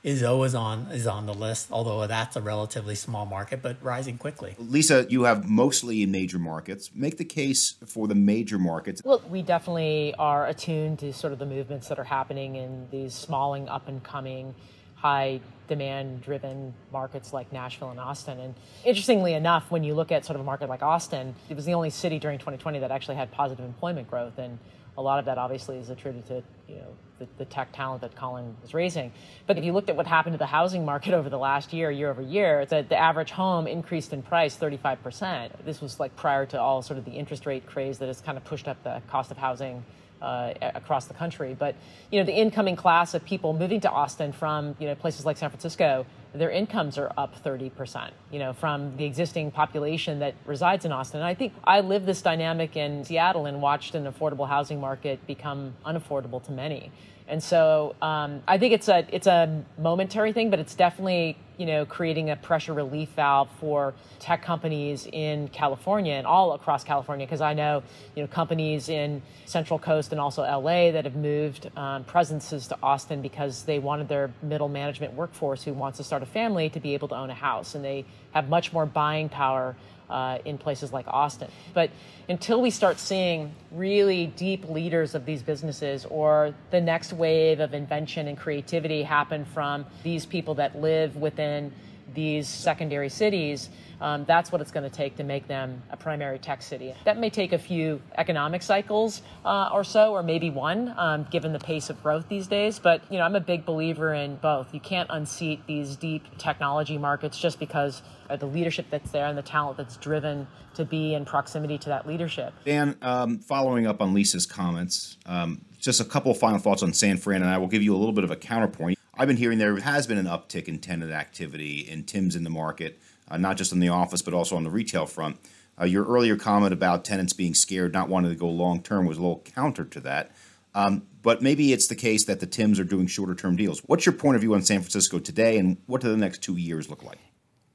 is 0.06 0.22
always 0.22 0.54
on 0.54 0.86
is 0.92 1.04
on 1.04 1.26
the 1.26 1.34
list, 1.34 1.66
although 1.72 2.06
that's 2.06 2.36
a 2.36 2.40
relatively 2.40 2.94
small 2.94 3.26
market, 3.26 3.60
but 3.60 3.76
rising 3.82 4.16
quickly. 4.16 4.54
Lisa, 4.56 5.04
you 5.08 5.24
have 5.24 5.48
mostly 5.48 6.04
in 6.04 6.12
major 6.12 6.38
markets. 6.38 6.92
Make 6.94 7.16
the 7.16 7.24
case 7.24 7.74
for 7.84 8.06
the 8.06 8.14
major 8.14 8.56
markets. 8.56 9.02
Well, 9.04 9.20
we 9.28 9.42
definitely 9.42 10.14
are 10.16 10.46
attuned 10.46 11.00
to 11.00 11.12
sort 11.12 11.32
of 11.32 11.40
the 11.40 11.46
movements 11.46 11.88
that 11.88 11.98
are 11.98 12.04
happening 12.04 12.54
in 12.54 12.86
these 12.92 13.14
smalling, 13.14 13.68
up 13.68 13.88
and 13.88 14.00
coming, 14.04 14.54
high 14.94 15.40
demand 15.66 16.22
driven 16.22 16.72
markets 16.92 17.32
like 17.32 17.52
Nashville 17.52 17.90
and 17.90 17.98
Austin. 17.98 18.38
And 18.38 18.54
interestingly 18.84 19.34
enough, 19.34 19.72
when 19.72 19.82
you 19.82 19.94
look 19.94 20.12
at 20.12 20.24
sort 20.24 20.36
of 20.36 20.42
a 20.42 20.44
market 20.44 20.68
like 20.68 20.82
Austin, 20.82 21.34
it 21.48 21.56
was 21.56 21.64
the 21.64 21.74
only 21.74 21.90
city 21.90 22.20
during 22.20 22.38
2020 22.38 22.78
that 22.78 22.92
actually 22.92 23.16
had 23.16 23.32
positive 23.32 23.64
employment 23.64 24.08
growth. 24.08 24.38
And 24.38 24.60
a 24.98 25.02
lot 25.02 25.18
of 25.18 25.24
that 25.26 25.38
obviously 25.38 25.76
is 25.78 25.90
attributed 25.90 26.26
to 26.28 26.72
you 26.72 26.78
know 26.78 26.88
the, 27.18 27.26
the, 27.38 27.44
tech 27.46 27.72
talent 27.72 28.02
that 28.02 28.14
Colin 28.14 28.54
is 28.64 28.74
raising. 28.74 29.12
But 29.46 29.56
if 29.56 29.64
you 29.64 29.72
looked 29.72 29.88
at 29.88 29.96
what 29.96 30.06
happened 30.06 30.34
to 30.34 30.38
the 30.38 30.46
housing 30.46 30.84
market 30.84 31.14
over 31.18 31.28
the 31.28 31.38
last 31.38 31.72
year, 31.72 31.90
year 31.90 32.10
over 32.10 32.22
year, 32.22 32.66
the, 32.66 32.84
the 32.86 32.96
average 32.96 33.30
home 33.30 33.66
increased 33.66 34.12
in 34.12 34.22
price 34.22 34.56
35%. 34.56 35.50
This 35.64 35.80
was 35.80 35.98
like 35.98 36.14
prior 36.16 36.44
to 36.46 36.60
all 36.60 36.82
sort 36.82 36.98
of 36.98 37.04
the 37.04 37.12
interest 37.12 37.46
rate 37.46 37.66
craze 37.66 37.98
that 37.98 38.06
has 38.06 38.20
kind 38.20 38.36
of 38.36 38.44
pushed 38.44 38.68
up 38.68 38.82
the 38.84 39.00
cost 39.08 39.30
of 39.30 39.38
housing 39.38 39.84
uh, 40.22 40.54
across 40.60 41.06
the 41.06 41.14
country. 41.14 41.56
But 41.58 41.74
you 42.10 42.20
know, 42.20 42.26
the 42.26 42.32
incoming 42.32 42.76
class 42.76 43.14
of 43.14 43.24
people 43.24 43.52
moving 43.52 43.80
to 43.80 43.90
Austin 43.90 44.32
from 44.32 44.74
you 44.78 44.86
know 44.86 44.94
places 44.94 45.26
like 45.26 45.36
San 45.36 45.50
Francisco, 45.50 46.06
their 46.34 46.50
incomes 46.50 46.98
are 46.98 47.12
up 47.16 47.42
30%. 47.42 48.10
You 48.30 48.38
know, 48.38 48.52
from 48.52 48.96
the 48.96 49.04
existing 49.04 49.50
population 49.50 50.18
that 50.20 50.34
resides 50.44 50.84
in 50.84 50.92
Austin. 50.92 51.20
And 51.20 51.26
I 51.26 51.34
think 51.34 51.52
I 51.64 51.80
lived 51.80 52.06
this 52.06 52.22
dynamic 52.22 52.76
in 52.76 53.04
Seattle 53.04 53.46
and 53.46 53.60
watched 53.60 53.94
an 53.94 54.10
affordable 54.10 54.48
housing 54.48 54.80
market 54.80 55.24
become 55.26 55.74
unaffordable 55.84 56.42
to 56.44 56.52
many. 56.52 56.90
And 57.28 57.42
so 57.42 57.96
um, 58.00 58.42
I 58.46 58.58
think 58.58 58.72
it's 58.72 58.88
a 58.88 59.04
it's 59.10 59.26
a 59.26 59.64
momentary 59.78 60.32
thing, 60.32 60.50
but 60.50 60.60
it's 60.60 60.74
definitely 60.74 61.36
you 61.58 61.66
know 61.66 61.84
creating 61.84 62.30
a 62.30 62.36
pressure 62.36 62.72
relief 62.72 63.08
valve 63.10 63.48
for 63.58 63.94
tech 64.20 64.42
companies 64.42 65.08
in 65.12 65.48
California 65.48 66.14
and 66.14 66.26
all 66.26 66.52
across 66.52 66.84
California. 66.84 67.26
Because 67.26 67.40
I 67.40 67.52
know 67.54 67.82
you 68.14 68.22
know 68.22 68.28
companies 68.28 68.88
in 68.88 69.22
Central 69.44 69.78
Coast 69.78 70.12
and 70.12 70.20
also 70.20 70.42
LA 70.42 70.92
that 70.92 71.04
have 71.04 71.16
moved 71.16 71.68
um, 71.76 72.04
presences 72.04 72.68
to 72.68 72.78
Austin 72.80 73.22
because 73.22 73.64
they 73.64 73.80
wanted 73.80 74.08
their 74.08 74.30
middle 74.42 74.68
management 74.68 75.14
workforce 75.14 75.64
who 75.64 75.72
wants 75.72 75.98
to 75.98 76.04
start 76.04 76.22
a 76.22 76.26
family 76.26 76.68
to 76.70 76.78
be 76.78 76.94
able 76.94 77.08
to 77.08 77.16
own 77.16 77.30
a 77.30 77.34
house, 77.34 77.74
and 77.74 77.84
they 77.84 78.04
have 78.32 78.48
much 78.48 78.72
more 78.72 78.86
buying 78.86 79.28
power 79.28 79.74
uh, 80.10 80.38
in 80.44 80.58
places 80.58 80.92
like 80.92 81.06
Austin. 81.08 81.48
But 81.74 81.90
until 82.28 82.60
we 82.60 82.70
start 82.70 82.98
seeing 82.98 83.54
really 83.70 84.26
deep 84.26 84.68
leaders 84.68 85.14
of 85.14 85.24
these 85.24 85.42
businesses 85.42 86.04
or 86.06 86.54
the 86.70 86.80
next 86.80 87.12
wave 87.12 87.60
of 87.60 87.74
invention 87.74 88.28
and 88.28 88.36
creativity 88.36 89.02
happen 89.02 89.44
from 89.44 89.86
these 90.02 90.26
people 90.26 90.54
that 90.56 90.76
live 90.80 91.16
within 91.16 91.72
these 92.16 92.48
secondary 92.48 93.08
cities, 93.08 93.70
um, 94.00 94.24
that's 94.24 94.52
what 94.52 94.60
it's 94.60 94.72
going 94.72 94.88
to 94.88 94.94
take 94.94 95.16
to 95.16 95.24
make 95.24 95.46
them 95.46 95.82
a 95.90 95.96
primary 95.96 96.38
tech 96.38 96.60
city. 96.60 96.92
That 97.04 97.18
may 97.18 97.30
take 97.30 97.52
a 97.52 97.58
few 97.58 98.02
economic 98.18 98.62
cycles 98.62 99.22
uh, 99.44 99.70
or 99.72 99.84
so, 99.84 100.12
or 100.12 100.22
maybe 100.22 100.50
one, 100.50 100.92
um, 100.96 101.26
given 101.30 101.52
the 101.52 101.58
pace 101.58 101.88
of 101.88 102.02
growth 102.02 102.28
these 102.28 102.46
days. 102.46 102.78
But 102.78 103.02
you 103.10 103.18
know, 103.18 103.24
I'm 103.24 103.36
a 103.36 103.40
big 103.40 103.64
believer 103.64 104.12
in 104.12 104.36
both. 104.36 104.74
You 104.74 104.80
can't 104.80 105.08
unseat 105.12 105.66
these 105.66 105.96
deep 105.96 106.24
technology 106.38 106.98
markets 106.98 107.38
just 107.38 107.58
because 107.58 108.02
of 108.28 108.40
the 108.40 108.46
leadership 108.46 108.86
that's 108.90 109.10
there 109.12 109.26
and 109.26 109.38
the 109.38 109.42
talent 109.42 109.76
that's 109.76 109.96
driven 109.96 110.46
to 110.74 110.84
be 110.84 111.14
in 111.14 111.24
proximity 111.24 111.78
to 111.78 111.88
that 111.88 112.06
leadership. 112.06 112.52
Dan, 112.64 112.96
um, 113.00 113.38
following 113.38 113.86
up 113.86 114.02
on 114.02 114.12
Lisa's 114.12 114.46
comments, 114.46 115.16
um, 115.26 115.64
just 115.80 116.00
a 116.00 116.04
couple 116.04 116.32
of 116.32 116.38
final 116.38 116.58
thoughts 116.58 116.82
on 116.82 116.92
San 116.92 117.16
Fran, 117.16 117.42
and 117.42 117.50
I 117.50 117.58
will 117.58 117.68
give 117.68 117.82
you 117.82 117.94
a 117.94 117.98
little 117.98 118.12
bit 118.12 118.24
of 118.24 118.30
a 118.30 118.36
counterpoint. 118.36 118.95
I've 119.16 119.28
been 119.28 119.36
hearing 119.36 119.58
there 119.58 119.76
has 119.80 120.06
been 120.06 120.18
an 120.18 120.26
uptick 120.26 120.68
in 120.68 120.78
tenant 120.78 121.12
activity 121.12 121.80
in 121.80 122.04
Tim's 122.04 122.36
in 122.36 122.44
the 122.44 122.50
market 122.50 122.98
uh, 123.28 123.36
not 123.36 123.56
just 123.56 123.72
in 123.72 123.80
the 123.80 123.88
office, 123.88 124.22
but 124.22 124.34
also 124.34 124.56
on 124.56 124.64
the 124.64 124.70
retail 124.70 125.06
front. 125.06 125.38
Uh, 125.78 125.84
your 125.84 126.04
earlier 126.04 126.36
comment 126.36 126.72
about 126.72 127.04
tenants 127.04 127.32
being 127.32 127.54
scared, 127.54 127.92
not 127.92 128.08
wanting 128.08 128.30
to 128.30 128.36
go 128.36 128.48
long 128.48 128.82
term, 128.82 129.06
was 129.06 129.18
a 129.18 129.20
little 129.20 129.42
counter 129.54 129.84
to 129.84 130.00
that. 130.00 130.30
Um, 130.74 131.06
but 131.22 131.42
maybe 131.42 131.72
it's 131.72 131.86
the 131.86 131.94
case 131.94 132.24
that 132.26 132.40
the 132.40 132.46
Tims 132.46 132.78
are 132.78 132.84
doing 132.84 133.06
shorter 133.06 133.34
term 133.34 133.56
deals. 133.56 133.80
What's 133.80 134.06
your 134.06 134.14
point 134.14 134.36
of 134.36 134.42
view 134.42 134.54
on 134.54 134.62
San 134.62 134.80
Francisco 134.80 135.18
today, 135.18 135.58
and 135.58 135.78
what 135.86 136.00
do 136.00 136.08
the 136.08 136.16
next 136.16 136.42
two 136.42 136.56
years 136.56 136.88
look 136.88 137.02
like? 137.02 137.18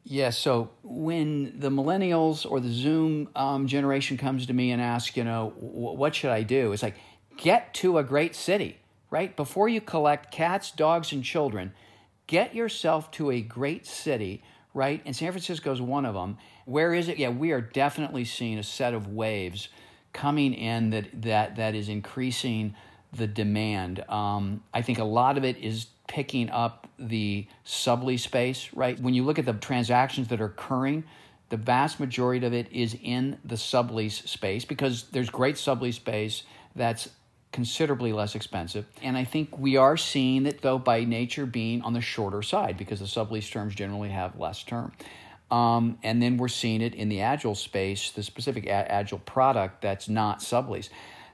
Yeah, 0.04 0.32
so 0.32 0.72
when 0.82 1.60
the 1.60 1.70
millennials 1.70 2.50
or 2.50 2.60
the 2.60 2.72
Zoom 2.72 3.30
um, 3.36 3.68
generation 3.68 4.18
comes 4.18 4.48
to 4.48 4.54
me 4.54 4.72
and 4.72 4.82
asks, 4.82 5.16
you 5.16 5.24
know, 5.24 5.54
what 5.58 6.16
should 6.16 6.32
I 6.32 6.42
do? 6.42 6.74
It's 6.74 6.82
like, 6.82 6.96
get 7.38 7.74
to 7.76 8.00
a 8.00 8.04
great 8.04 8.36
city, 8.36 8.78
right? 9.12 9.36
Before 9.36 9.70
you 9.70 9.82
collect 9.82 10.32
cats, 10.32 10.72
dogs, 10.72 11.12
and 11.12 11.24
children, 11.24 11.74
get 12.26 12.56
yourself 12.56 13.12
to 13.12 13.30
a 13.30 13.42
great 13.42 13.86
city 13.86 14.42
right? 14.74 15.02
And 15.06 15.16
San 15.16 15.32
Francisco 15.32 15.72
is 15.72 15.82
one 15.82 16.06
of 16.06 16.14
them. 16.14 16.38
Where 16.66 16.94
is 16.94 17.10
it? 17.10 17.18
Yeah, 17.18 17.30
we 17.30 17.52
are 17.52 17.62
definitely 17.62 18.26
seeing 18.26 18.58
a 18.58 18.64
set 18.64 18.94
of 18.94 19.08
waves 19.08 19.70
coming 20.14 20.54
in 20.54 20.90
that 20.92 21.22
that 21.22 21.56
that 21.58 21.76
is 21.76 21.90
increasing 21.90 22.76
the 23.14 23.28
demand. 23.28 24.04
Um, 24.10 24.64
I 24.74 24.82
think 24.82 25.00
a 25.00 25.04
lot 25.04 25.38
of 25.38 25.44
it 25.44 25.58
is 25.58 25.88
picking 26.08 26.50
up 26.50 26.88
the 26.98 27.48
sublease 27.66 28.22
space, 28.22 28.70
right? 28.74 29.00
When 29.00 29.14
you 29.14 29.24
look 29.24 29.40
at 29.40 29.46
the 29.46 29.54
transactions 29.54 30.30
that 30.30 30.42
are 30.42 30.46
occurring, 30.46 31.04
the 31.50 31.58
vast 31.58 32.00
majority 32.00 32.46
of 32.46 32.54
it 32.54 32.72
is 32.72 32.96
in 33.02 33.38
the 33.44 33.56
sublease 33.56 34.28
space 34.28 34.64
because 34.64 35.04
there's 35.12 35.30
great 35.30 35.56
sublease 35.56 35.96
space 35.96 36.44
that's 36.76 37.10
considerably 37.52 38.14
less 38.14 38.36
expensive. 38.36 38.86
And 39.02 39.18
I 39.18 39.24
think 39.24 39.58
we 39.58 39.78
are 39.78 39.98
seeing 39.98 40.46
it, 40.46 40.62
though, 40.62 40.78
by 40.78 41.04
nature 41.04 41.46
being 41.46 41.82
on 41.82 41.94
the 41.94 42.02
shorter 42.02 42.42
side 42.42 42.78
because 42.78 43.00
the 43.00 43.06
sublease 43.06 43.52
terms 43.52 43.76
generally 43.76 44.10
have 44.10 44.40
less 44.40 44.64
term. 44.64 44.92
Um, 45.50 45.98
and 46.02 46.22
then 46.22 46.38
we're 46.38 46.48
seeing 46.48 46.82
it 46.82 46.96
in 46.96 47.10
the 47.10 47.22
agile 47.22 47.56
space, 47.56 48.12
the 48.12 48.24
specific 48.24 48.66
a- 48.68 48.92
agile 48.92 49.20
product 49.20 49.82
that's 49.82 50.08
not 50.08 50.40
sublease. 50.40 50.90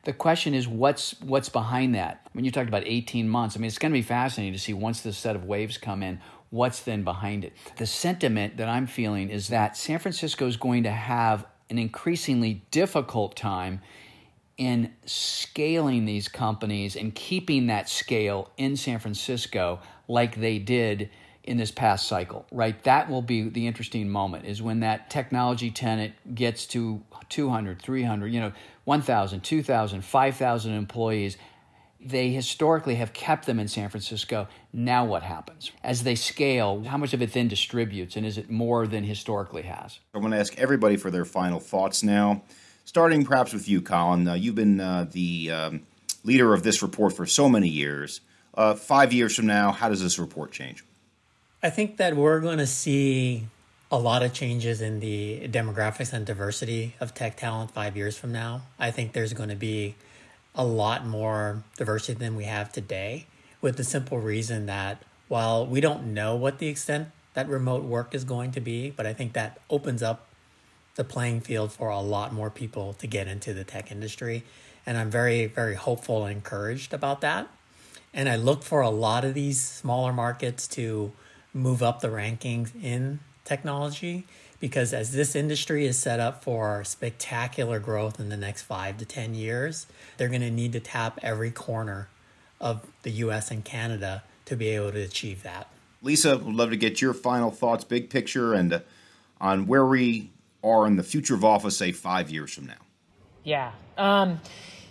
The 0.06 0.13
question 0.13 0.53
is, 0.53 0.67
what's 0.67 1.19
what's 1.21 1.49
behind 1.49 1.93
that? 1.95 2.25
When 2.32 2.45
you 2.45 2.49
talked 2.49 2.69
about 2.69 2.84
18 2.86 3.27
months, 3.30 3.56
I 3.56 3.60
mean, 3.60 3.67
it's 3.67 3.77
going 3.77 3.91
to 3.91 3.97
be 3.97 4.01
fascinating 4.01 4.53
to 4.53 4.60
see 4.60 4.73
once 4.73 5.01
this 5.01 5.17
set 5.17 5.36
of 5.36 5.43
waves 5.45 5.77
come 5.77 6.01
in, 6.01 6.19
what's 6.49 6.82
then 6.82 7.03
behind 7.03 7.43
it. 7.43 7.53
The 7.77 7.86
sentiment 7.86 8.58
that 8.58 8.69
I'm 8.69 8.88
feeling 8.88 9.30
is 9.30 9.49
that 9.49 9.77
San 9.77 9.99
Francisco 9.99 10.47
is 10.47 10.58
going 10.58 10.84
to 10.84 10.91
have 10.91 11.45
an 11.69 11.77
increasingly 11.77 12.63
difficult 12.71 13.36
time 13.36 13.82
in 14.58 14.91
scaling 15.06 16.06
these 16.06 16.28
companies 16.28 16.96
and 16.96 17.13
keeping 17.13 17.67
that 17.67 17.88
scale 17.88 18.52
in 18.58 18.76
San 18.76 19.00
Francisco 19.00 19.80
like 20.08 20.36
they 20.36 20.58
did 20.58 21.10
in 21.43 21.58
this 21.58 21.72
past 21.72 22.08
cycle, 22.08 22.46
right? 22.52 22.84
That 22.84 23.10
will 23.10 23.22
be 23.22 23.48
the 23.48 23.68
interesting 23.68 24.10
moment 24.10 24.45
is 24.45 24.62
when 24.62 24.82
that 24.82 25.10
technology 25.10 25.72
tenant 25.72 26.14
gets 26.36 26.66
to 26.68 27.01
200, 27.30 27.82
300, 27.82 28.28
you 28.28 28.39
know, 28.41 28.51
1,000, 28.84 29.41
2,000, 29.41 30.03
5,000 30.03 30.74
employees. 30.74 31.38
They 32.01 32.32
historically 32.32 32.95
have 32.95 33.14
kept 33.14 33.45
them 33.45 33.60
in 33.60 33.68
San 33.68 33.89
Francisco. 33.89 34.47
Now 34.74 35.05
what 35.05 35.24
happens? 35.24 35.72
As 35.84 36.03
they 36.03 36.16
scale, 36.16 36.84
how 36.84 36.97
much 36.97 37.14
of 37.14 37.22
it 37.22 37.32
then 37.32 37.47
distributes 37.47 38.18
and 38.18 38.26
is 38.26 38.38
it 38.38 38.49
more 38.49 38.86
than 38.86 39.03
historically 39.03 39.64
has? 39.64 39.99
I 40.14 40.18
want 40.18 40.34
to 40.34 40.39
ask 40.39 40.58
everybody 40.58 40.97
for 40.97 41.12
their 41.12 41.26
final 41.26 41.60
thoughts 41.60 42.03
now. 42.03 42.43
Starting 42.88 43.25
perhaps 43.25 43.51
with 43.51 43.67
you, 43.67 43.81
Colin. 43.81 44.29
Uh, 44.29 44.33
you've 44.33 44.55
been 44.55 44.79
uh, 44.79 45.05
the 45.11 45.51
um, 45.51 45.81
leader 46.23 46.53
of 46.53 46.63
this 46.63 46.81
report 46.81 47.11
for 47.11 47.25
so 47.25 47.49
many 47.49 47.67
years. 47.67 48.21
Uh, 48.53 48.75
five 48.75 49.11
years 49.11 49.35
from 49.35 49.45
now, 49.45 49.73
how 49.73 49.89
does 49.89 50.01
this 50.01 50.17
report 50.17 50.53
change? 50.53 50.85
I 51.61 51.69
think 51.69 51.97
that 51.97 52.15
we're 52.15 52.39
going 52.39 52.59
to 52.59 52.65
see 52.65 53.47
a 53.91 53.99
lot 53.99 54.23
of 54.23 54.31
changes 54.31 54.79
in 54.79 55.01
the 55.01 55.49
demographics 55.49 56.13
and 56.13 56.25
diversity 56.25 56.95
of 57.01 57.13
tech 57.13 57.35
talent 57.35 57.71
five 57.71 57.97
years 57.97 58.17
from 58.17 58.31
now. 58.31 58.61
I 58.79 58.91
think 58.91 59.11
there's 59.11 59.33
going 59.33 59.49
to 59.49 59.55
be 59.57 59.95
a 60.55 60.63
lot 60.63 61.05
more 61.05 61.63
diversity 61.75 62.17
than 62.17 62.38
we 62.38 62.45
have 62.45 62.71
today, 62.71 63.27
with 63.59 63.75
the 63.75 63.83
simple 63.83 64.17
reason 64.17 64.65
that 64.67 65.03
while 65.27 65.67
we 65.67 65.81
don't 65.81 66.13
know 66.13 66.38
what 66.38 66.59
the 66.59 66.67
extent 66.67 67.09
that 67.33 67.49
remote 67.49 67.83
work 67.83 68.15
is 68.15 68.23
going 68.23 68.51
to 68.53 68.61
be, 68.61 68.91
but 68.91 69.05
I 69.05 69.11
think 69.11 69.33
that 69.33 69.59
opens 69.69 70.01
up 70.01 70.26
the 70.98 71.04
playing 71.04 71.39
field 71.39 71.72
for 71.72 71.89
a 71.89 72.02
lot 72.02 72.34
more 72.34 72.50
people 72.50 72.93
to 72.93 73.08
get 73.08 73.28
into 73.28 73.54
the 73.54 73.64
tech 73.64 73.91
industry. 73.91 74.43
And 74.86 74.98
I'm 74.98 75.10
very, 75.10 75.45
very 75.45 75.76
hopeful 75.76 76.26
and 76.26 76.36
encouraged 76.36 76.93
about 76.93 77.22
that. 77.22 77.48
And 78.14 78.28
I 78.28 78.36
look 78.36 78.64
for 78.64 78.82
a 78.82 78.89
lot 78.89 79.24
of 79.24 79.34
these 79.34 79.62
smaller 79.62 80.12
markets 80.12 80.68
to 80.70 81.12
move 81.54 81.84
up 81.84 82.02
the 82.02 82.08
rankings 82.08 82.72
in 82.84 83.20
technology 83.45 84.26
because 84.60 84.91
as 84.91 85.12
this 85.12 85.36
industry 85.36 85.86
is 85.86 86.00
set 86.00 86.20
up 86.20 86.43
for 86.43 86.84
spectacular 86.84 87.80
growth 87.80 88.20
in 88.20 88.30
the 88.30 88.38
next 88.38 88.64
five 88.64 88.98
to 88.98 89.06
10 89.06 89.36
years, 89.36 89.86
they're 90.18 90.30
going 90.30 90.41
to 90.41 90.52
need 90.52 90.74
to 90.74 90.80
tap 90.80 91.20
every 91.22 91.52
corner 91.52 92.10
of 92.60 92.86
the 93.04 93.12
US 93.12 93.52
and 93.52 93.64
Canada 93.64 94.24
to 94.45 94.56
be 94.56 94.70
able 94.70 94.91
to 94.91 95.02
achieve 95.02 95.43
that. 95.43 95.70
Lisa, 96.02 96.38
would 96.38 96.56
love 96.56 96.72
to 96.72 96.78
get 96.78 97.02
your 97.02 97.14
final 97.14 97.52
thoughts, 97.52 97.84
big 97.84 98.10
picture, 98.10 98.54
and 98.54 98.74
uh, 98.74 98.80
on 99.39 99.68
where 99.68 99.86
we 99.86 100.32
are 100.70 100.88
in 100.88 100.95
the 100.95 101.03
future 101.03 101.36
of 101.36 101.43
office, 101.45 101.78
say 101.78 101.91
five 101.91 102.30
years 102.30 102.53
from 102.53 102.65
now. 102.65 102.74
Yeah. 103.43 103.72
Um, 103.97 104.41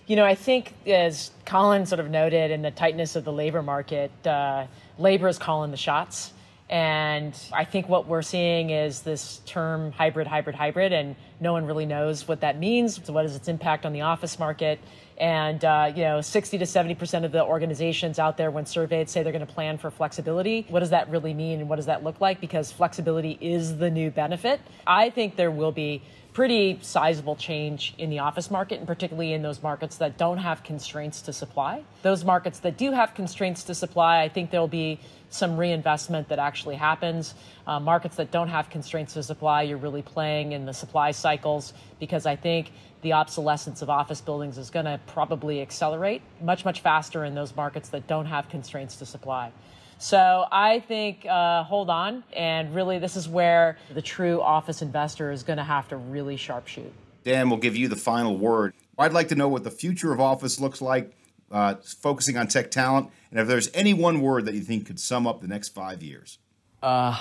you 0.07 0.17
know, 0.17 0.25
I 0.25 0.35
think 0.35 0.73
as 0.87 1.31
Colin 1.45 1.85
sort 1.87 2.01
of 2.01 2.11
noted 2.11 2.51
in 2.51 2.63
the 2.63 2.71
tightness 2.71 3.17
of 3.17 3.25
the 3.25 3.33
labor 3.33 3.63
market, 3.63 4.11
uh, 4.27 4.67
labor 4.99 5.29
is 5.29 5.39
calling 5.39 5.71
the 5.71 5.77
shots. 5.77 6.33
And 6.69 7.39
I 7.53 7.65
think 7.65 7.89
what 7.89 8.09
we're 8.09 8.23
seeing 8.23 8.71
is 8.71 9.03
this 9.03 9.41
term 9.47 9.93
hybrid, 9.93 10.27
hybrid, 10.27 10.57
hybrid, 10.57 10.93
and 10.93 11.15
no 11.39 11.53
one 11.53 11.65
really 11.65 11.87
knows 11.87 12.27
what 12.27 12.41
that 12.41 12.59
means. 12.59 13.01
So 13.05 13.13
what 13.13 13.25
is 13.25 13.37
its 13.37 13.49
impact 13.49 13.87
on 13.87 13.93
the 13.93 14.01
office 14.01 14.39
market? 14.39 14.81
And 15.19 15.65
uh, 15.65 15.93
you 15.95 16.03
know, 16.03 16.21
60 16.21 16.59
to 16.59 16.67
70 16.67 16.95
percent 16.95 17.25
of 17.25 17.33
the 17.33 17.45
organizations 17.45 18.19
out 18.19 18.37
there, 18.37 18.51
when 18.51 18.67
surveyed, 18.67 19.09
say 19.09 19.23
they're 19.23 19.33
going 19.33 19.47
to 19.47 19.53
plan 19.53 19.79
for 19.79 19.91
flexibility. 19.91 20.67
What 20.69 20.81
does 20.81 20.91
that 20.91 21.09
really 21.09 21.33
mean, 21.33 21.61
and 21.61 21.69
what 21.69 21.77
does 21.77 21.87
that 21.87 22.05
look 22.05 22.21
like? 22.21 22.41
Because 22.41 22.71
flexibility 22.71 23.39
is 23.41 23.79
the 23.79 23.91
new 23.91 24.11
benefit. 24.11 24.61
I 24.87 25.11
think 25.11 25.37
there 25.37 25.51
will 25.51 25.73
be 25.73 26.03
pretty 26.37 26.79
sizable 26.83 27.35
change 27.35 27.95
in 27.97 28.11
the 28.11 28.19
office 28.19 28.51
market, 28.51 28.77
and 28.77 28.87
particularly 28.87 29.33
in 29.33 29.41
those 29.41 29.63
markets 29.63 29.97
that 29.97 30.19
don't 30.19 30.37
have 30.37 30.63
constraints 30.63 31.23
to 31.23 31.33
supply. 31.33 31.83
Those 32.03 32.27
markets 32.27 32.59
that 32.59 32.77
do 32.77 32.93
have 32.93 33.15
constraints 33.15 33.65
to 33.65 33.75
supply, 33.75 34.21
I 34.21 34.29
think 34.29 34.51
there'll 34.51 34.69
be 34.69 35.01
some 35.31 35.57
reinvestment 35.57 36.29
that 36.29 36.39
actually 36.39 36.75
happens. 36.75 37.35
Uh, 37.67 37.81
markets 37.81 38.17
that 38.17 38.31
don't 38.31 38.49
have 38.49 38.69
constraints 38.69 39.15
to 39.15 39.23
supply, 39.23 39.63
you're 39.63 39.79
really 39.79 40.03
playing 40.03 40.53
in 40.53 40.67
the 40.67 40.75
supply 40.75 41.11
cycles 41.11 41.73
because 41.99 42.27
I 42.27 42.37
think 42.37 42.71
the 43.07 43.13
obsolescence 43.13 43.83
of 43.83 43.89
office 43.89 44.21
buildings 44.21 44.59
is 44.59 44.69
going 44.69 44.85
to 44.85 44.99
probably 45.07 45.63
accelerate 45.63 46.23
much, 46.43 46.65
much 46.65 46.81
faster 46.81 47.25
in 47.25 47.37
those 47.37 47.55
markets 47.55 47.89
that 47.91 48.05
don't 48.09 48.27
have 48.27 48.49
constraints 48.49 48.97
to 48.97 49.07
supply. 49.07 49.53
So 49.99 50.45
I 50.51 50.81
think 50.81 51.25
uh, 51.25 51.63
hold 51.63 51.89
on, 51.89 52.25
and 52.37 52.75
really, 52.75 52.99
this 52.99 53.15
is 53.15 53.29
where 53.29 53.79
the 53.95 54.03
true 54.03 54.43
office 54.43 54.83
investor 54.83 55.31
is 55.31 55.45
going 55.45 55.59
to 55.59 55.63
have 55.63 55.87
to 55.91 55.97
really 55.97 56.37
sharpshoot. 56.37 56.91
Dan 57.23 57.49
we'll 57.49 57.61
give 57.61 57.77
you 57.77 57.87
the 57.87 57.95
final 57.95 58.37
word. 58.37 58.75
I'd 58.99 59.13
like 59.13 59.29
to 59.29 59.37
know 59.37 59.47
what 59.47 59.63
the 59.63 59.71
future 59.71 60.13
of 60.13 60.21
office 60.21 60.61
looks 60.61 60.83
like, 60.83 61.13
uh, 61.53 61.77
focusing 61.77 62.37
on 62.37 62.49
tech 62.49 62.73
talent, 62.73 63.09
and 63.31 63.39
if 63.39 63.47
there's 63.47 63.71
any 63.73 63.95
one 63.95 64.21
word 64.21 64.47
that 64.47 64.55
you 64.55 64.63
think 64.63 64.85
could 64.85 64.99
sum 64.99 65.29
up 65.29 65.41
the 65.43 65.49
next 65.49 65.69
five 65.69 66.03
years. 66.03 66.39
Uh, 66.83 67.17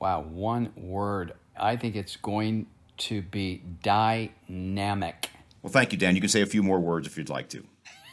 wow, 0.00 0.20
one 0.20 0.72
word. 0.76 1.34
I 1.56 1.76
think 1.76 1.94
it's 1.94 2.16
going 2.16 2.66
to 2.98 3.22
be 3.22 3.62
dynamic. 3.82 5.30
Well, 5.62 5.72
thank 5.72 5.92
you, 5.92 5.98
Dan. 5.98 6.14
You 6.14 6.20
can 6.20 6.30
say 6.30 6.42
a 6.42 6.46
few 6.46 6.62
more 6.62 6.78
words 6.78 7.06
if 7.06 7.16
you'd 7.18 7.28
like 7.28 7.48
to. 7.50 7.64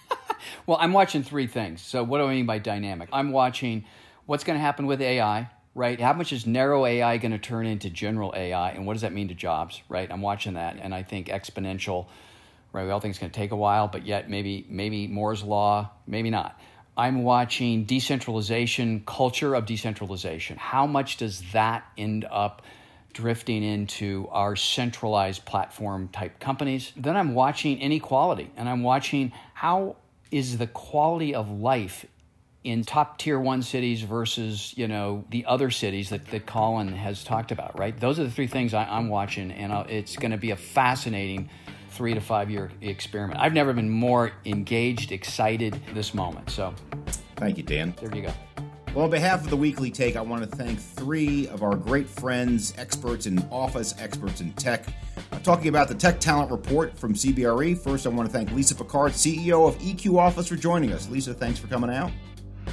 well, 0.65 0.77
I'm 0.79 0.93
watching 0.93 1.23
three 1.23 1.47
things. 1.47 1.81
So, 1.81 2.03
what 2.03 2.19
do 2.19 2.25
I 2.25 2.33
mean 2.33 2.45
by 2.45 2.59
dynamic? 2.59 3.09
I'm 3.13 3.31
watching 3.31 3.85
what's 4.25 4.43
going 4.43 4.57
to 4.57 4.61
happen 4.61 4.85
with 4.85 5.01
AI, 5.01 5.49
right? 5.73 5.99
How 5.99 6.13
much 6.13 6.33
is 6.33 6.45
narrow 6.45 6.85
AI 6.85 7.17
going 7.17 7.31
to 7.31 7.37
turn 7.37 7.65
into 7.65 7.89
general 7.89 8.33
AI, 8.35 8.71
and 8.71 8.85
what 8.85 8.93
does 8.93 9.01
that 9.01 9.13
mean 9.13 9.27
to 9.27 9.35
jobs, 9.35 9.81
right? 9.89 10.11
I'm 10.11 10.21
watching 10.21 10.53
that, 10.53 10.77
and 10.81 10.93
I 10.93 11.03
think 11.03 11.27
exponential, 11.27 12.07
right? 12.73 12.85
We 12.85 12.91
all 12.91 12.99
think 12.99 13.11
it's 13.11 13.19
going 13.19 13.31
to 13.31 13.39
take 13.39 13.51
a 13.51 13.55
while, 13.55 13.87
but 13.87 14.05
yet 14.05 14.29
maybe 14.29 14.65
maybe 14.69 15.07
Moore's 15.07 15.43
law, 15.43 15.91
maybe 16.07 16.29
not. 16.29 16.59
I'm 16.97 17.23
watching 17.23 17.83
decentralization, 17.83 19.03
culture 19.05 19.53
of 19.53 19.65
decentralization. 19.65 20.57
How 20.57 20.87
much 20.87 21.17
does 21.17 21.43
that 21.51 21.85
end 21.97 22.25
up? 22.31 22.61
Drifting 23.15 23.63
into 23.63 24.27
our 24.29 24.57
centralized 24.57 25.45
platform 25.45 26.09
type 26.09 26.37
companies. 26.39 26.91
Then 26.97 27.15
I'm 27.15 27.33
watching 27.33 27.79
inequality 27.79 28.51
and 28.57 28.69
I'm 28.69 28.83
watching 28.83 29.31
how 29.53 29.95
is 30.31 30.57
the 30.57 30.67
quality 30.67 31.33
of 31.33 31.49
life 31.49 32.05
in 32.65 32.83
top 32.83 33.17
tier 33.17 33.39
one 33.39 33.61
cities 33.61 34.01
versus 34.01 34.73
you 34.75 34.87
know 34.87 35.23
the 35.29 35.45
other 35.45 35.71
cities 35.71 36.09
that, 36.09 36.25
that 36.27 36.45
Colin 36.45 36.89
has 36.89 37.23
talked 37.23 37.51
about, 37.51 37.79
right? 37.79 37.97
Those 37.97 38.19
are 38.19 38.25
the 38.25 38.31
three 38.31 38.47
things 38.47 38.73
I, 38.73 38.97
am 38.97 39.07
watching, 39.07 39.51
and 39.51 39.71
I'll, 39.71 39.85
it's 39.87 40.17
going 40.17 40.31
to 40.31 40.37
be 40.37 40.51
a 40.51 40.57
fascinating 40.57 41.49
three 41.91 42.15
to 42.15 42.21
five 42.21 42.49
year 42.49 42.69
experiment. 42.81 43.39
I've 43.39 43.53
never 43.53 43.71
been 43.71 43.89
more 43.89 44.33
engaged, 44.43 45.13
excited 45.13 45.79
this 45.93 46.13
moment. 46.13 46.49
So, 46.49 46.73
thank 47.37 47.57
you, 47.57 47.63
Dan. 47.63 47.95
There 48.01 48.13
you 48.13 48.23
go. 48.23 48.33
Well, 48.95 49.03
on 49.03 49.11
behalf 49.11 49.43
of 49.43 49.49
the 49.49 49.57
Weekly 49.57 49.91
Take, 49.91 50.15
I 50.15 50.21
want 50.21 50.49
to 50.49 50.55
thank 50.55 50.79
three 50.79 51.49
of 51.49 51.63
our 51.63 51.75
great 51.75 52.07
friends, 52.07 52.73
experts 52.77 53.25
in 53.25 53.45
office, 53.51 53.93
experts 53.99 54.39
in 54.39 54.53
tech. 54.53 54.85
I'm 55.33 55.41
talking 55.41 55.67
about 55.67 55.89
the 55.89 55.95
Tech 55.95 56.17
Talent 56.21 56.49
Report 56.49 56.97
from 56.97 57.13
CBRE. 57.13 57.77
First, 57.77 58.05
I 58.05 58.09
want 58.09 58.29
to 58.29 58.31
thank 58.31 58.53
Lisa 58.53 58.73
Picard, 58.73 59.11
CEO 59.11 59.67
of 59.67 59.77
EQ 59.79 60.17
Office, 60.17 60.47
for 60.47 60.55
joining 60.55 60.93
us. 60.93 61.09
Lisa, 61.09 61.33
thanks 61.33 61.59
for 61.59 61.67
coming 61.67 61.89
out. 61.89 62.09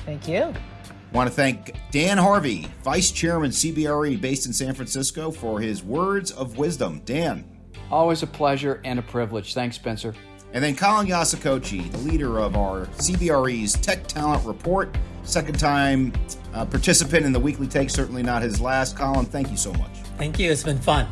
Thank 0.07 0.29
you. 0.29 0.43
I 0.45 1.13
want 1.13 1.29
to 1.29 1.35
thank 1.35 1.75
Dan 1.91 2.19
Harvey, 2.19 2.69
Vice 2.85 3.11
Chairman 3.11 3.51
CBRE 3.51 4.21
based 4.21 4.47
in 4.47 4.53
San 4.53 4.75
Francisco, 4.75 5.33
for 5.33 5.59
his 5.59 5.83
words 5.83 6.31
of 6.31 6.57
wisdom. 6.57 7.03
Dan. 7.05 7.45
Always 7.91 8.23
a 8.23 8.29
pleasure 8.29 8.81
and 8.85 9.01
a 9.01 9.03
privilege. 9.03 9.55
Thanks, 9.55 9.75
Spencer. 9.75 10.15
And 10.55 10.63
then 10.63 10.77
Colin 10.77 11.07
Yasukochi, 11.07 11.91
the 11.91 11.99
leader 11.99 12.39
of 12.39 12.57
our 12.57 12.87
CBRE's 12.99 13.73
Tech 13.75 14.07
Talent 14.07 14.45
Report, 14.45 14.95
second 15.25 15.59
time 15.59 16.13
uh, 16.53 16.67
participant 16.67 17.25
in 17.25 17.33
the 17.33 17.41
weekly 17.41 17.67
take, 17.67 17.89
certainly 17.89 18.23
not 18.23 18.43
his 18.43 18.61
last. 18.61 18.97
Colin, 18.97 19.25
thank 19.25 19.51
you 19.51 19.57
so 19.57 19.73
much. 19.75 19.91
Thank 20.19 20.39
you. 20.39 20.51
It's 20.51 20.63
been 20.63 20.79
fun. 20.79 21.09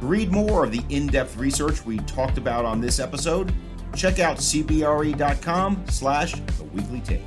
read 0.00 0.32
more 0.32 0.64
of 0.64 0.72
the 0.72 0.82
in 0.88 1.06
depth 1.06 1.36
research 1.36 1.84
we 1.86 1.98
talked 1.98 2.36
about 2.36 2.64
on 2.64 2.80
this 2.80 2.98
episode, 2.98 3.52
check 3.94 4.18
out 4.18 4.38
cbre.com 4.38 5.84
slash 5.88 6.32
the 6.32 6.64
weekly 6.64 7.00
take. 7.00 7.22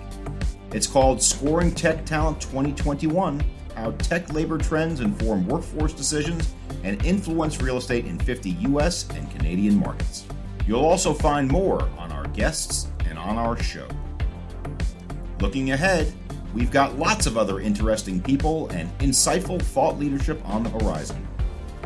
It's 0.72 0.86
called 0.86 1.22
Scoring 1.22 1.74
Tech 1.74 2.06
Talent 2.06 2.42
2021 2.42 3.44
How 3.76 3.92
Tech 3.92 4.32
Labor 4.34 4.58
Trends 4.58 5.00
Inform 5.00 5.48
Workforce 5.48 5.94
Decisions 5.94 6.54
and 6.84 7.04
Influence 7.06 7.62
Real 7.62 7.78
Estate 7.78 8.06
in 8.06 8.20
50 8.20 8.50
U.S. 8.50 9.10
and 9.16 9.32
Canadian 9.32 9.80
Markets. 9.80 10.26
You'll 10.70 10.86
also 10.86 11.16
find 11.16 11.50
more 11.50 11.82
on 11.98 12.12
our 12.12 12.28
guests 12.28 12.90
and 13.10 13.18
on 13.18 13.40
our 13.40 13.58
show. 13.58 13.88
Looking 15.42 15.72
ahead, 15.72 16.14
we've 16.54 16.70
got 16.70 17.00
lots 17.00 17.26
of 17.26 17.40
other 17.40 17.60
interesting 17.60 18.22
people 18.22 18.70
and 18.70 18.96
insightful 19.00 19.60
thought 19.60 19.98
leadership 19.98 20.40
on 20.48 20.62
the 20.62 20.70
horizon. 20.70 21.28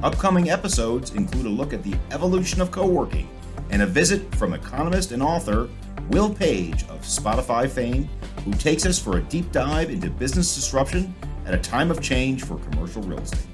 Upcoming 0.04 0.50
episodes 0.50 1.14
include 1.14 1.46
a 1.46 1.50
look 1.50 1.72
at 1.72 1.82
the 1.82 1.96
evolution 2.12 2.60
of 2.60 2.72
co 2.72 2.86
working 2.86 3.30
and 3.70 3.84
a 3.84 3.86
visit 3.86 4.36
from 4.36 4.52
economist 4.52 5.14
and 5.14 5.24
author 5.24 5.70
Will 6.10 6.36
Page 6.36 6.84
of 6.90 7.04
Spotify 7.04 7.70
fame 7.70 8.10
who 8.44 8.52
takes 8.52 8.86
us 8.86 9.00
for 9.00 9.18
a 9.18 9.22
deep 9.22 9.50
dive 9.54 9.92
into 9.92 10.10
business 10.10 10.56
disruption 10.56 11.16
at 11.46 11.54
a 11.54 11.58
time 11.58 11.90
of 11.90 12.02
change 12.02 12.44
for 12.44 12.58
commercial 12.58 13.02
real 13.04 13.20
estate. 13.20 13.48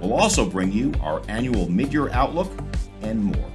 We'll 0.00 0.14
also 0.14 0.48
bring 0.48 0.72
you 0.72 0.94
our 1.02 1.20
annual 1.28 1.68
mid 1.68 1.92
year 1.92 2.08
outlook 2.12 2.50
and 3.02 3.22
more. 3.22 3.53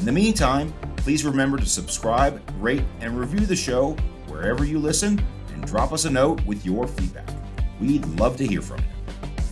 In 0.00 0.06
the 0.06 0.12
meantime, 0.12 0.72
please 0.96 1.26
remember 1.26 1.58
to 1.58 1.66
subscribe, 1.66 2.42
rate, 2.58 2.84
and 3.00 3.20
review 3.20 3.44
the 3.44 3.54
show 3.54 3.92
wherever 4.28 4.64
you 4.64 4.78
listen 4.78 5.22
and 5.52 5.62
drop 5.66 5.92
us 5.92 6.06
a 6.06 6.10
note 6.10 6.42
with 6.46 6.64
your 6.64 6.86
feedback. 6.86 7.28
We'd 7.78 8.06
love 8.18 8.38
to 8.38 8.46
hear 8.46 8.62
from 8.62 8.78
you. 8.78 8.86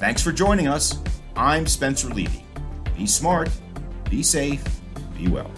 Thanks 0.01 0.23
for 0.23 0.33
joining 0.33 0.67
us. 0.67 1.01
I'm 1.37 1.67
Spencer 1.67 2.09
Levy. 2.09 2.47
Be 2.97 3.07
smart, 3.07 3.51
be 4.09 4.23
safe, 4.23 4.65
be 5.19 5.29
well. 5.29 5.51